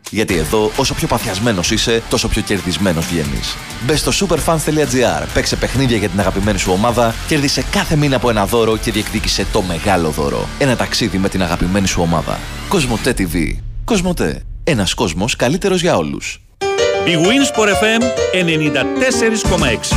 [0.13, 3.55] Γιατί εδώ, όσο πιο παθιασμένος είσαι, τόσο πιο κερδισμένος βγαίνεις.
[3.85, 8.45] Μπες στο superfans.gr, παίξε παιχνίδια για την αγαπημένη σου ομάδα, κέρδισε κάθε μήνα από ένα
[8.45, 10.47] δώρο και διεκδίκησε το μεγάλο δώρο.
[10.59, 12.39] Ένα ταξίδι με την αγαπημένη σου ομάδα.
[12.67, 13.57] Κοσμοτέ TV.
[13.85, 14.41] Κοσμοτέ.
[14.63, 16.41] Ένας κόσμος καλύτερος για όλους.
[17.05, 18.03] Η Winsport FM
[18.33, 19.95] 94,6.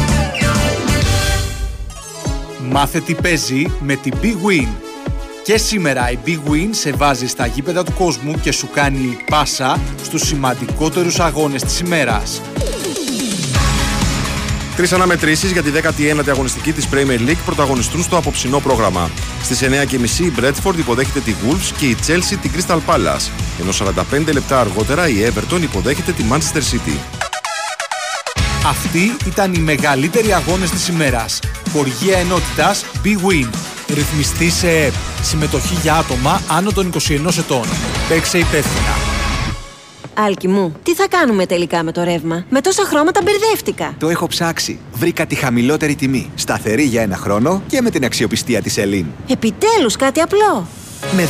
[2.70, 4.83] Μάθε τι παίζει με την Big Win.
[5.44, 9.80] Και σήμερα η Big Win σε βάζει στα γήπεδα του κόσμου και σου κάνει πάσα
[10.02, 12.42] στους σημαντικότερους αγώνες της ημέρας.
[14.76, 19.10] Τρεις αναμετρήσεις για τη 19η αγωνιστική της Premier League πρωταγωνιστούν στο απόψινό πρόγραμμα.
[19.42, 23.30] Στις 9.30 η Bradford υποδέχεται τη Wolves και η Chelsea την Crystal Palace.
[23.60, 23.72] Ενώ
[24.28, 26.98] 45 λεπτά αργότερα η Everton υποδέχεται τη Manchester City.
[28.66, 31.38] Αυτοί ήταν οι μεγαλύτεροι αγώνες της ημέρας.
[31.72, 33.73] Χοργία ενότητας Big Win.
[33.94, 34.92] Ρυθμιστή σε ΕΠ.
[35.22, 37.64] Συμμετοχή για άτομα άνω των 21 ετών.
[38.08, 38.94] Παίξε υπεύθυνα.
[40.14, 43.94] Άλκη μου, τι θα κάνουμε τελικά με το ρεύμα; Με τόσα χρώματα μπερδεύτηκα.
[43.98, 44.78] Το έχω ψάξει.
[44.92, 46.30] Βρήκα τη χαμηλότερη τιμή.
[46.34, 49.06] Σταθερή για ένα χρόνο και με την αξιοπιστία της Ελίν.
[49.28, 50.66] Επιτέλους κάτι απλό.
[51.16, 51.28] Με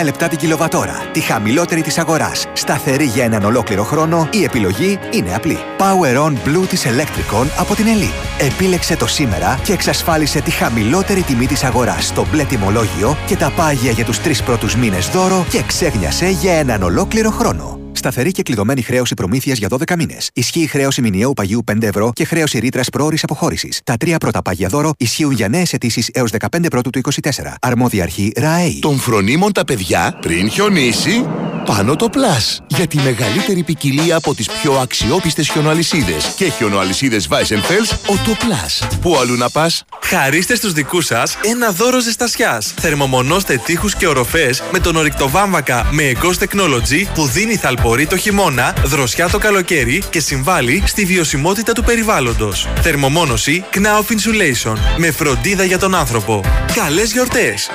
[0.00, 1.08] 14,9 λεπτά την κιλοβατόρα.
[1.12, 2.46] Τη χαμηλότερη της αγοράς.
[2.52, 5.58] Σταθερή για έναν ολόκληρο χρόνο, η επιλογή είναι απλή.
[5.78, 8.44] Power On Blue της Electricon από την Elite.
[8.46, 13.52] Επίλεξε το σήμερα και εξασφάλισε τη χαμηλότερη τιμή της αγοράς στο μπλε τιμολόγιο και τα
[13.56, 17.79] πάγια για τους τρεις πρώτους μήνες δώρο και ξέγνιασε για έναν ολόκληρο χρόνο.
[18.00, 20.30] Σταθερή και κλειδωμένη χρέωση προμήθειας για 12 μήνες.
[20.34, 23.80] Ισχύει χρέωση μηνιαίου παγιού 5 ευρώ και χρέωση ρήτρας προώρη αποχώρησης.
[23.84, 27.54] Τα τρία πρώτα πάγια δώρο ισχύουν για νέες αιτήσεις έως 15 πρώτου του 24.
[27.60, 28.78] Αρμόδια αρχή ΡΑΕΗ.
[28.78, 31.24] Των φρονίμων τα παιδιά πριν χιονίσει
[31.64, 32.60] πάνω το πλάς.
[32.66, 38.88] Για τη μεγαλύτερη ποικιλία από τις πιο αξιόπιστες χιονοαλυσίδες και χιονοαλυσίδες Weissenfels, ο το Plus.
[39.00, 42.74] Πού αλλού να πας; Χαρίστε στους δικούς σας ένα δώρο ζεστασιάς.
[42.80, 47.56] Θερμομονώστε τείχους και οροφές με τον ορυκτοβάμβακα με Ecos Technology που δίνει
[47.90, 52.68] θαλπορή το χειμώνα, δροσιά το καλοκαίρι και συμβάλλει στη βιωσιμότητα του περιβάλλοντος.
[52.82, 56.40] Θερμομόνωση Knauf Insulation με φροντίδα για τον άνθρωπο.
[56.74, 57.70] Καλές γιορτές!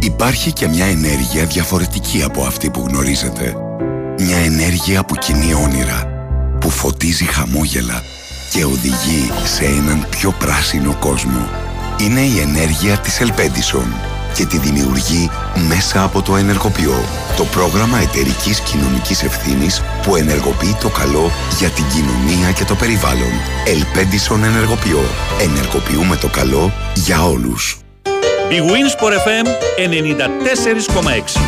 [0.00, 3.54] Υπάρχει και μια ενέργεια διαφορετική από αυτή που γνωρίζετε.
[4.18, 6.08] Μια ενέργεια που κινεί όνειρα,
[6.60, 8.02] που φωτίζει χαμόγελα
[8.52, 11.48] και οδηγεί σε έναν πιο πράσινο κόσμο.
[12.00, 13.94] Είναι η ενέργεια της Ελπέντισον
[14.34, 15.30] και τη δημιουργεί
[15.68, 17.04] μέσα από το Ενεργοποιώ,
[17.36, 23.32] το πρόγραμμα εταιρικής κοινωνικής ευθύνης που ενεργοποιεί το καλό για την κοινωνία και το περιβάλλον.
[23.66, 25.04] Ελπέντισον Ενεργοποιώ.
[25.40, 27.78] Ενεργοποιούμε το καλό για όλους.
[28.48, 31.40] Η Winsport FM 94,6.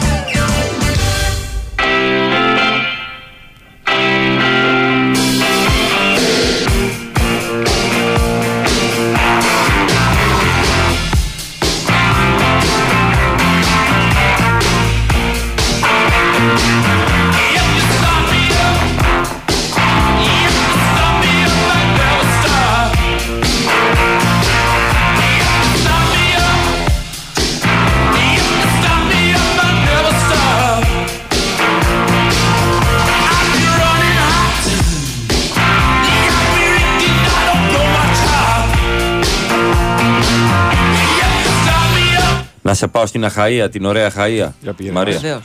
[42.72, 44.54] Να σε πάω στην Αχαία, την ωραία Αχαία.
[44.92, 45.18] Μαρία.
[45.18, 45.42] Βεβαίως.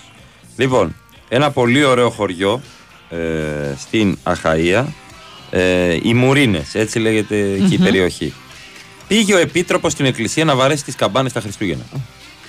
[0.57, 0.95] Λοιπόν,
[1.29, 2.61] ένα πολύ ωραίο χωριό
[3.09, 3.17] ε,
[3.77, 4.93] στην Αχαία.
[5.49, 7.83] Ε, οι Μουρίνες, έτσι λέγεται εκεί η Μμμ.
[7.83, 8.33] περιοχή.
[9.07, 11.83] Πήγε ο επίτροπος στην εκκλησία να βαρέσει τις καμπάνες τα Χριστούγεννα.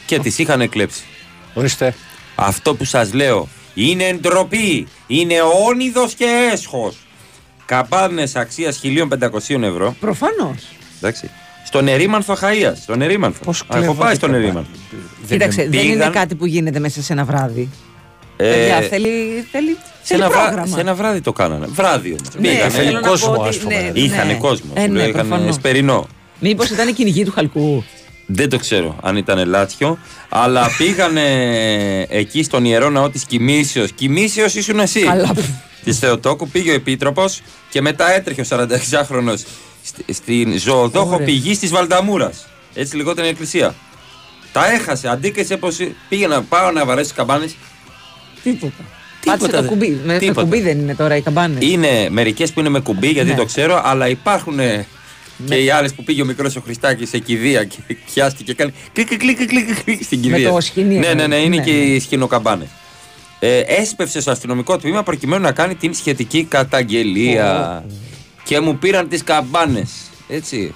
[0.06, 1.02] Και τις είχαν κλέψει.
[1.54, 1.94] Ορίστε.
[2.34, 4.86] Αυτό που σας λέω είναι ντροπή.
[5.06, 5.36] Είναι
[5.68, 6.96] όνειδος και έσχος.
[7.64, 9.96] Καμπάνες αξίας 1500 ευρώ.
[10.00, 10.66] Προφανώς.
[10.96, 11.30] Εντάξει.
[11.68, 12.74] Στον Ερήμανθο Χαία.
[12.74, 13.40] Στον Ερήμανθο.
[13.50, 14.70] Έχω κλέβονται πάει στον και Ερήμανθο.
[15.28, 17.68] Κοίταξε, δεν είναι Πήγαν- κάτι που γίνεται μέσα σε ένα βράδυ.
[18.36, 19.08] Ε, Παιδιά, θέλει,
[19.52, 20.74] θέλει, σε, θέλει ένα βρά- πρόγραμμα.
[20.74, 21.66] σε ένα βράδυ το κάνανε.
[21.70, 22.28] Βράδυ όμως.
[22.38, 23.10] Ναι, θέλω να πω
[23.42, 24.34] ότι- ναι, Είχαν ναι.
[24.34, 24.70] κόσμο.
[24.74, 25.54] Ε, σου ναι, λέω, είχαν προφανώς.
[25.54, 26.06] σπερινό.
[26.40, 27.84] Μήπως ήταν η κυνηγή του χαλκού;
[28.26, 29.98] Δεν το ξέρω αν ήταν λάτσιο,
[30.28, 31.22] αλλά πήγανε
[32.08, 33.92] εκεί στον ιερό ναό της Κοιμήσεως.
[33.92, 35.00] Κοιμήσεως ήσουν εσύ.
[35.00, 35.30] Καλά.
[35.84, 37.40] Της Θεοτόκου πήγε ο επίτροπος
[37.70, 39.32] και μετά έτρεχε ο 46χρονο
[40.12, 41.26] στην ζωοδόχο Ωραία.
[41.26, 42.32] πηγής της Βαλταμούρα.
[42.74, 43.74] Έτσι λιγότερο η εκκλησία.
[44.52, 45.08] Τα έχασε.
[45.08, 45.68] Αντίκεσε πω
[46.08, 47.56] πήγε να πάω να βαρέσει καμπάνες.
[48.42, 48.72] Τίποτα.
[49.24, 49.88] Πάτησε το δεν- κουμπί.
[50.04, 50.40] Με, με τίποτα.
[50.42, 51.64] κουμπί δεν είναι τώρα οι καμπάνες.
[51.70, 53.36] Είναι μερικές που είναι με κουμπί γιατί Ναι.
[53.36, 54.86] το ξέρω, αλλά υπάρχουν ε,
[55.46, 57.76] και οι άλλες που πήγε ο μικρός ο Χριστάκης σε κηδεία και
[58.14, 60.50] πιάστηκε και κάνει κλικ κλικ κλικ κλικ κλικ στην Με κηδεία.
[60.50, 61.76] το σκηνή, Ναι, ναι, ναι, είναι ναι, και ναι.
[61.78, 62.68] οι σκηνοκαμπάνες.
[63.38, 67.84] Ε, έσπευσε στο αστυνομικό τμήμα προκειμένου να κάνει την σχετική καταγγελία.
[68.48, 69.90] Και μου πήραν τις καμπάνες.
[70.28, 70.74] Έτσι.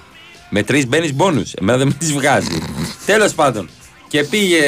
[0.49, 1.53] Με τρεις μπαίνεις μπόνους.
[1.53, 2.61] Εμένα δεν με τις βγάζει.
[3.05, 3.69] Τέλος πάντων.
[4.07, 4.59] Και πήγε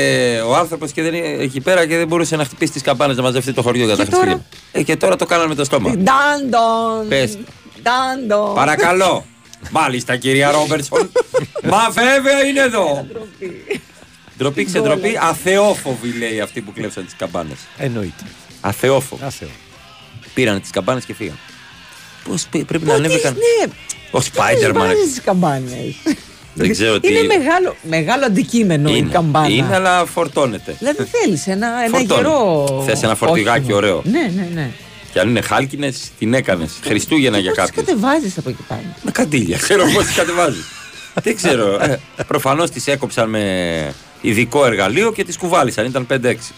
[0.42, 3.54] ο άνθρωπος και δεν, εκεί πέρα και δεν μπορούσε να χτυπήσει τις καμπάνες να μαζευτεί
[3.54, 4.50] το χωριό για τα Και τώρα; Χριστούγεννα.
[4.72, 5.90] Ε, και τώρα το κάνανε με το στόμα.
[5.90, 7.08] Ντάντον.
[7.08, 7.38] Πες.
[7.82, 8.54] Ντάντον.
[8.56, 9.26] Παρακαλώ.
[9.72, 11.12] Μάλιστα, κυρία Ρόμπερτσον.
[11.72, 13.08] Μα βέβαια είναι εδώ.
[14.38, 15.18] Ντροπή ξεντροπή.
[15.22, 17.58] Αθεόφοβοι λέει αυτοί που κλέψαν τις καμπάνες.
[17.78, 18.24] Εννοείται.
[18.62, 19.24] Αθεόφοβοι.
[19.24, 19.50] Άθεο.
[20.34, 21.38] Πήραν τις καμπάνες και φύγαν.
[22.30, 23.34] Πώς πρέπει να Ότι, ανέβηκαν.
[23.34, 23.72] Ναι,
[24.12, 24.88] Ο Σπάιντερμαν.
[24.88, 25.96] βάζεις τι καμπάνε.
[26.54, 27.08] Δεν ξέρω τι.
[27.08, 29.10] Είναι μεγάλο, μεγάλο αντικείμενο η είναι.
[29.12, 29.48] καμπάνα.
[29.50, 30.76] Είναι, αλλά φορτώνεται.
[30.80, 32.22] Δηλαδή θέλεις ένα, ένα Φορτώνει.
[32.22, 32.84] γερό.
[32.88, 33.78] Θες ένα φορτηγάκι όχημα.
[33.78, 34.02] ωραίο.
[34.06, 34.70] Ναι, ναι, ναι.
[35.14, 36.72] Και αν είναι χάλκινες, την έκανες.
[36.84, 37.86] Χριστούγεννα για Πώς τις κάποιους.
[37.86, 39.58] κατεβάζεις από εκεί πάνω; Με καντήλια.
[39.58, 40.64] Ξέρω πώς τις κατεβάζεις.
[41.24, 41.80] Δεν ξέρω.
[41.82, 45.86] Ε, Προφανώς τις έκοψαν με ειδικό εργαλείο και τις κουβάλισαν.
[45.86, 46.54] Ήταν 5-6.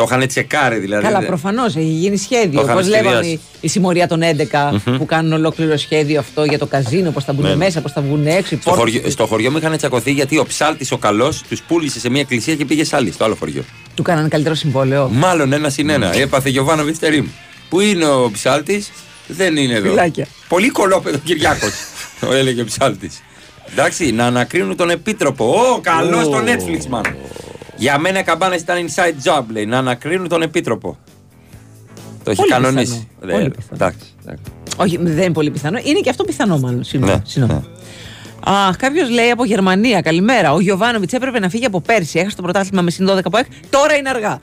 [0.00, 1.02] Το είχαν τσεκάρει δηλαδή.
[1.04, 2.60] Καλά, Δεν- προφανώς έχει γίνει σχέδιο.
[2.60, 3.30] Το είχαν Όπω λέγαμε σχεδιάσει.
[3.30, 4.96] η, η συμμορία των 11 Μμμ.
[4.98, 7.56] που κάνουν ολόκληρο σχέδιο αυτό για το καζίνο, πώς θα μπουν Ναι.
[7.56, 8.54] μέσα, πώς θα βγουν έξω.
[8.54, 8.94] οι Στο πόρτες.
[8.94, 12.20] χωριό, στο χωριό μου είχαν τσακωθεί γιατί ο ψάλτης ο καλός τους πούλησε σε μια
[12.20, 13.62] εκκλησία και πήγε σε άλλη, στο άλλο χωριό.
[13.94, 15.08] Του κάνανε καλύτερο συμβόλαιο.
[15.12, 16.14] Μάλλον ένα συν ένα.
[16.16, 17.26] Έπαθε Γιωβάνο Βιστερήμ.
[17.68, 18.90] Πού είναι ο ψάλτης,
[19.26, 19.88] δεν είναι εδώ.
[19.88, 20.26] Φυλάκια.
[20.48, 21.72] Πολύ κολόπεδο Κυριάκος,
[22.40, 23.22] έλεγε ο ψάλτης.
[23.72, 25.44] Εντάξει, να ανακρίνουν τον επίτροπο.
[25.44, 27.04] Ω, καλός στο Netflix, man.
[27.80, 29.66] Για μένα οι καμπάνες ήταν inside job, λέει.
[29.66, 30.98] Να ανακρίνουν τον επίτροπο.
[32.24, 33.08] Το έχει Πολύ κανονίσει.
[33.20, 33.32] πιθανό.
[33.32, 33.74] Δεν- Πολύ πιθανό.
[33.74, 34.06] Εντάξει.
[34.22, 34.42] εντάξει.
[34.76, 35.78] Όχι, δεν είναι πολύ πιθανό.
[35.84, 36.84] Είναι και αυτό πιθανό, μάλλον.
[36.84, 37.14] Συγγνώμη.
[37.16, 37.64] Ναι, συγγνώμη.
[38.44, 40.00] Αχ, κάποιος λέει από Γερμανία.
[40.00, 40.52] Καλημέρα.
[40.52, 42.18] Ο Γιωβάνοβιτς έπρεπε να φύγει από πέρσι.
[42.18, 43.46] Έχασε το πρωτάθλημα με συν 12 από εκ.
[43.70, 44.40] Τώρα είναι αργά.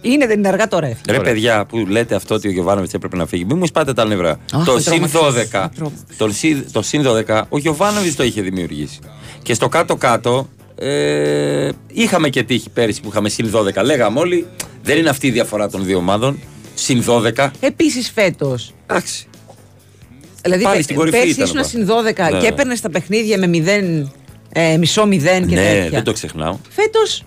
[0.00, 1.12] Είναι, δεν είναι αργά, τώρα έφυγε.
[1.18, 4.04] Ρε παιδιά που λέτε αυτό ότι ο Γιωβάνοβιτς έπρεπε να φύγει, μην μου σπάτε τα
[4.04, 4.38] νευρά.
[4.52, 5.70] Αχ, το με συν τρόμαξες, 12,
[6.16, 8.98] το, συν- το συν 12, ο Γιωβάνοβιτς το είχε δημιουργήσει.
[9.42, 10.48] Και στο κάτω-κάτω
[10.82, 13.84] ε, είχαμε και τύχη πέρυσι που είχαμε συν 12.
[13.84, 14.46] Λέγαμε όλοι,
[14.82, 16.38] δεν είναι αυτή η διαφορά των δύο ομάδων.
[16.74, 17.50] Συν 12.
[17.60, 18.74] Επίσης φέτος.
[18.86, 19.26] Εντάξει.
[20.42, 22.38] Δηλαδή, Πάλι πε- στην κορυφή πέρσι ήταν ήσουν ο συν 12 Ναι.
[22.38, 24.10] και έπαιρνες τα παιχνίδια με 0,
[24.52, 25.88] ε, μισό 0 και ναι, τέτοια.
[25.90, 26.56] δεν το ξεχνάω.
[26.68, 27.24] Φέτος.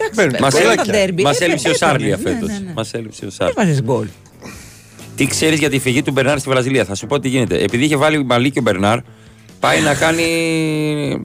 [0.00, 2.48] Εντάξει, Μας πέρα έλειψε- τα ντέρμπι, Μας έπαιρνε- έλειψε ο έπαιρνε, Σάρλια ναι, φέτος.
[2.58, 2.72] ναι, ναι.
[2.72, 3.62] Μας έλειψε ο Σάρλια.
[3.62, 4.06] Έβαζε γκολ.
[5.16, 6.84] Τι ξέρεις για τη φυγή του Μπερνάρ στη Βραζιλία.
[6.84, 7.58] Θα σου πω τι γίνεται.
[7.62, 8.98] Επειδή είχε βάλει μαλλί και ο Μπερνάρ,
[9.60, 10.24] πάει να κάνει.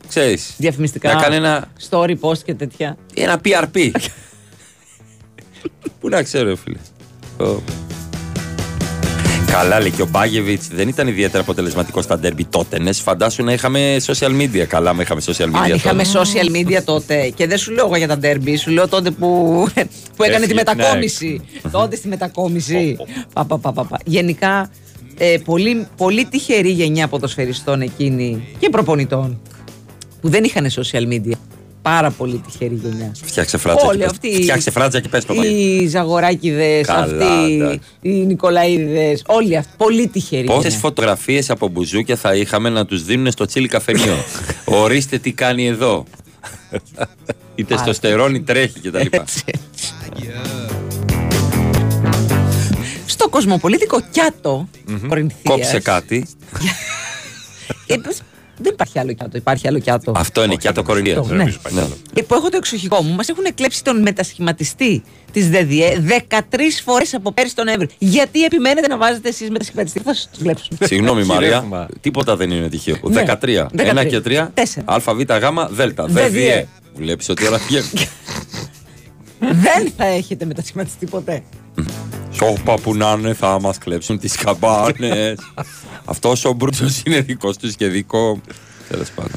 [0.07, 0.53] ξέρεις.
[0.57, 1.13] Διαφημιστικά.
[1.13, 2.97] Να κάνει ένα, Story post και τέτοια.
[3.13, 3.91] ένα PRP.
[5.99, 6.77] Πού να ξέρω, φίλε.
[7.49, 7.61] Ω.
[9.51, 12.79] Καλά, λέει και ο Μπάγεβιτ δεν ήταν ιδιαίτερα αποτελεσματικό στα ντέρμπι τότε.
[12.79, 14.65] Ναι, φαντάσου να είχαμε social media.
[14.67, 15.59] Καλά, με είχαμε social media.
[15.63, 16.19] Αν είχαμε τότε.
[16.23, 17.29] social media τότε.
[17.35, 19.27] Και δεν σου λέω εγώ για τα ντέρμπι, σου λέω τότε που,
[20.15, 21.41] που έκανε τη Έφυγε, μετακόμιση.
[21.71, 22.97] τότε στη μετακόμιση.
[23.33, 23.99] πα, πα, πα, πα, πα.
[24.05, 24.69] Γενικά,
[25.17, 29.41] ε, πολύ, πολύ τυχερή γενιά ποδοσφαιριστών εκείνη και προπονητών
[30.21, 31.31] που δεν είχαν social media.
[31.81, 33.11] Πάρα πολύ τυχερή γενιά.
[33.23, 33.87] Φτιάξε φράτσα.
[33.87, 34.11] Όλοι και πες.
[34.11, 35.47] αυτοί- Φτιάξε φράτσα και πες το πάλι.
[35.47, 37.79] Οι Ζαγοράκηδες, Καλά, αυτοί, εντάξει.
[38.01, 39.71] οι Νικολαίδες, όλοι αυτοί.
[39.77, 40.45] Πολύ τυχεροί.
[40.45, 40.77] Πόσες γενιά.
[40.77, 44.15] φωτογραφίες από μπουζούκια θα είχαμε να τους δίνουν στο τσίλι καφενείο;
[44.83, 46.03] Ορίστε τι κάνει εδώ.
[47.55, 48.99] Η τεστοστερόνη τρέχει κτλ.
[53.33, 54.67] Στο κοσμοπολίτικο Κιάτο,
[55.07, 56.25] Κορινθίας, Κόψε κάτι.
[57.87, 58.21] Ε, πες,
[58.57, 59.37] δεν υπάρχει άλλο κιάτο.
[59.37, 60.11] Υπάρχει άλλο κιάτο.
[60.15, 61.19] Αυτό είναι και το κοροϊδία.
[61.19, 61.43] Αυτό, ναι.
[62.13, 63.13] Ε, που έχω το εξοχικό μου.
[63.13, 66.39] Μας έχουν κλέψει τον μετασχηματιστή της ΔΔΕ 13
[66.83, 67.89] φορές από πέρσι τον Νοέμβρη.
[67.97, 70.77] Γιατί επιμένετε να βάζετε εσείς μετασχηματιστή, θα σας κλέψουν.
[70.81, 71.87] Συγγνώμη Μαρία, Χειρεύμα.
[72.01, 72.97] τίποτα δεν είναι τυχαίο.
[73.03, 73.23] Ναι.
[73.27, 73.67] 13.
[73.75, 73.99] 13.
[74.01, 74.47] 1 και 3.
[74.53, 74.85] Τέσσερα.
[74.87, 75.23] ΑΒ, Γ,
[75.69, 75.81] Δ.
[76.07, 76.27] ΔΔΕ.
[76.29, 76.67] ΔΔΕ.
[76.95, 77.89] Βλέπεις ότι όλα βγαίνουν.
[79.65, 81.43] Δεν θα έχετε μετασχηματιστεί ποτέ.
[82.33, 85.37] Σόπα που να είναι θα μας κλέψουν τις καμπάνες.
[86.05, 88.41] Αυτός ο Μπρούτσο είναι δικός τους και δικό.
[88.89, 89.31] Τέλος πάντων.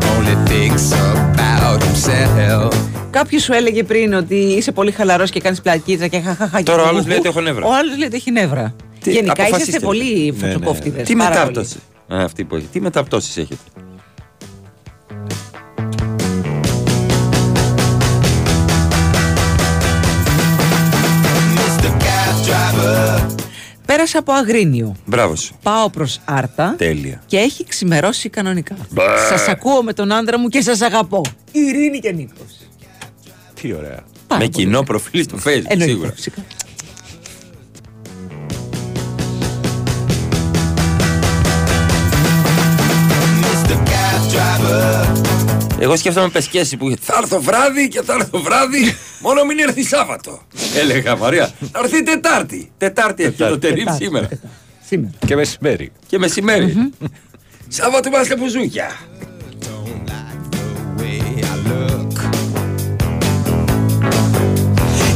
[0.00, 0.92] Only thinks
[1.36, 2.72] about himself.
[3.10, 6.62] Κάποιος σου έλεγε πριν ότι είσαι πολύ χαλαρός και κάνεις πλακίτσα και χαχαχα.
[6.62, 7.08] Τώρα ο και άλλος γουγού.
[7.08, 7.66] λέει ότι έχω νεύρα.
[7.66, 8.74] Ο άλλος λέει ότι έχει νεύρα.
[9.00, 9.80] Τι, Γενικά είσαστε αποφασίστε.
[9.80, 10.52] πολύ Ναι, ναι.
[10.52, 11.06] φωτοκόφτιδες.
[11.06, 11.76] Τι μετάπτωσης.
[12.14, 12.66] Α, αυτή που έχει.
[12.72, 13.60] Τι μεταπτώσεις έχετε.
[23.92, 24.96] Πέρασα από Αγρίνιο.
[25.06, 25.54] Μπράβο σου.
[25.62, 27.22] Πάω προς Άρτα Τέλεια.
[27.26, 28.76] και έχει ξημερώσει κανονικά.
[28.90, 29.16] Μπα.
[29.28, 31.22] Σας ακούω με τον άντρα μου και σας αγαπώ.
[31.52, 32.56] Ειρήνη και Νίκος.
[33.60, 34.04] Τι ωραία.
[34.38, 36.12] Με κοινό προφίλ στο Facebook Εννοείται, σίγουρα.
[36.12, 36.42] φυσικά.
[45.80, 50.42] Εγώ σκέφτομαι πεσκέση που θα έρθω βράδυ και θα έρθω βράδυ, μόνο μην έρθει Σάββατο.
[50.76, 52.70] Έλεγα Μαρία, θα έρθει Τετάρτη.
[52.78, 54.28] Τετάρτη έχει το τερίμ Τετάρτη, σήμερα.
[54.86, 55.12] Σήμερα.
[55.26, 55.92] Και μεσημέρι.
[56.06, 56.90] Και μεσημέρι.
[57.68, 58.98] Σάββατο είμαστε μπουζούκια.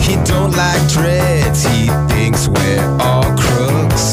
[0.06, 4.04] He don't like dreads, he thinks we're all crooks.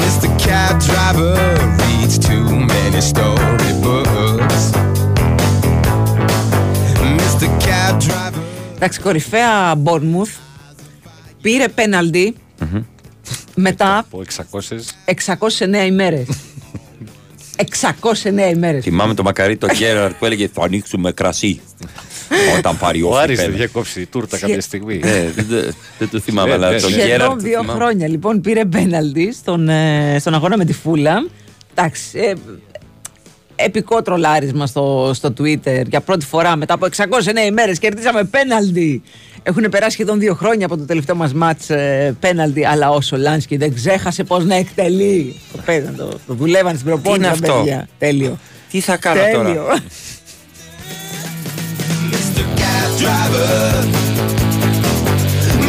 [0.00, 0.28] Mr.
[0.44, 4.62] Cab Driver reads too many storybooks.
[7.18, 7.46] Mr.
[7.64, 8.42] Cab Driver.
[8.76, 10.36] Εντάξει, κορυφαία Bournemouth
[11.42, 12.34] πήρε πέναλτι
[13.54, 14.76] μετά Από 600.
[15.84, 16.26] 609 ημέρες.
[18.22, 18.82] 609 ημέρες.
[18.84, 21.60] Θυμάμαι το μακαρί το Γκέραρτ που έλεγε Θα ανοίξουμε κρασί.
[22.58, 23.56] Όταν πάρει ο Ο Άρης δεν Φιππένα.
[23.64, 24.96] διακόψει η τούρτα κάποια στιγμή.
[24.98, 26.94] Ναι, δεν το- δεν το θυμάμαι, Ναι, αλλά ναι, το ναι.
[26.94, 27.10] Γκέραρτ.
[27.20, 27.78] Σχεδόν το δύο θυμάμαι.
[27.78, 31.24] χρόνια λοιπόν πήρε πέναλτι στον, ε, στον αγώνα με τη Φούλαμ.
[31.78, 32.32] Εντάξει, ε,
[33.56, 37.00] επικό τρολάρισμα στο, στο Twitter για πρώτη φορά μετά από 609
[37.48, 39.02] ημέρες κερδίσαμε πέναλτι.
[39.42, 43.56] Έχουν περάσει σχεδόν δύο χρόνια από το τελευταίο μας μάτς ε, πέναλτι αλλά ο Σολάνσκι
[43.56, 45.40] δεν ξέχασε πώς να εκτελεί.
[45.52, 47.16] Το παίζαν, το, το δουλεύαν στην προπόνηση.
[47.16, 47.88] είναι τα αυτό; παιδιά.
[47.98, 48.38] Τέλειο.
[48.70, 49.54] Τι θα κάνω Τέλειο.
[49.54, 49.78] τώρα;
[52.60, 53.84] Cab Driver.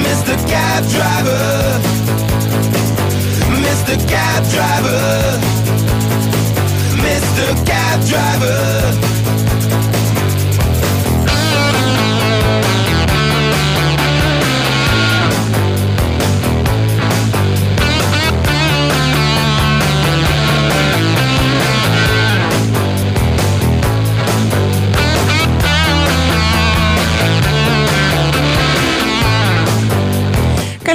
[0.04, 0.38] Mr.
[0.52, 1.80] Cab Driver.
[3.64, 3.98] Mr.
[4.12, 5.49] Cab Driver.
[7.40, 7.66] Mr.
[7.66, 9.09] Cab Driver.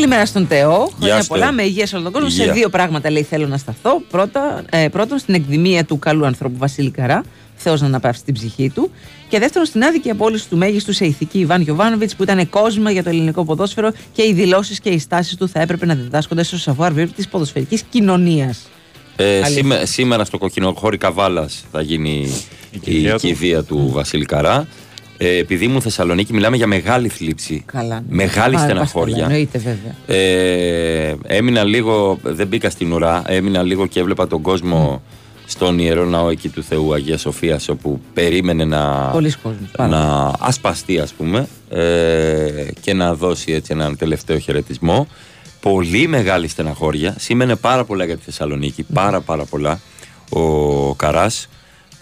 [0.05, 0.91] Καλημέρα στον Τεό.
[0.99, 1.53] Χρόνια σου, πολλά, Θεό.
[1.53, 2.29] με υγεία σε όλο τον κόσμο.
[2.29, 2.53] Σε Υγεία.
[2.55, 4.01] δύο πράγματα λέει θέλω να σταθώ.
[4.11, 7.23] Πρώτα, ε, πρώτον, στην εκδημία του καλού ανθρώπου Βασίλη Καρά.
[7.57, 8.91] Θεός να αναπαύσει την ψυχή του.
[9.29, 13.03] Και δεύτερον, στην άδικη απόλυση του μέγιστου σε ηθική Ιβάν Γιοβάνοβιτ που ήταν κόσμο για
[13.03, 16.59] το ελληνικό ποδόσφαιρο και οι δηλώσεις και οι στάσεις του θα έπρεπε να διδάσκονται στο
[16.59, 18.61] σαβουάρ βίρ της ποδοσφαιρικής κοινωνίας.
[19.17, 19.47] Ε, Αλήθεια.
[19.49, 22.29] σήμε- σήμερα στο κοκκινοχώρι Καβάλας θα γίνει
[22.71, 23.19] η κηδεία του.
[23.27, 24.67] κηδεία του Βασίλη Καρά.
[25.17, 27.63] Ε, επειδή ήμουν Θεσσαλονίκη, μιλάμε για μεγάλη θλίψη.
[27.67, 27.95] Καλά.
[28.09, 28.15] ναι.
[28.15, 29.15] Μεγάλη Πάρα στεναχώρια.
[29.15, 30.19] Παστέλα, Εννοείται βέβαια.
[30.21, 35.03] Ε, έμεινα λίγο, δεν μπήκα στην ουρά, έμεινα λίγο και έβλεπα τον κόσμο
[35.47, 39.69] στον Ιερό Ναό εκεί του Θεού Αγία Σοφίας όπου περίμενε να, Πολλοί κόσμος.
[39.77, 45.07] πάρα να ασπαστεί ας πούμε ε, και να δώσει έτσι έναν τελευταίο χαιρετισμό.
[45.61, 49.81] Πολύ μεγάλη στεναχώρια, σήμαινε πάρα πολλά για τη Θεσσαλονίκη, πάρα πάρα πολλά
[50.31, 51.49] ο Καράς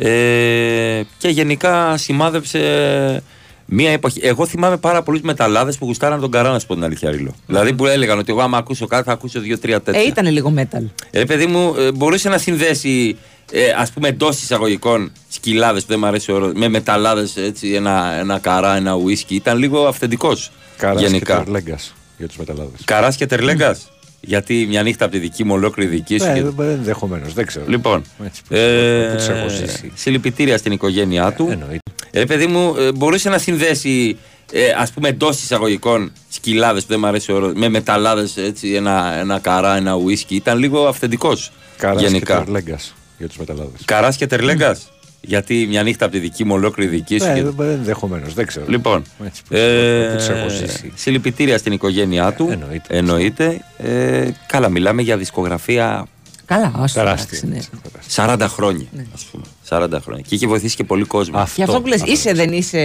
[0.05, 3.23] ε, και γενικά σημάδεψε
[3.65, 4.21] μία εποχή.
[4.23, 7.35] Εγώ θυμάμαι πάρα πολλούς μεταλλάδες που γουστάραν τον Καρά, να σου πω την αλήθεια, Ρίλο.
[7.47, 10.01] Δηλαδή που έλεγαν ότι εγώ άμα ακούσω κάτι θα ακούσω δύο-τρία τέτοια.
[10.01, 10.83] Ε, ήταν λίγο metal.
[11.11, 13.17] Ε, παιδί μου, ε, μπορούσε να συνδέσει
[13.53, 17.35] ε, ας πούμε εντός εισαγωγικών σκυλάδες που δεν μου αρέσει ο όρος, με μεταλλάδες
[17.75, 19.35] ένα, ένα καρά, ένα ουίσκι.
[19.35, 20.51] Ήταν λίγο αυθεντικός.
[20.77, 21.39] Καράς και γενικά.
[21.39, 21.79] τερλέγκα
[22.19, 22.81] για τους μεταλλάδες.
[22.85, 23.79] Καράς και τερλέγκα.
[24.25, 26.27] Γιατί μια νύχτα από τη δική μου ολόκληρη δική σου.
[26.27, 27.65] Ναι, και- ενδεχομένως, δεν ξέρω.
[27.69, 29.93] Λοιπόν, Έτσι που- ε, που τους έχω ζήσει.
[29.95, 31.49] συλληπιτήρια στην οικογένειά του.
[31.51, 31.79] εννοείται.
[32.11, 34.17] Ε, παιδί μου, ε, μπορούσε να συνδέσει
[34.53, 38.35] ε, ας πούμε εντός εισαγωγικών σκυλάδες που δεν μου αρέσει ο όρος, με μεταλλάδες
[38.75, 40.35] ένα, ένα καρά, ένα ουίσκι.
[40.35, 41.53] Ήταν λίγο αυθεντικός.
[41.77, 42.39] Καράς και γενικά.
[42.39, 42.79] τερλέγκα
[43.19, 43.81] για τους μεταλλάδες.
[43.85, 44.77] Καράς και τερλέγκα.
[45.25, 47.27] Γιατί μια νύχτα από τη δική μου ολόκληρη δική σου.
[47.27, 48.65] Ναι, και- ενδεχομένως, δεν ξέρω.
[48.69, 50.93] Λοιπόν, Έτσι που- ε, που τους έχω ζήσει.
[50.95, 52.49] συλληπιτήρια στην οικογένειά του.
[52.51, 52.97] Εννοείται.
[52.97, 53.61] Εννοείται.
[53.79, 56.07] Ε, καλά, μιλάμε για δισκογραφία
[56.45, 56.99] Καλά, άστο.
[57.01, 57.39] Τεράστια.
[57.49, 57.69] εντάξει,
[58.17, 58.35] ναι.
[58.35, 59.45] 40 χρόνια, ας πούμε.
[59.69, 60.25] 40 χρόνια.
[60.29, 61.47] Και είχε βοηθήσει και πολύ κόσμο.
[61.57, 62.79] Γι' αυτό που λες, είσαι δεν είσαι.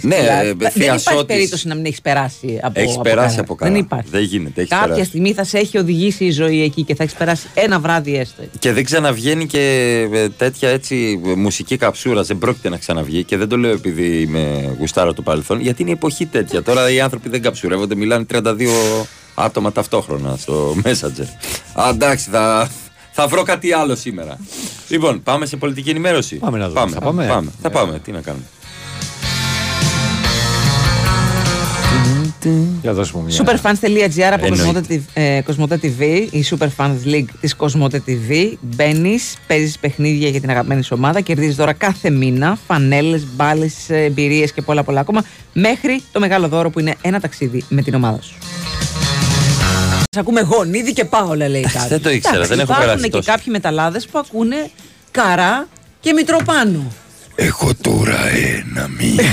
[0.00, 0.42] Ναι, σκυλά.
[0.42, 1.24] ε, δεν θεία υπάρχει Σώτης.
[1.26, 3.40] περίπτωση να μην έχεις περάσει από Έχεις από περάσει καλά.
[3.40, 3.70] από καλά.
[3.72, 4.08] Δεν υπάρχει.
[4.10, 4.60] Δεν γίνεται.
[4.60, 5.08] Έχεις Κάποια περάσει.
[5.08, 8.42] στιγμή θα σε έχει οδηγήσει η ζωή εκεί και θα έχεις περάσει ένα βράδυ έστω.
[8.58, 9.60] Και δεν ξαναβγαίνει και
[10.12, 12.22] ε, τέτοια έτσι ε, μουσική καψούρα.
[12.22, 13.24] Δεν πρόκειται να ξαναβγεί.
[13.24, 15.60] Και δεν το λέω επειδή είμαι γουστάρα του παρελθόν.
[15.60, 16.62] Γιατί είναι η εποχή τέτοια.
[16.62, 17.94] Τώρα οι άνθρωποι δεν καψουρεύονται.
[17.94, 18.52] Μιλάνε 32
[19.34, 21.26] άτομα ταυτόχρονα στο Messenger.
[21.72, 22.68] Α, εντάξει, θα,
[23.20, 24.38] θα βρω κάτι άλλο σήμερα.
[24.88, 26.36] Λοιπόν, πάμε σε πολιτική ενημέρωση.
[26.36, 26.80] Πάμε να δούμε.
[26.80, 27.26] Πάμε, Θα πάμε.
[27.26, 27.50] πάμε.
[27.62, 27.70] Θα Ε.
[27.70, 27.98] πάμε.
[27.98, 28.44] Τι να κάνουμε.
[32.82, 33.36] Για δώσ' μου μια.
[33.36, 34.48] Superfans.gr από Εννοείται.
[34.48, 38.56] Κοσμοτέ TV, ε, Κοσμοτέ TV, η Superfans League της Κοσμοτέ TV.
[38.60, 44.52] Μπαίνεις, παίζεις παιχνίδια για την αγαπημένη σου ομάδα, κερδίζεις δώρα κάθε μήνα, φανέλες, μπάλες, εμπειρίες
[44.52, 48.20] και πολλά πολλά ακόμα, μέχρι το μεγάλο δώρο που είναι ένα ταξίδι με την ομάδα
[48.22, 48.34] σου.
[50.10, 51.88] Σας ακούμε γονίδι και Πάολα λέει κάτι.
[51.88, 53.30] Δεν το ήξερα, Εντάξει, δεν έχω υπάρχουν περάσει και τόσο.
[53.30, 54.70] κάποιοι μεταλλάδες που ακούνε
[55.10, 55.68] Καρά
[56.00, 56.92] και Μητροπάνου.
[57.34, 59.22] Έχω τώρα ένα μήνα.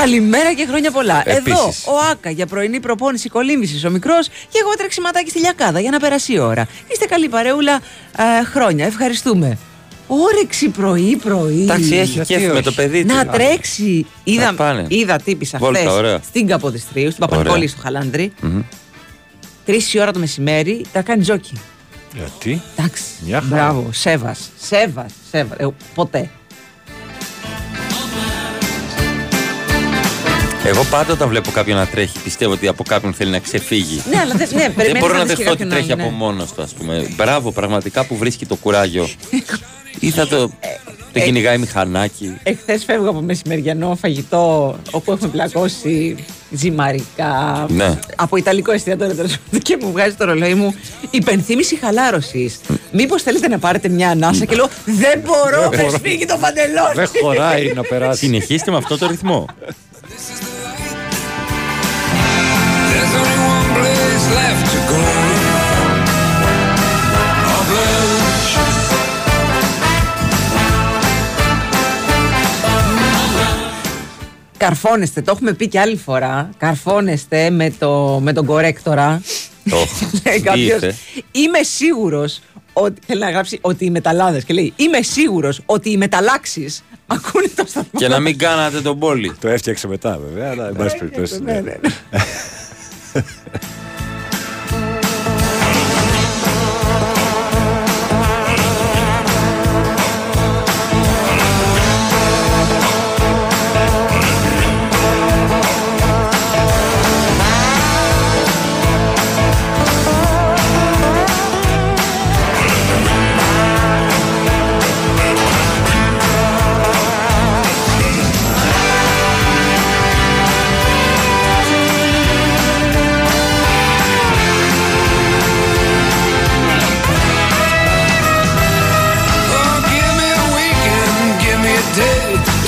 [0.00, 1.22] Καλημέρα και χρόνια πολλά.
[1.26, 1.58] Επίσης.
[1.58, 5.90] Εδώ ο Άκα για πρωινή προπόνηση κολύμβησης ο μικρός και εγώ τρεξιματάκι στη λιακάδα για
[5.90, 6.66] να περάσει η ώρα.
[6.88, 7.74] Είστε καλή παρεούλα
[8.40, 8.86] ε, χρόνια.
[8.86, 9.58] Ευχαριστούμε.
[10.10, 11.62] Όρεξη πρωί-πρωί.
[11.62, 13.14] Εντάξει, έχει κέφι με το παιδί του.
[13.14, 14.06] Να τρέξει.
[14.24, 14.84] Είδα, Να πάνε.
[14.88, 16.20] είδα τύπησα Βόλτα, χθες ωραία.
[16.24, 17.68] στην Καποδιστρίου, στην Παπανικόλη Ωραία.
[17.68, 18.32] στο Χαλάνδρη.
[18.40, 18.60] Μμμ.
[19.64, 21.52] Τρεις η ώρα το μεσημέρι τα κάνει τζόκι.
[22.14, 23.02] Γιατί; Εντάξει.
[23.26, 23.62] Μια χαρά.
[23.62, 23.88] Μπράβο.
[23.92, 24.50] Σέβας.
[24.60, 25.12] Σέβας.
[25.30, 25.58] Σέβας.
[25.58, 26.30] Ε, ποτέ.
[30.64, 34.02] Εγώ πάντα όταν βλέπω κάποιον να τρέχει, πιστεύω ότι από κάποιον θέλει να ξεφύγει.
[34.10, 35.92] Ναι, αλλά δεν- ναι, δεν περιμένεις μπορώ να να δεις και δεχτώ ότι κάποιον τρέχει
[35.92, 36.16] άλλον, από ναι.
[36.24, 37.08] μόνος του, ας πούμε.
[37.16, 39.08] Μπράβο, πραγματικά που βρίσκει το κουράγιο.
[40.00, 40.50] Ή θα το.
[41.12, 42.36] Το κυνηγάει μηχανάκι.
[42.42, 46.16] Εχθές φεύγω από μεσημεριανό φαγητό όπου έχουμε πλακώσει
[46.50, 47.66] ζυμαρικά.
[47.68, 47.98] Ναι.
[48.16, 50.74] Από ιταλικό εστιατόριο τέλος πάντων, και μου βγάζει το ρολόι μου
[51.10, 52.60] υπενθύμηση χαλάρωσης.
[52.92, 55.96] Μήπως θέλετε να πάρετε μια ανάσα και λέω Δεν μπορώ, Δεν με μπορώ.
[55.96, 56.94] σφίγγει το παντελόνι.
[56.94, 58.24] Δεν χωράει να περάσει.
[58.24, 59.46] Συνεχίστε με αυτό το ρυθμό.
[62.92, 65.27] There's only one place left to go.
[74.58, 76.50] Καρφώνεστε, το έχουμε πει και άλλη φορά.
[76.58, 79.22] Καρφώνεστε με, το, με τον κορέκτορα.
[80.26, 80.66] Λέει κάποιος.
[80.66, 80.94] ήρθε.
[81.32, 82.40] Είμαι σίγουρος
[82.72, 83.00] ότι.
[83.06, 84.44] Θέλει να γράψει ότι οι μεταλλάδες.
[84.44, 88.00] Και λέει Είμαι σίγουρος ότι οι μεταλλάξεις ακούνε το σταθμό.
[88.00, 89.32] Και να μην κάνατε τον πόλη.
[89.40, 91.42] Το έφτιαξε μετά βέβαια, αλλά εν πάση περιπτώσει.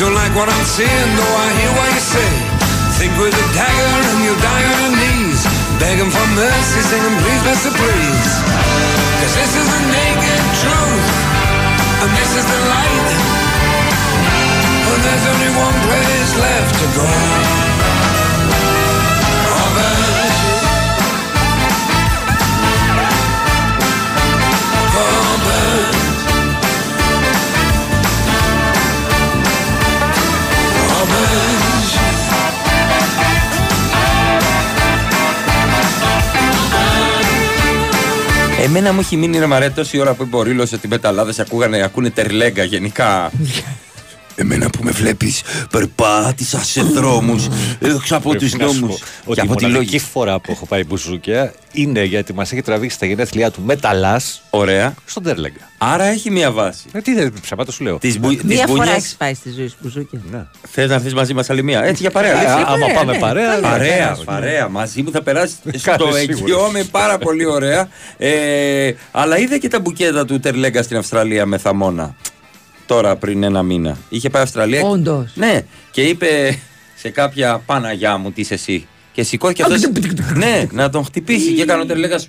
[0.01, 2.33] Don't like what I'm seeing, though I hear what you say.
[2.97, 5.45] Think with a dagger and you'll die on your knees.
[5.77, 8.33] Begging for mercy, singing please, Mister, please.
[9.21, 11.09] Cause this is the naked truth,
[12.01, 13.09] and this is the light.
[14.89, 17.80] And there's only one place left to go.
[38.71, 41.39] Εμένα μου έχει μείνει ρε Μαρέ τόση ώρα που είπε ο Ρήλος ότι οι μεταλλάδες
[41.39, 43.31] ακούγανε, ακούνε τερλέγκα γενικά.
[44.35, 47.49] Εμένα που με βλέπεις περπάτησα σε δρόμους,
[47.81, 49.99] έξω από Πρέπει τους να σου νόμους πω και Ότι η από τη μοναδική λογική.
[49.99, 54.21] φορά που έχω πάει μπουζούκια είναι γιατί μας έχει τραβήξει στα γενέθλιά του μεταλλά
[54.51, 54.95] Ωραία.
[55.05, 55.69] στον Τέρλεγκα.
[55.79, 56.85] Άρα έχει μία βάση.
[56.93, 57.99] Ε, τι δεν ψαμάτο σου λέω.
[57.99, 60.21] Τις, μπου, τις Μία φορά μπουνιές, έχεις πάει στη ζωή σου μπουζούκια.
[60.31, 60.45] Ναι.
[60.71, 61.83] θες να έρθεις μαζί μας άλλη μία.
[61.85, 62.33] Έτσι για παρέα.
[62.33, 62.51] Ε, λες.
[62.53, 63.19] άμα παρέα, πάμε ναι.
[63.19, 63.47] παρέα.
[63.47, 63.61] Καλή.
[63.61, 64.25] ναι, Παρέα, περάσω, ναι.
[64.25, 64.69] παρέα.
[64.69, 66.73] Μαζί μου θα περάσεις στο Κάνε εγγυό σίγουρος.
[66.73, 67.89] με πάρα πολύ ωραία.
[68.19, 72.15] Ε, αλλά είδε και τα μπουκέτα του Τερλέγκα στην Αυστραλία με θαμώνα.
[72.91, 73.99] Τώρα πριν ένα μήνα.
[74.09, 74.83] Είχε πάει Αυστραλία.
[74.83, 75.31] Όντως.
[75.35, 75.61] Ναι,
[75.91, 76.59] και είπε
[76.97, 78.87] σε κάποια Παναγιά μου τι είσαι εσύ.
[79.13, 79.91] Και σηκώθηκε αυτό.
[80.37, 81.53] ναι, να τον χτυπήσει.
[81.53, 82.21] και έκανε ο Τερλέγκα.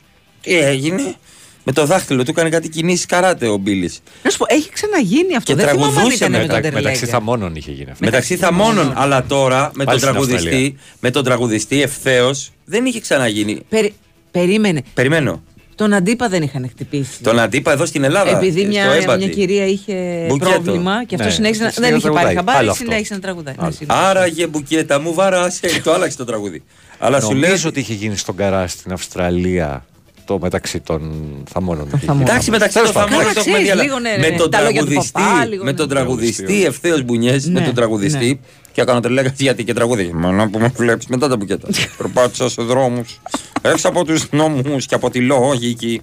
[0.42, 1.16] Τι έγινε.
[1.64, 4.00] Με το δάχτυλο του έκανε κάτι κινήσεις καράτε ο Μπίλης.
[4.24, 5.52] Να σου πω, έχει ξαναγίνει αυτό.
[5.54, 7.06] Και Δεν θυμάμαι αν τραγουδούσε ήταν με μετά- τον Μεταξύ Τερλέγκα.
[7.18, 8.06] θαμώνων είχε γίνει αυτό.
[8.06, 10.74] Μεταξύ θαμώνων, αλλά τώρα με τον, Πάλι στην τραγουδιστή, Αυστραλία.
[11.00, 13.60] με τον τραγουδιστή ευθέως δεν είχε ξαναγίνει.
[13.70, 13.94] Περι-
[14.32, 14.82] Περίμενε.
[14.94, 15.42] Περιμένω.
[15.76, 17.22] Τον αντίπα δεν είχαν χτυπήσει.
[17.24, 18.30] Τον αντίπα εδώ στην Ελλάδα.
[18.30, 19.18] Επειδή ε, μια, στο έμπατη.
[19.26, 20.52] μια κυρία είχε Μπουκέτο.
[20.52, 21.34] πρόβλημα και αυτό Ναι.
[21.34, 21.70] συνέχισε να.
[21.70, 22.36] Συνέχισε Δεν να είχε πάρει τραγουδάει.
[22.36, 22.84] χαμπάρι, Άλλο αυτό.
[22.84, 23.56] συνέχισε να τραγουδάει.
[23.62, 24.02] Ναι, συγγνώμη.
[24.04, 25.82] Άραγε μπουκέτα μου βάρασε.
[25.84, 26.64] το άλλαξε το τραγούδι.
[27.00, 27.48] Αλλά σου λέω.
[27.50, 29.86] Νομίζω ότι είχε γίνει στον Καρά στην Αυστραλία
[30.26, 31.12] το μεταξύ των
[31.52, 31.90] θαμώνων.
[32.22, 33.72] Εντάξει, μεταξύ των θαμώνων Καλά, το έχουμε ξέρεις, δει.
[33.72, 35.78] αλλά λίγο, ναι, Με ναι, τον τα λόγια του τραγουδιστή, παπά, λίγο, με ναι.
[35.78, 38.40] τον τραγουδιστή ευθέως μπουνιές, με Ναι, τον τραγουδιστή.
[38.72, 40.12] Και έκανα τρελέγα γιατί και τραγούδι.
[40.14, 41.68] Μα που με βλέπεις μετά τα μπουκέτα.
[41.98, 43.20] Προπάτησα σε δρόμους.
[43.62, 46.02] Έξω από τους νόμους και από τη λογική.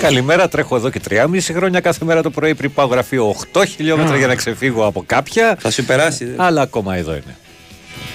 [0.00, 4.14] Καλημέρα, τρέχω εδώ και 3,5 χρόνια κάθε μέρα το πρωί πριν πάω γραφείο 8 χιλιόμετρα
[4.14, 4.18] Α.
[4.18, 5.56] για να ξεφύγω από κάποια.
[5.60, 6.28] Θα σου περάσει.
[6.36, 7.36] Αλλά ακόμα εδώ είναι.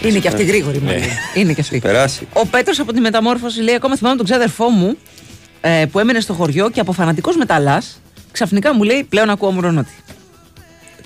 [0.04, 0.86] Είναι και αυτή γρήγορη Ναι.
[0.92, 1.04] μάλλον.
[1.34, 1.80] Είναι και αυτή.
[1.80, 2.28] Περάσει.
[2.34, 4.98] Ο Πέτρος από τη μεταμόρφωση λέει: Ακόμα θυμάμαι τον ξάδερφό μου
[5.62, 8.02] ε, που έμενε στο χωριό και από φανατικός μεταλλάς
[8.32, 9.92] ξαφνικά μου λέει: Πλέον ακούω μουρονότι.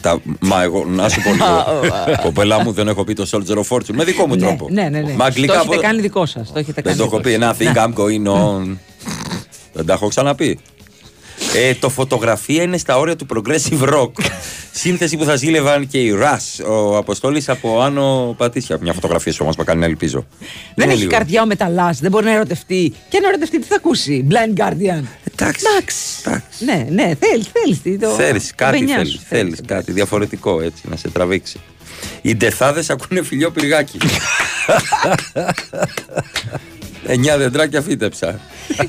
[0.02, 1.66] Τα, μα εγώ, να σου πω λίγο.
[2.22, 4.68] Κοπέλα μου, δεν έχω πει το Soldier of Fortune με δικό μου τρόπο.
[4.72, 5.14] Ναι, ναι, ναι.
[5.14, 6.52] Μα αγγλικά το έχετε από- κάνει δικό σας.
[6.54, 7.44] Το έχετε Δεν κάνει το έχω δικό πει.
[7.44, 7.60] σας.
[7.60, 7.86] Ένα think Να.
[7.88, 8.78] I'm going on.
[9.74, 10.60] Δεν τα έχω ξαναπεί.
[11.56, 14.12] Ε, το φωτογραφία είναι στα όρια του progressive rock.
[14.72, 16.66] Σύνθεση που θα ζήλευαν και οι Rush.
[16.68, 18.78] Ο Αποστόλης από Άνω Πατήσια.
[18.82, 20.26] Μια φωτογραφία σου μα που κάνει να ελπίζω.
[20.40, 20.50] Δεν
[20.86, 21.12] Είναι έχει λίγο.
[21.12, 22.94] καρδιά ο μεταλλάς, δεν μπορεί να ερωτευτεί.
[23.10, 25.04] Και να ερωτευτεί τι θα ακούσει; Blind Guardian.
[25.32, 25.66] Εντάξει.
[26.60, 28.00] Ναι, ναι, θέλεις, θέλεις.
[28.02, 28.08] Το...
[28.10, 29.12] Θέλεις το κάτι, μπενιά θέλεις.
[29.12, 31.60] σου, Θέλεις κάτι διαφορετικό έτσι να σε τραβήξει.
[32.22, 33.98] Οι ντεθάδες ακούνε φιλιό πυργάκι.
[37.06, 38.40] Εννιά δεντράκια φύτεψα.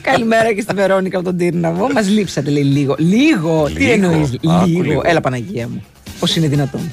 [0.00, 1.92] Καλημέρα και στη Βερόνικα από τον Τύρναβο.
[1.92, 2.94] Μας λείψατε, λέει λίγο.
[2.98, 3.64] Λίγο.
[3.74, 3.92] Τι Λίγο.
[3.92, 4.82] εννοείς, Άκου λίγο.
[4.82, 5.02] λίγο.
[5.04, 5.84] Έλα, Παναγία μου.
[6.20, 6.90] Πώς είναι δυνατόν.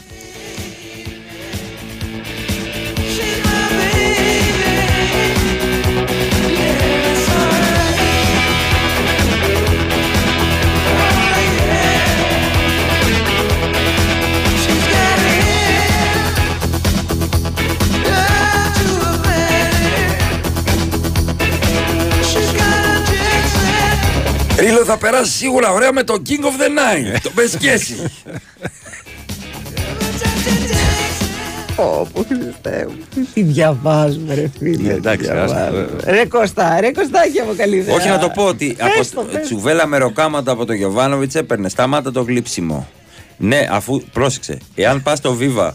[24.92, 27.20] Θα περάσει σίγουρα ωραία με το King of the Night.
[27.24, 27.96] το πες και εσύ.
[31.76, 33.24] Πω, Χριστέ μου.
[33.34, 34.94] Τι διαβάζουμε, ρε φίλε.
[34.94, 36.02] εντάξει, τι άστα, διαβάζουμε.
[36.06, 36.12] ε.
[36.12, 37.96] Ρε Κωστά, ρε Κωστάκι από καλή ιδέα.
[37.96, 39.42] Όχι να το πω ότι Πες από το, πες το.
[39.42, 41.70] τσουβέλα με ροκάματα από τον Γιωβάνοβιτς έπαιρνε.
[41.70, 42.88] Σταμάτα το γλύψιμο.
[43.38, 45.70] Ναι, αφού πρόσεξε, εάν πας στο Viva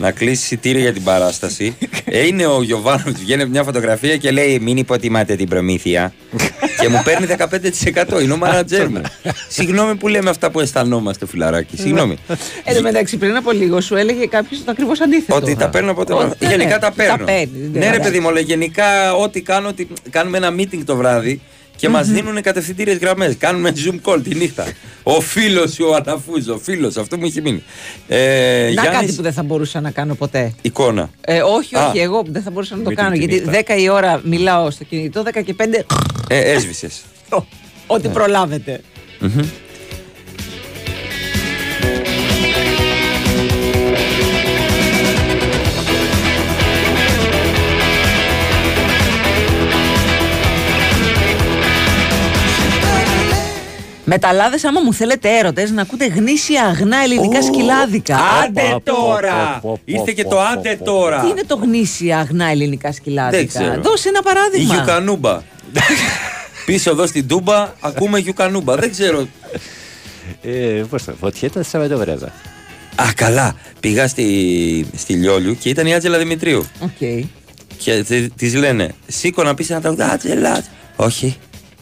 [0.00, 4.58] να κλείσει εισιτήρια για την παράσταση, ε, είναι ο Γιωβάνοβιτς, βγαίνει μια φωτογραφία και λέει
[4.62, 6.12] Μην υποτιμάτε την προμήθεια.
[6.80, 8.22] και μου παίρνει 15%.
[8.22, 9.00] Είναι ο μάνατζέρ μου.
[9.48, 11.76] Συγγνώμη που λέμε αυτά που αισθανόμαστε, φιλαράκι.
[11.76, 12.16] Συγγνώμη.
[12.64, 15.36] Εν τω μεταξύ, πριν από λίγο σου έλεγε κάποιος το ακριβώς αντίθετο.
[15.36, 16.34] Ότι τα παίρνω από Ότι, το.
[16.46, 17.24] Γενικά ναι, τα παίρνω.
[17.24, 18.00] παίρνεις, ναι, ρε εντάξει.
[18.00, 21.40] παιδί μου, αλλά γενικά ό,τι κάνω, ότι κάνουμε ένα meeting το βράδυ
[21.80, 23.34] και μας δίνουν κατευθυντήριες γραμμές.
[23.38, 24.72] Κάνουμε zoom call τη νύχτα.
[25.02, 27.62] Ο φίλος σου, ο Αναφούζο, ο φίλος, αυτό μου έχει μείνει.
[28.08, 30.52] Ε, Να Γιάννης, κάτι που δεν θα μπορούσα να κάνω ποτέ.
[30.62, 31.10] εικόνα.
[31.20, 31.88] Ε, όχι, Α.
[31.88, 33.10] όχι, εγώ δεν θα μπορούσα να το Meeting κάνω.
[33.10, 33.74] τη Γιατί νύχτα.
[33.76, 35.84] 10 η ώρα μιλάω στο κινητό, 10 και 5
[36.28, 37.00] Ε, έσβησες.
[37.86, 38.14] ό,τι Ναι.
[38.14, 38.80] προλάβετε.
[54.12, 58.16] Μεταλλάδε, άμα μου θέλετε έρωτες, να ακούτε γνήσια αγνά ελληνικά σκυλάδικα.
[58.44, 59.62] Άντε τώρα!
[59.84, 61.20] Ήρθε και το άντε τώρα!
[61.20, 63.44] Τι είναι το γνήσια αγνά ελληνικά Δεν σκυλάδικα.
[63.60, 63.80] ξέρω.
[63.82, 64.74] Δώσε ένα Η παράδειγμα.
[64.74, 65.40] Γιουκανούμπα.
[66.66, 68.76] Πίσω εδώ στην Τούμπα ακούμε Γιουκανούμπα.
[68.76, 69.26] Δεν ξέρω.
[70.42, 72.32] Ε, πώς το, φωτιές τα Σαββατόβραδα.
[72.94, 73.54] Α, καλά.
[73.80, 76.66] Πήγα στη, στη Λιόλιου και ήταν η Άτζελα Δημητρίου.
[76.80, 77.26] Οκ.
[77.76, 78.04] Και
[78.36, 80.02] τη λένε, σήκω να πεις ένα τραγούδι.
[80.02, 80.64] Άτζελα.
[80.96, 81.36] Όχι.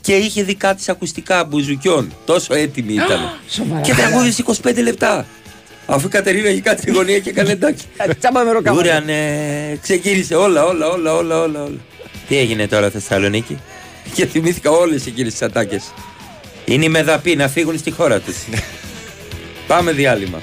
[0.09, 2.13] Και είχε δικά της ακουστικά μπουζουκιών.
[2.25, 3.39] Τόσο έτοιμη ήταν.
[3.57, 3.81] Σοβαρά.
[3.81, 5.27] και τραγούδισε 25 λεπτά.
[5.87, 7.85] Αφού η Κατερίνα είχε κάτι στη γωνία και έκανε εντάξει.
[8.19, 8.79] Τσάμπα με ροκάμα.
[8.79, 9.05] Ούραν,
[9.83, 11.79] ξεκίνησε όλα, όλα, όλα, όλα, όλα, όλα.
[12.29, 13.59] Τι έγινε τώρα Θεσσαλονίκη;
[14.15, 15.93] Και θυμήθηκα όλες εκείνες τις ατάκες.
[16.65, 18.37] Είναι οι μεδαποί να φύγουν στη χώρα τους.
[19.67, 20.43] Πάμε διάλειμμα.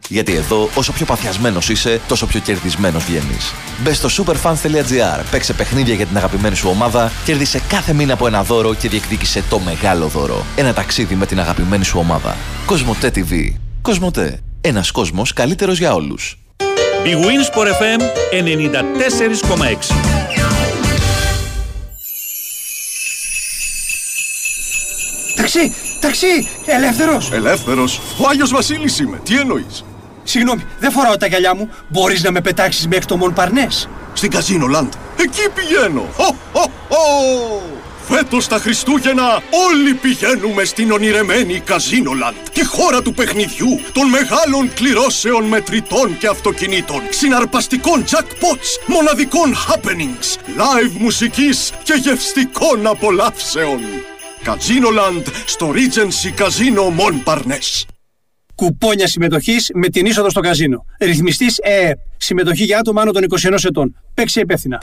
[0.11, 3.53] Γιατί εδώ, όσο πιο παθιασμένος είσαι, τόσο πιο κερδισμένος βγαίνεις.
[3.83, 8.43] Μπες στο superfans.gr, παίξε παιχνίδια για την αγαπημένη σου ομάδα, κέρδισε κάθε μήνα από ένα
[8.43, 10.45] δώρο και διεκδίκησε το μεγάλο δώρο.
[10.55, 12.35] Ένα ταξίδι με την αγαπημένη σου ομάδα.
[12.65, 13.53] Κοσμοτέ TV.
[13.81, 14.39] Κοσμοτέ.
[14.61, 16.39] Ένας κόσμος καλύτερος για όλους.
[17.03, 18.01] Big Wins for FM
[18.31, 19.95] 94,6.
[25.35, 27.31] Ταξί, ταξί, ελεύθερος.
[27.31, 28.01] Ελεύθερος.
[28.17, 29.19] Ο Άγιος Βασίλης είμαι.
[29.23, 29.83] Τι εννοείς;
[30.23, 31.69] Συγγνώμη, δεν φοράω τα γυαλιά μου.
[31.87, 33.89] Μπορείς να με πετάξεις μέχρι το Μονπαρνές.
[34.13, 34.93] Στην Καζίνο Λαντ.
[35.17, 36.09] Εκεί πηγαίνω.
[36.15, 37.61] Χω, χω, χω.
[38.07, 42.35] Φέτος τα Χριστούγεννα όλοι πηγαίνουμε στην ονειρεμένη Καζίνο Λαντ.
[42.53, 50.97] Τη χώρα του παιχνιδιού, των μεγάλων κληρώσεων μετρητών και αυτοκινήτων, συναρπαστικών jackpots, μοναδικών happenings, live
[50.97, 53.79] μουσικής και γευστικών απολαύσεων.
[54.43, 57.90] Καζίνο Λαντ στο Regency Casino Montparnasse.
[58.61, 60.85] Κουπόνια συμμετοχής με την είσοδο στο καζίνο.
[60.99, 61.91] Ρυθμιστής ΕΕ.
[62.17, 63.95] Συμμετοχή για άτομα άνω των 21 ετών.
[64.13, 64.79] Παίξε υπεύθυνα.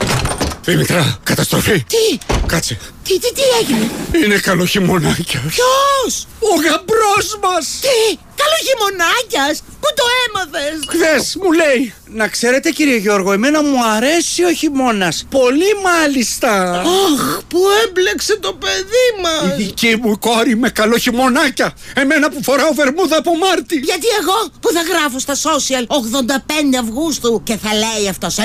[0.65, 1.83] Δήμητρα, καταστροφή.
[1.83, 2.77] Τι, Κάτσε.
[3.03, 3.89] τι, τι, τι έγινε;
[4.25, 5.39] Είναι καλό χειμωνάκια.
[5.39, 7.79] Ποιος; Ο γαμπρός μας.
[7.81, 9.55] Τι, καλοχειμωνάκιας.
[9.81, 10.77] Πού το έμαθες.
[10.87, 11.93] Χθες μου λέει.
[12.11, 15.25] Να ξέρετε κύριε Γιώργο, εμένα μου αρέσει ο χειμώνας.
[15.29, 16.79] Πολύ μάλιστα.
[16.79, 19.59] Αχ, που έμπλεξε το παιδί μας.
[19.59, 21.73] Η δική μου κόρη με καλό χειμωνάκια.
[21.93, 23.77] Εμένα που φοράω βερμούδα από Μάρτι.
[23.77, 28.41] Γιατί εγώ που θα γράφω στα social 85 Αυγούστου και θα λέει αυτός 93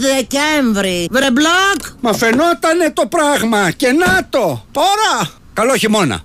[0.00, 1.08] Δεκέμβρη.
[1.10, 1.82] Βρε μπλοκ.
[2.00, 4.64] Μα φαινότανε το πράγμα και να το.
[4.72, 5.32] Τώρα.
[5.52, 6.24] Καλό χειμώνα.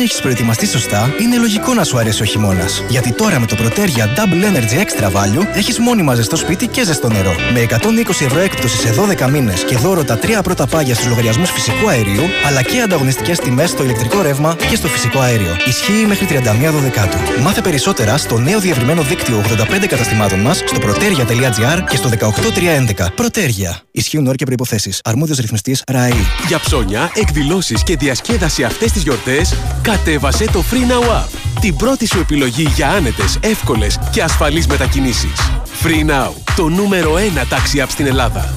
[0.00, 2.82] Αν έχεις προετοιμαστεί σωστά, είναι λογικό να σου αρέσει ο χειμώνας.
[2.88, 7.08] Γιατί τώρα με το Protergia Double Energy Extra Value έχεις μόνιμα ζεστό σπίτι και ζεστό
[7.08, 7.34] νερό.
[7.52, 8.94] Με 120 ευρώ έκπτωσης σε
[9.24, 13.38] 12 μήνες και δώρο τα τρία πρώτα πάγια στους λογαριασμούς φυσικού αερίου, αλλά και ανταγωνιστικές
[13.38, 15.56] τιμές στο ηλεκτρικό ρεύμα και στο φυσικό αέριο.
[15.66, 17.42] Ισχύει μέχρι 31 Δεκάτου.
[17.42, 19.42] Μάθε περισσότερα στο νέο διευρυμένο δίκτυο
[19.82, 23.06] 85 καταστημάτων μας στο protergia.gr και στο 18311.
[23.16, 23.78] Protergia.
[23.90, 24.92] Ισχύουν όρια και προποθέσει.
[25.04, 26.26] Αρμόδιος ρυθμιστής ΡΑΗ.
[26.48, 29.54] Για ψώνια, εκδηλώσεις και διασκέδαση αυτές τις γιορτές,
[29.96, 31.26] κατέβασε το Free Now App.
[31.60, 35.52] Την πρώτη σου επιλογή για άνετες, εύκολες και ασφαλείς μετακινήσεις.
[35.82, 38.54] Free Now, το νούμερο 1 τάξη app στην Ελλάδα.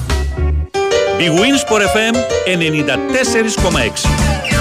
[1.18, 2.16] Big Wins for FM
[2.46, 4.53] 94,6.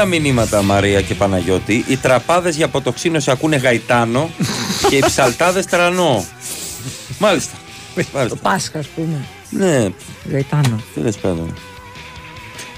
[0.00, 1.84] Άλλα μηνύματα, Μαρία και Παναγιώτη.
[1.88, 4.30] Οι τραπάδες για αποτοξίνωση ακούνε γαϊτάνο
[4.88, 6.24] και οι ψαλτάδες τρανό.
[7.18, 7.56] Μάλιστα.
[8.28, 9.24] Το Πάσχα, ας πούμε.
[9.50, 9.88] Ναι,
[10.30, 10.82] Γαϊτάνο.
[10.94, 11.54] τέλο πάντων.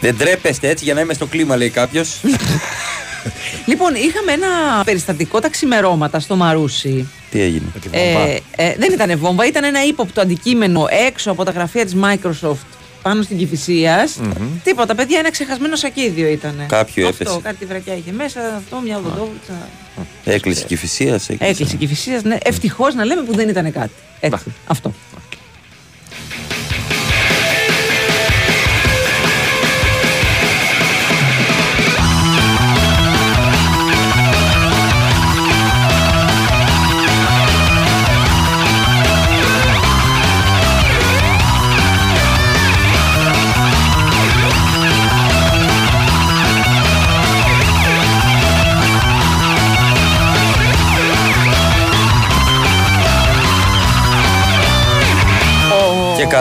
[0.00, 2.20] Δεν τρέπεστε έτσι για να είμαι στο κλίμα, λέει κάποιος.
[3.66, 4.48] Λοιπόν, είχαμε ένα
[4.84, 7.08] περιστατικό τα ξημερώματα στο Μαρούσι.
[7.30, 11.84] Τι έγινε; Ε, ε, δεν ήταν βόμβα, ήταν ένα ύποπτο αντικείμενο έξω από τα γραφεία
[11.84, 12.71] της Microsoft
[13.02, 14.20] πάνω στην Κηφισίας.
[14.64, 16.64] Τίποτα, παιδιά, ένα ξεχασμένο σακίδιο ήταν.
[16.68, 17.40] Κάποιο αυτό, έπεσε.
[17.42, 19.68] κάτι βρακιά είχε μέσα, αυτό, μια οδοντόβουλτσα.
[20.24, 21.20] Έκλεισε και φυσία.
[21.38, 22.36] Έκλεισε η Κηφισίας, ναι.
[22.42, 23.92] Ευτυχώς να λέμε που δεν ήταν κάτι.
[24.20, 24.92] Έτσι, αυτό.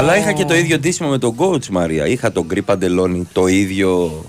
[0.01, 2.07] Καλά είχα και το ίδιο ντύσιμο με τον coach Μαρία.
[2.07, 4.23] Είχα τον γκρι παντελόνι, το ίδιο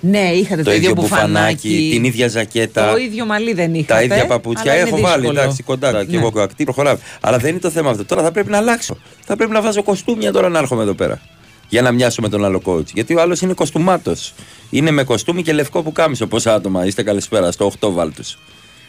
[0.00, 1.28] Ναι, είχατε το, Το ίδιο μπουφανάκι.
[1.68, 2.90] μπουφανάκι, την ίδια ζακέτα.
[2.90, 3.92] Το ίδιο μαλλί δεν είχατε.
[3.92, 5.40] Τα ίδια παπούτσια αλλά είναι έχω βάλει, δύσκολο.
[5.40, 6.04] εντάξει, κοντά.
[6.04, 6.22] Και Ναι.
[6.24, 6.96] εγώ ακτή προχωράω.
[7.20, 8.04] Αλλά δεν είναι το θέμα αυτό.
[8.04, 8.96] Τώρα θα πρέπει να αλλάξω.
[9.24, 11.20] Θα πρέπει να βάζω κοστούμια τώρα να έρχομαι εδώ πέρα.
[11.68, 12.86] Για να μοιάσω με τον άλλο coach.
[12.94, 14.34] Γιατί ο άλλος είναι κοστούμάτος.
[14.70, 16.26] Είναι με κοστούμι και λευκό που κάμισο.
[16.26, 18.38] Πόσα άτομα είστε καλησπέρα, στο 8 βάλτους.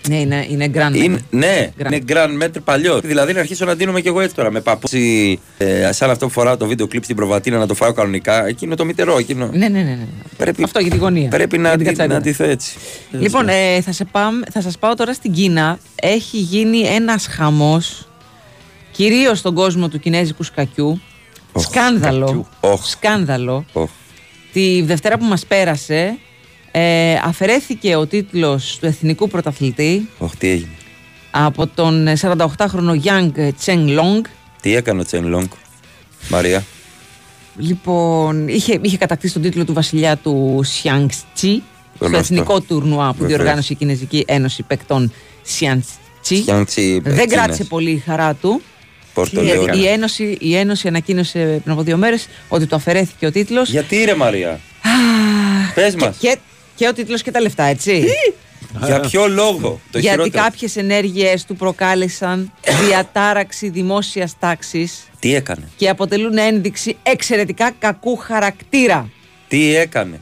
[0.10, 0.96] Ναι, είναι, είναι grand.
[0.96, 1.86] Είναι, ναι, Grand.
[1.92, 3.00] είναι grand μέτρ παλιό.
[3.00, 4.52] Δηλαδή να αρχίσω να δίνουμε κι εγώ έτσι τώρα.
[4.52, 7.94] Με παπούτσι, ε, σαν αυτό που φοράω το βίντεο κλειπ στην προβατίνα να το φάω
[7.94, 8.48] κανονικά.
[8.48, 9.46] Εκείνο το μητερό, εκείνο.
[9.54, 9.84] Ναι, ναι, ναι.
[9.84, 10.06] ναι.
[10.38, 11.30] Πρέπει, Αυτό για τη γωνία.
[11.30, 12.18] πρέπει να, Για την αντι- να κατσαρίδα.
[12.18, 12.78] αντιθώ έτσι.
[13.12, 15.80] Λοιπόν, ε, θα, σε πάμε, θα σας πάω τώρα στην Κίνα.
[15.96, 18.08] Έχει γίνει ένας χαμός,
[18.92, 21.02] κυρίως στον κόσμο του κινέζικου σκακιού.
[21.56, 22.48] Σκάνδαλο.
[22.84, 23.66] Σκάνδαλο.
[24.54, 26.18] Τη Δευτέρα που μας πέρασε,
[26.72, 30.70] ε, αφαιρέθηκε ο τίτλος του εθνικού πρωταθλητή Οχ, τι έγινε.
[31.32, 33.32] από τον 48χρονο Yang
[33.66, 34.22] Cheng Long.
[34.62, 35.52] Τι έκανε ο Τσέν Λόγκ,
[36.30, 36.64] Μαρία;
[37.58, 41.08] Λοιπόν, είχε, είχε κατακτήσει τον τίτλο του βασιλιά του Xiangxi
[41.96, 42.18] στο Γνωστό.
[42.18, 43.38] εθνικό τουρνουά που Βεβαίως.
[43.38, 45.14] διοργάνωσε η Κινέζικη Ένωση Παικτών
[45.60, 46.00] Xiangxi.
[46.30, 47.26] Xiangxi, Δεν Κίνας.
[47.28, 48.62] κράτησε πολύ η χαρά του.
[49.14, 49.74] Πώς το Η, λέω.
[49.74, 53.70] η, Ένωση, η Ένωση ανακοίνωσε πριν από δύο μέρες ότι του αφαιρέθηκε ο τίτλος.
[53.70, 54.60] Γιατί ρε Μαρία;
[55.76, 56.16] Πες μας.
[56.20, 56.38] Και,
[56.82, 58.06] και ο τίτλος και τα λεφτά, έτσι.
[58.86, 59.80] Για ποιο λόγο.
[59.92, 62.52] Το Γιατί χειρότερο; κάποιες ενέργειέ του προκάλεσαν
[62.86, 69.10] διατάραξη δημόσιας τάξης Τι έκανε; και αποτελούν ένδειξη εξαιρετικά κακού χαρακτήρα.
[69.48, 70.20] Τι έκανε;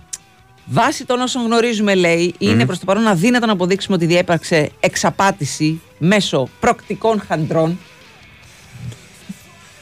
[0.65, 2.65] Βάσει των όσων γνωρίζουμε, λέει, είναι Μμμ.
[2.65, 7.79] προς το παρόν αδύνατο να αποδείξουμε ότι διέπαρξε εξαπάτηση μέσω προκτικών χαντρών.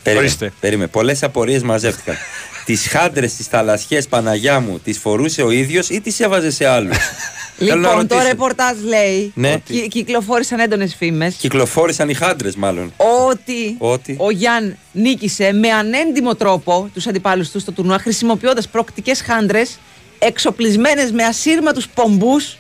[0.03, 0.53] Περίμενε.
[0.59, 0.87] Περίμενε.
[0.87, 2.15] Πολλές απορίες μαζεύτηκαν.
[2.67, 6.97] τις χάντρες, τις θαλασσιές Παναγιά μου, τις φορούσε ο ίδιος ή τις έβαζε σε άλλους;
[7.57, 9.51] Λοιπόν, το ρεπορτάζ λέει Ναι.
[9.51, 12.93] ότι κυκλοφόρησαν έντονες φήμες Κυκλοφόρησαν οι χάντρες, μάλλον.
[13.31, 14.15] ότι Ότι.
[14.19, 19.79] ο Γιάν νίκησε με ανέντιμο τρόπο τους αντιπάλους του στο τουρνουά χρησιμοποιώντας προκτικές χάντρες
[20.19, 22.57] εξοπλισμένες με ασύρματους πομπούς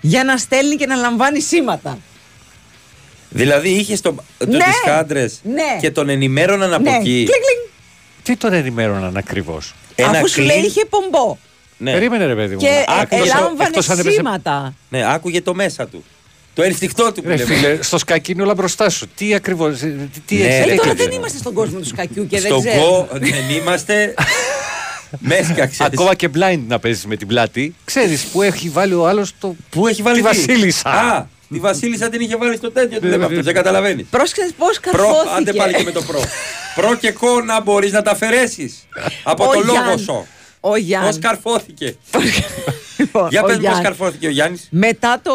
[0.00, 1.98] για να στέλνει και να λαμβάνει σήματα.
[3.30, 4.56] Δηλαδή είχε το, το, Ναι.
[4.64, 5.78] τις χάντρες Ναι.
[5.80, 6.96] και τον ενημέρωναν από Ναι.
[6.96, 7.24] εκεί.
[7.24, 7.72] Κλικ, κλικ.
[8.24, 10.46] Τι τον ενημέρωναν ακριβώς; Ένα Αφού σου κλιν.
[10.46, 11.36] λέει είχε πομπό.
[11.76, 11.92] Ναι.
[11.92, 12.60] Περίμενε, ρε παιδί μου.
[12.60, 14.74] Και Άκουσες- ελάμβανε εκτός αν έπαιζε- σήματα.
[14.88, 16.04] Ναι, άκουγε το μέσα του.
[16.54, 17.54] Το ενστικτό του που Ρε λέμε.
[17.54, 19.06] φίλε, στο σκάκι είναι όλα μπροστά σου.
[19.16, 19.78] Τι ακριβώς.
[19.78, 20.94] Τι Ναι, έχεις ρε, Ε, τώρα έκλαιγε.
[20.94, 22.80] δεν είμαστε στον κόσμο του σκακιού και δεν Στον ξέρω.
[22.82, 24.14] κο δεν είμαστε.
[25.18, 25.80] Μέσκα, ξέρεις.
[25.80, 27.74] Ακόμα και blind να παίζεις με την πλάτη.
[27.84, 29.54] Ξέρεις που έχει βάλει ο άλλος το.
[29.70, 30.90] Πού έχει βάλει τη τι; Βασίλισσα.
[30.90, 33.42] Α, τη Βασίλισσα την είχε βάλει στο τέτοιο του λέμε αυτό.
[33.42, 34.06] Δεν καταλαβαίνεις.
[34.10, 35.34] Πρόσεξε πώς Προ, καρφώθηκε.
[35.38, 36.20] άντε πάλι και με το προ.
[36.74, 38.86] Προ και κο να μπορείς να τα αφαιρέσεις.
[39.22, 39.98] Από Ο το λόγο Γιάνν.
[39.98, 40.26] σου.
[40.60, 41.06] Ο Γιάννη.
[41.08, 41.96] Πώς καρφώθηκε.
[43.30, 44.68] Για πες πώς καρφώθηκε ο Γιάννης.
[44.70, 45.32] Μετά, το,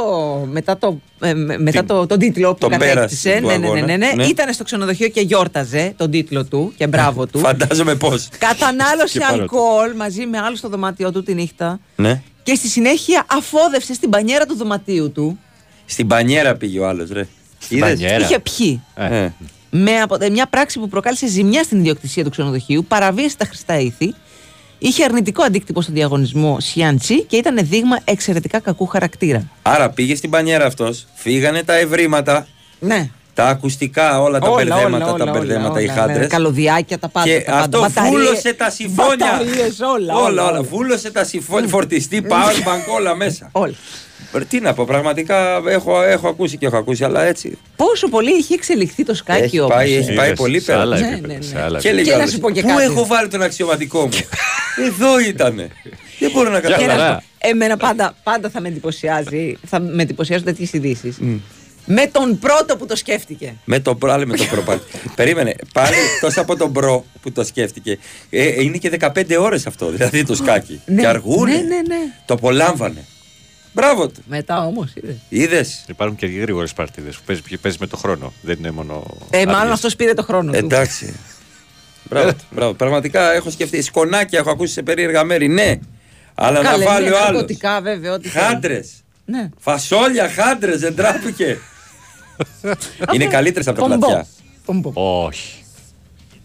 [0.51, 3.51] μετά, το, ε, με- μετά Την- το, τον τίτλο που τον κατέκτησε, πέρασε του ναι,
[3.51, 3.85] ναι, ναι, αγώνα.
[3.85, 4.25] ναι, ναι, Ναι.
[4.25, 7.39] ήταν στο ξενοδοχείο και γιόρταζε τον τίτλο του και μπράβο του.
[7.39, 8.27] Φαντάζομαι πώς.
[8.37, 9.39] Κατανάλωσε Και παρότι.
[9.41, 12.21] αλκοόλ μαζί με άλλους στο δωμάτιό του τη νύχτα Ναι.
[12.43, 15.39] και στη συνέχεια αφόδευσε στην πανιέρα του δωματίου του.
[15.89, 17.27] Στην πανιέρα πήγε ο άλλος, ρε.
[17.69, 18.23] Είδες; πανιέρα.
[18.23, 18.81] Είχε πιει.
[18.95, 19.29] Ε.
[19.69, 24.13] Με απο- μια πράξη που προκάλεσε ζημιά στην ιδιοκτησία του ξενοδοχείου, παραβίασε τα χρηστά ήθη,
[24.77, 29.49] είχε αρνητικό αντίκτυπο στο διαγωνισμό Σιάντσι και ήταν δείγμα εξαιρετικά κακού χαρακτήρα.
[29.61, 32.47] Άρα πήγε στην πανιέρα αυτός, φύγανε τα ευρήματα,
[32.79, 33.09] Ναι.
[33.43, 36.17] Τα ακουστικά, όλα τα Όλα, μπερδέματα, όλα, τα όλα, μπερδέματα, οι όλα, χάντρες.
[36.17, 36.25] ναι.
[36.27, 37.27] Καλωδιάκια, τα πάντα.
[37.29, 37.61] Και τα πάντα.
[37.63, 39.15] αυτό Μπαταρίες- βούλωσε τα συμφώνια.
[39.17, 40.45] μπαταρίες, όλα, όλα, όλα, όλα.
[40.49, 40.61] όλα.
[40.61, 41.67] Βούλωσε τα συμφώνια.
[41.67, 43.49] Φορτιστή, powerbank, όλα μέσα.
[43.63, 43.73] Όλα.
[44.33, 47.57] Ε, Τι να πω, πραγματικά έχω, έχω ακούσει και έχω ακούσει, αλλά έτσι.
[47.75, 49.97] Πόσο πολύ έχει εξελιχθεί το σκάκι Έχει όμως, πάει, ε.
[49.97, 50.81] έχει πάει Είδες, πολύ σε πέρα.
[50.81, 51.41] άλλα Ναι, επίπεδα, ναι, ναι.
[51.45, 51.89] σε άλλα Και επίπεδα.
[51.89, 52.83] έλεγε Και να άλλος, σου πω και Πού κάτι.
[52.83, 54.09] έχω βάλει τον αξιωματικό μου;
[54.87, 55.67] Εδώ ήτανε.
[56.19, 57.13] Δεν μπορώ να Και να καταλάβω.
[57.13, 61.17] σου πω, Εμένα πάντα, πάντα θα με εντυπωσιάζει, θα με εντυπωσιάζουν τέτοιες ειδήσεις.
[61.91, 63.55] Με τον πρώτο που το σκέφτηκε.
[63.65, 64.81] Με τον προ, άλλη με τον προ πάλι.
[65.15, 65.55] Περίμενε.
[65.73, 67.97] Πάλι τόσο από τον προ που το σκέφτηκε.
[68.29, 70.81] Ε, ε, είναι και 15 ώρες αυτό, δηλαδή το σκάκι.
[70.85, 71.51] Ναι, Και αργούνε.
[71.51, 71.97] Ναι, ναι, ναι.
[72.25, 73.05] Το απολάμβανε.
[73.73, 74.21] Μπράβο του.
[74.27, 74.93] Μετά όμως.
[75.29, 75.85] Είδες.
[75.87, 78.33] Υπάρχουν και γρήγορες παρτίδες που παίζει, παίζει με το χρόνο.
[78.41, 79.03] Δεν είναι μόνο.
[79.29, 79.73] Ε, μάλλον άδειες.
[79.73, 80.57] αυτός πήρε το χρόνο του.
[80.57, 81.15] Εντάξει.
[82.03, 82.73] μπράβο, του, μπράβο.
[82.73, 83.81] Πραγματικά έχω σκεφτεί.
[83.81, 85.47] Σκονάκια έχω ακούσει σε περίεργα μέρη.
[85.47, 85.79] Ναι.
[86.35, 87.29] Αλλά Καλέ, να βάλει ναι, ο άλλος.
[87.29, 88.13] ναρκωτικά βέβαια.
[88.13, 88.43] Ό,τι θέλει.
[88.45, 88.91] Χάντρες.
[89.25, 89.49] Ναι.
[89.59, 91.57] Φασόλια, χάντρες, δεν τράπηκε.
[93.13, 93.97] είναι καλύτερες από τα Πομπό.
[93.97, 94.27] πλατιά.
[94.65, 94.91] Πομπό.
[95.25, 95.53] Όχι.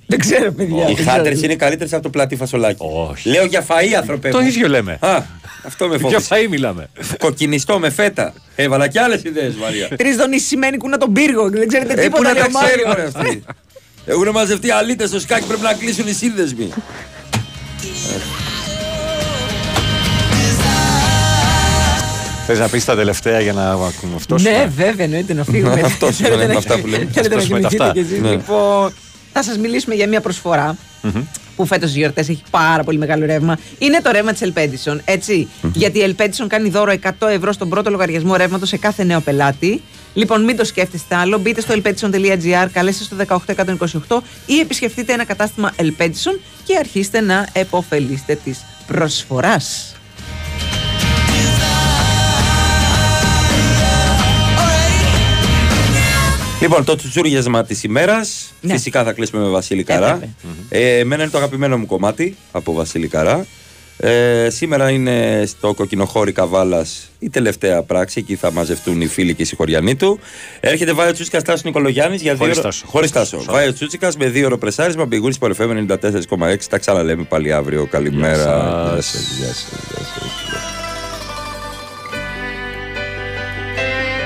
[0.06, 0.88] Δεν ξέρω, παιδιά.
[0.88, 1.44] Οι δεν χάντρε ξέρω.
[1.44, 2.78] είναι καλύτερες από το πλατή φασολάκι.
[3.08, 3.28] Όχι.
[3.28, 4.28] Λέω για φαΐ, άνθρωπε.
[4.28, 4.46] Το μου.
[4.46, 4.98] ίδιο λέμε.
[5.00, 5.22] Α,
[5.66, 6.34] αυτό με Για φόβησε.
[6.34, 6.88] φαΐ μιλάμε.
[7.18, 8.32] Κοκκινιστό με φέτα.
[8.56, 9.88] Έβαλα και άλλες ιδέες, Μαρία.
[9.88, 11.48] Τρεις δονεί σημαίνει κούνα τον πύργο.
[11.50, 12.22] Δεν ξέρετε Ε, πού τίποτα.
[12.22, 12.72] να λέει τα ο Μάριος.
[12.72, 13.44] ξέρει, μωρέ αυτοί.
[14.06, 16.68] Έχουν μαζευτεί αλήτες στο σκάκι, πρέπει να κλείσουν οι σύνδεσμοι.
[22.46, 24.42] Θες να πεις τα τελευταία για να ακούμε αυτός.
[24.42, 25.80] Ναι, βέβαια, εννοείται να φύγουμε.
[25.84, 27.08] Αυτός Θέλετε είναι να- αυτά που λέμε.
[27.12, 27.92] Θέλετε να Αυτός με τα κοιμηθείτε αυτά.
[27.92, 28.20] κι εσείς.
[28.20, 28.30] Ναι.
[28.30, 28.92] Λοιπόν,
[29.32, 30.76] θα σας μιλήσουμε για μια προσφορά
[31.56, 35.00] που φέτος στι γιορτές έχει πάρα πολύ μεγάλο ρεύμα, είναι το ρεύμα της Ελπέντισον.
[35.04, 35.48] Έτσι.
[35.72, 39.82] Γιατί η Ελπέντισον κάνει δώρο 100 ευρώ στον πρώτο λογαριασμό ρεύματος σε κάθε νέο πελάτη.
[40.14, 41.38] Λοιπόν, μην το σκέφτεστε άλλο.
[41.38, 43.16] Μπείτε στο elpedison.gr, καλέστε στο
[44.08, 49.94] 18128 ή επισκεφτείτε ένα κατάστημα Elpedison και αρχίστε να επωφελείστε της προσφοράς.
[56.64, 58.52] Λοιπόν, το τσουτσούριασμα της ημέρας.
[58.60, 58.72] Ναι.
[58.72, 60.20] Φυσικά θα κλείσουμε με Βασίλη Καρά.
[60.68, 63.46] Ε, εμένα είναι το αγαπημένο μου κομμάτι από Βασίλη Καρά.
[63.96, 68.18] Ε, σήμερα είναι στο κοκκινοχώρι Καβάλας η τελευταία πράξη.
[68.18, 70.18] Εκεί θα μαζευτούν οι φίλοι και οι συγχωριανοί του.
[70.60, 72.40] Έρχεται Βάιο Τσούτσικας Τάσο Νικολογιάννης για δύο.
[72.42, 72.84] Χωρίς ώρο- Τάσο.
[72.86, 73.42] Χωρίς Τάσο.
[73.48, 75.04] Βάιο Τσούτσικας με δύο ώρο πρεσάρισμα.
[75.04, 76.68] Μπηγούνι Πολυφέμε 94,6.
[76.68, 77.86] Τα ξαναλέμε πάλι αύριο.
[77.86, 78.34] Καλημέρα.
[78.36, 79.06] Γεια Γεια σας.
[79.06, 80.73] σας, γεια σας, γεια σας.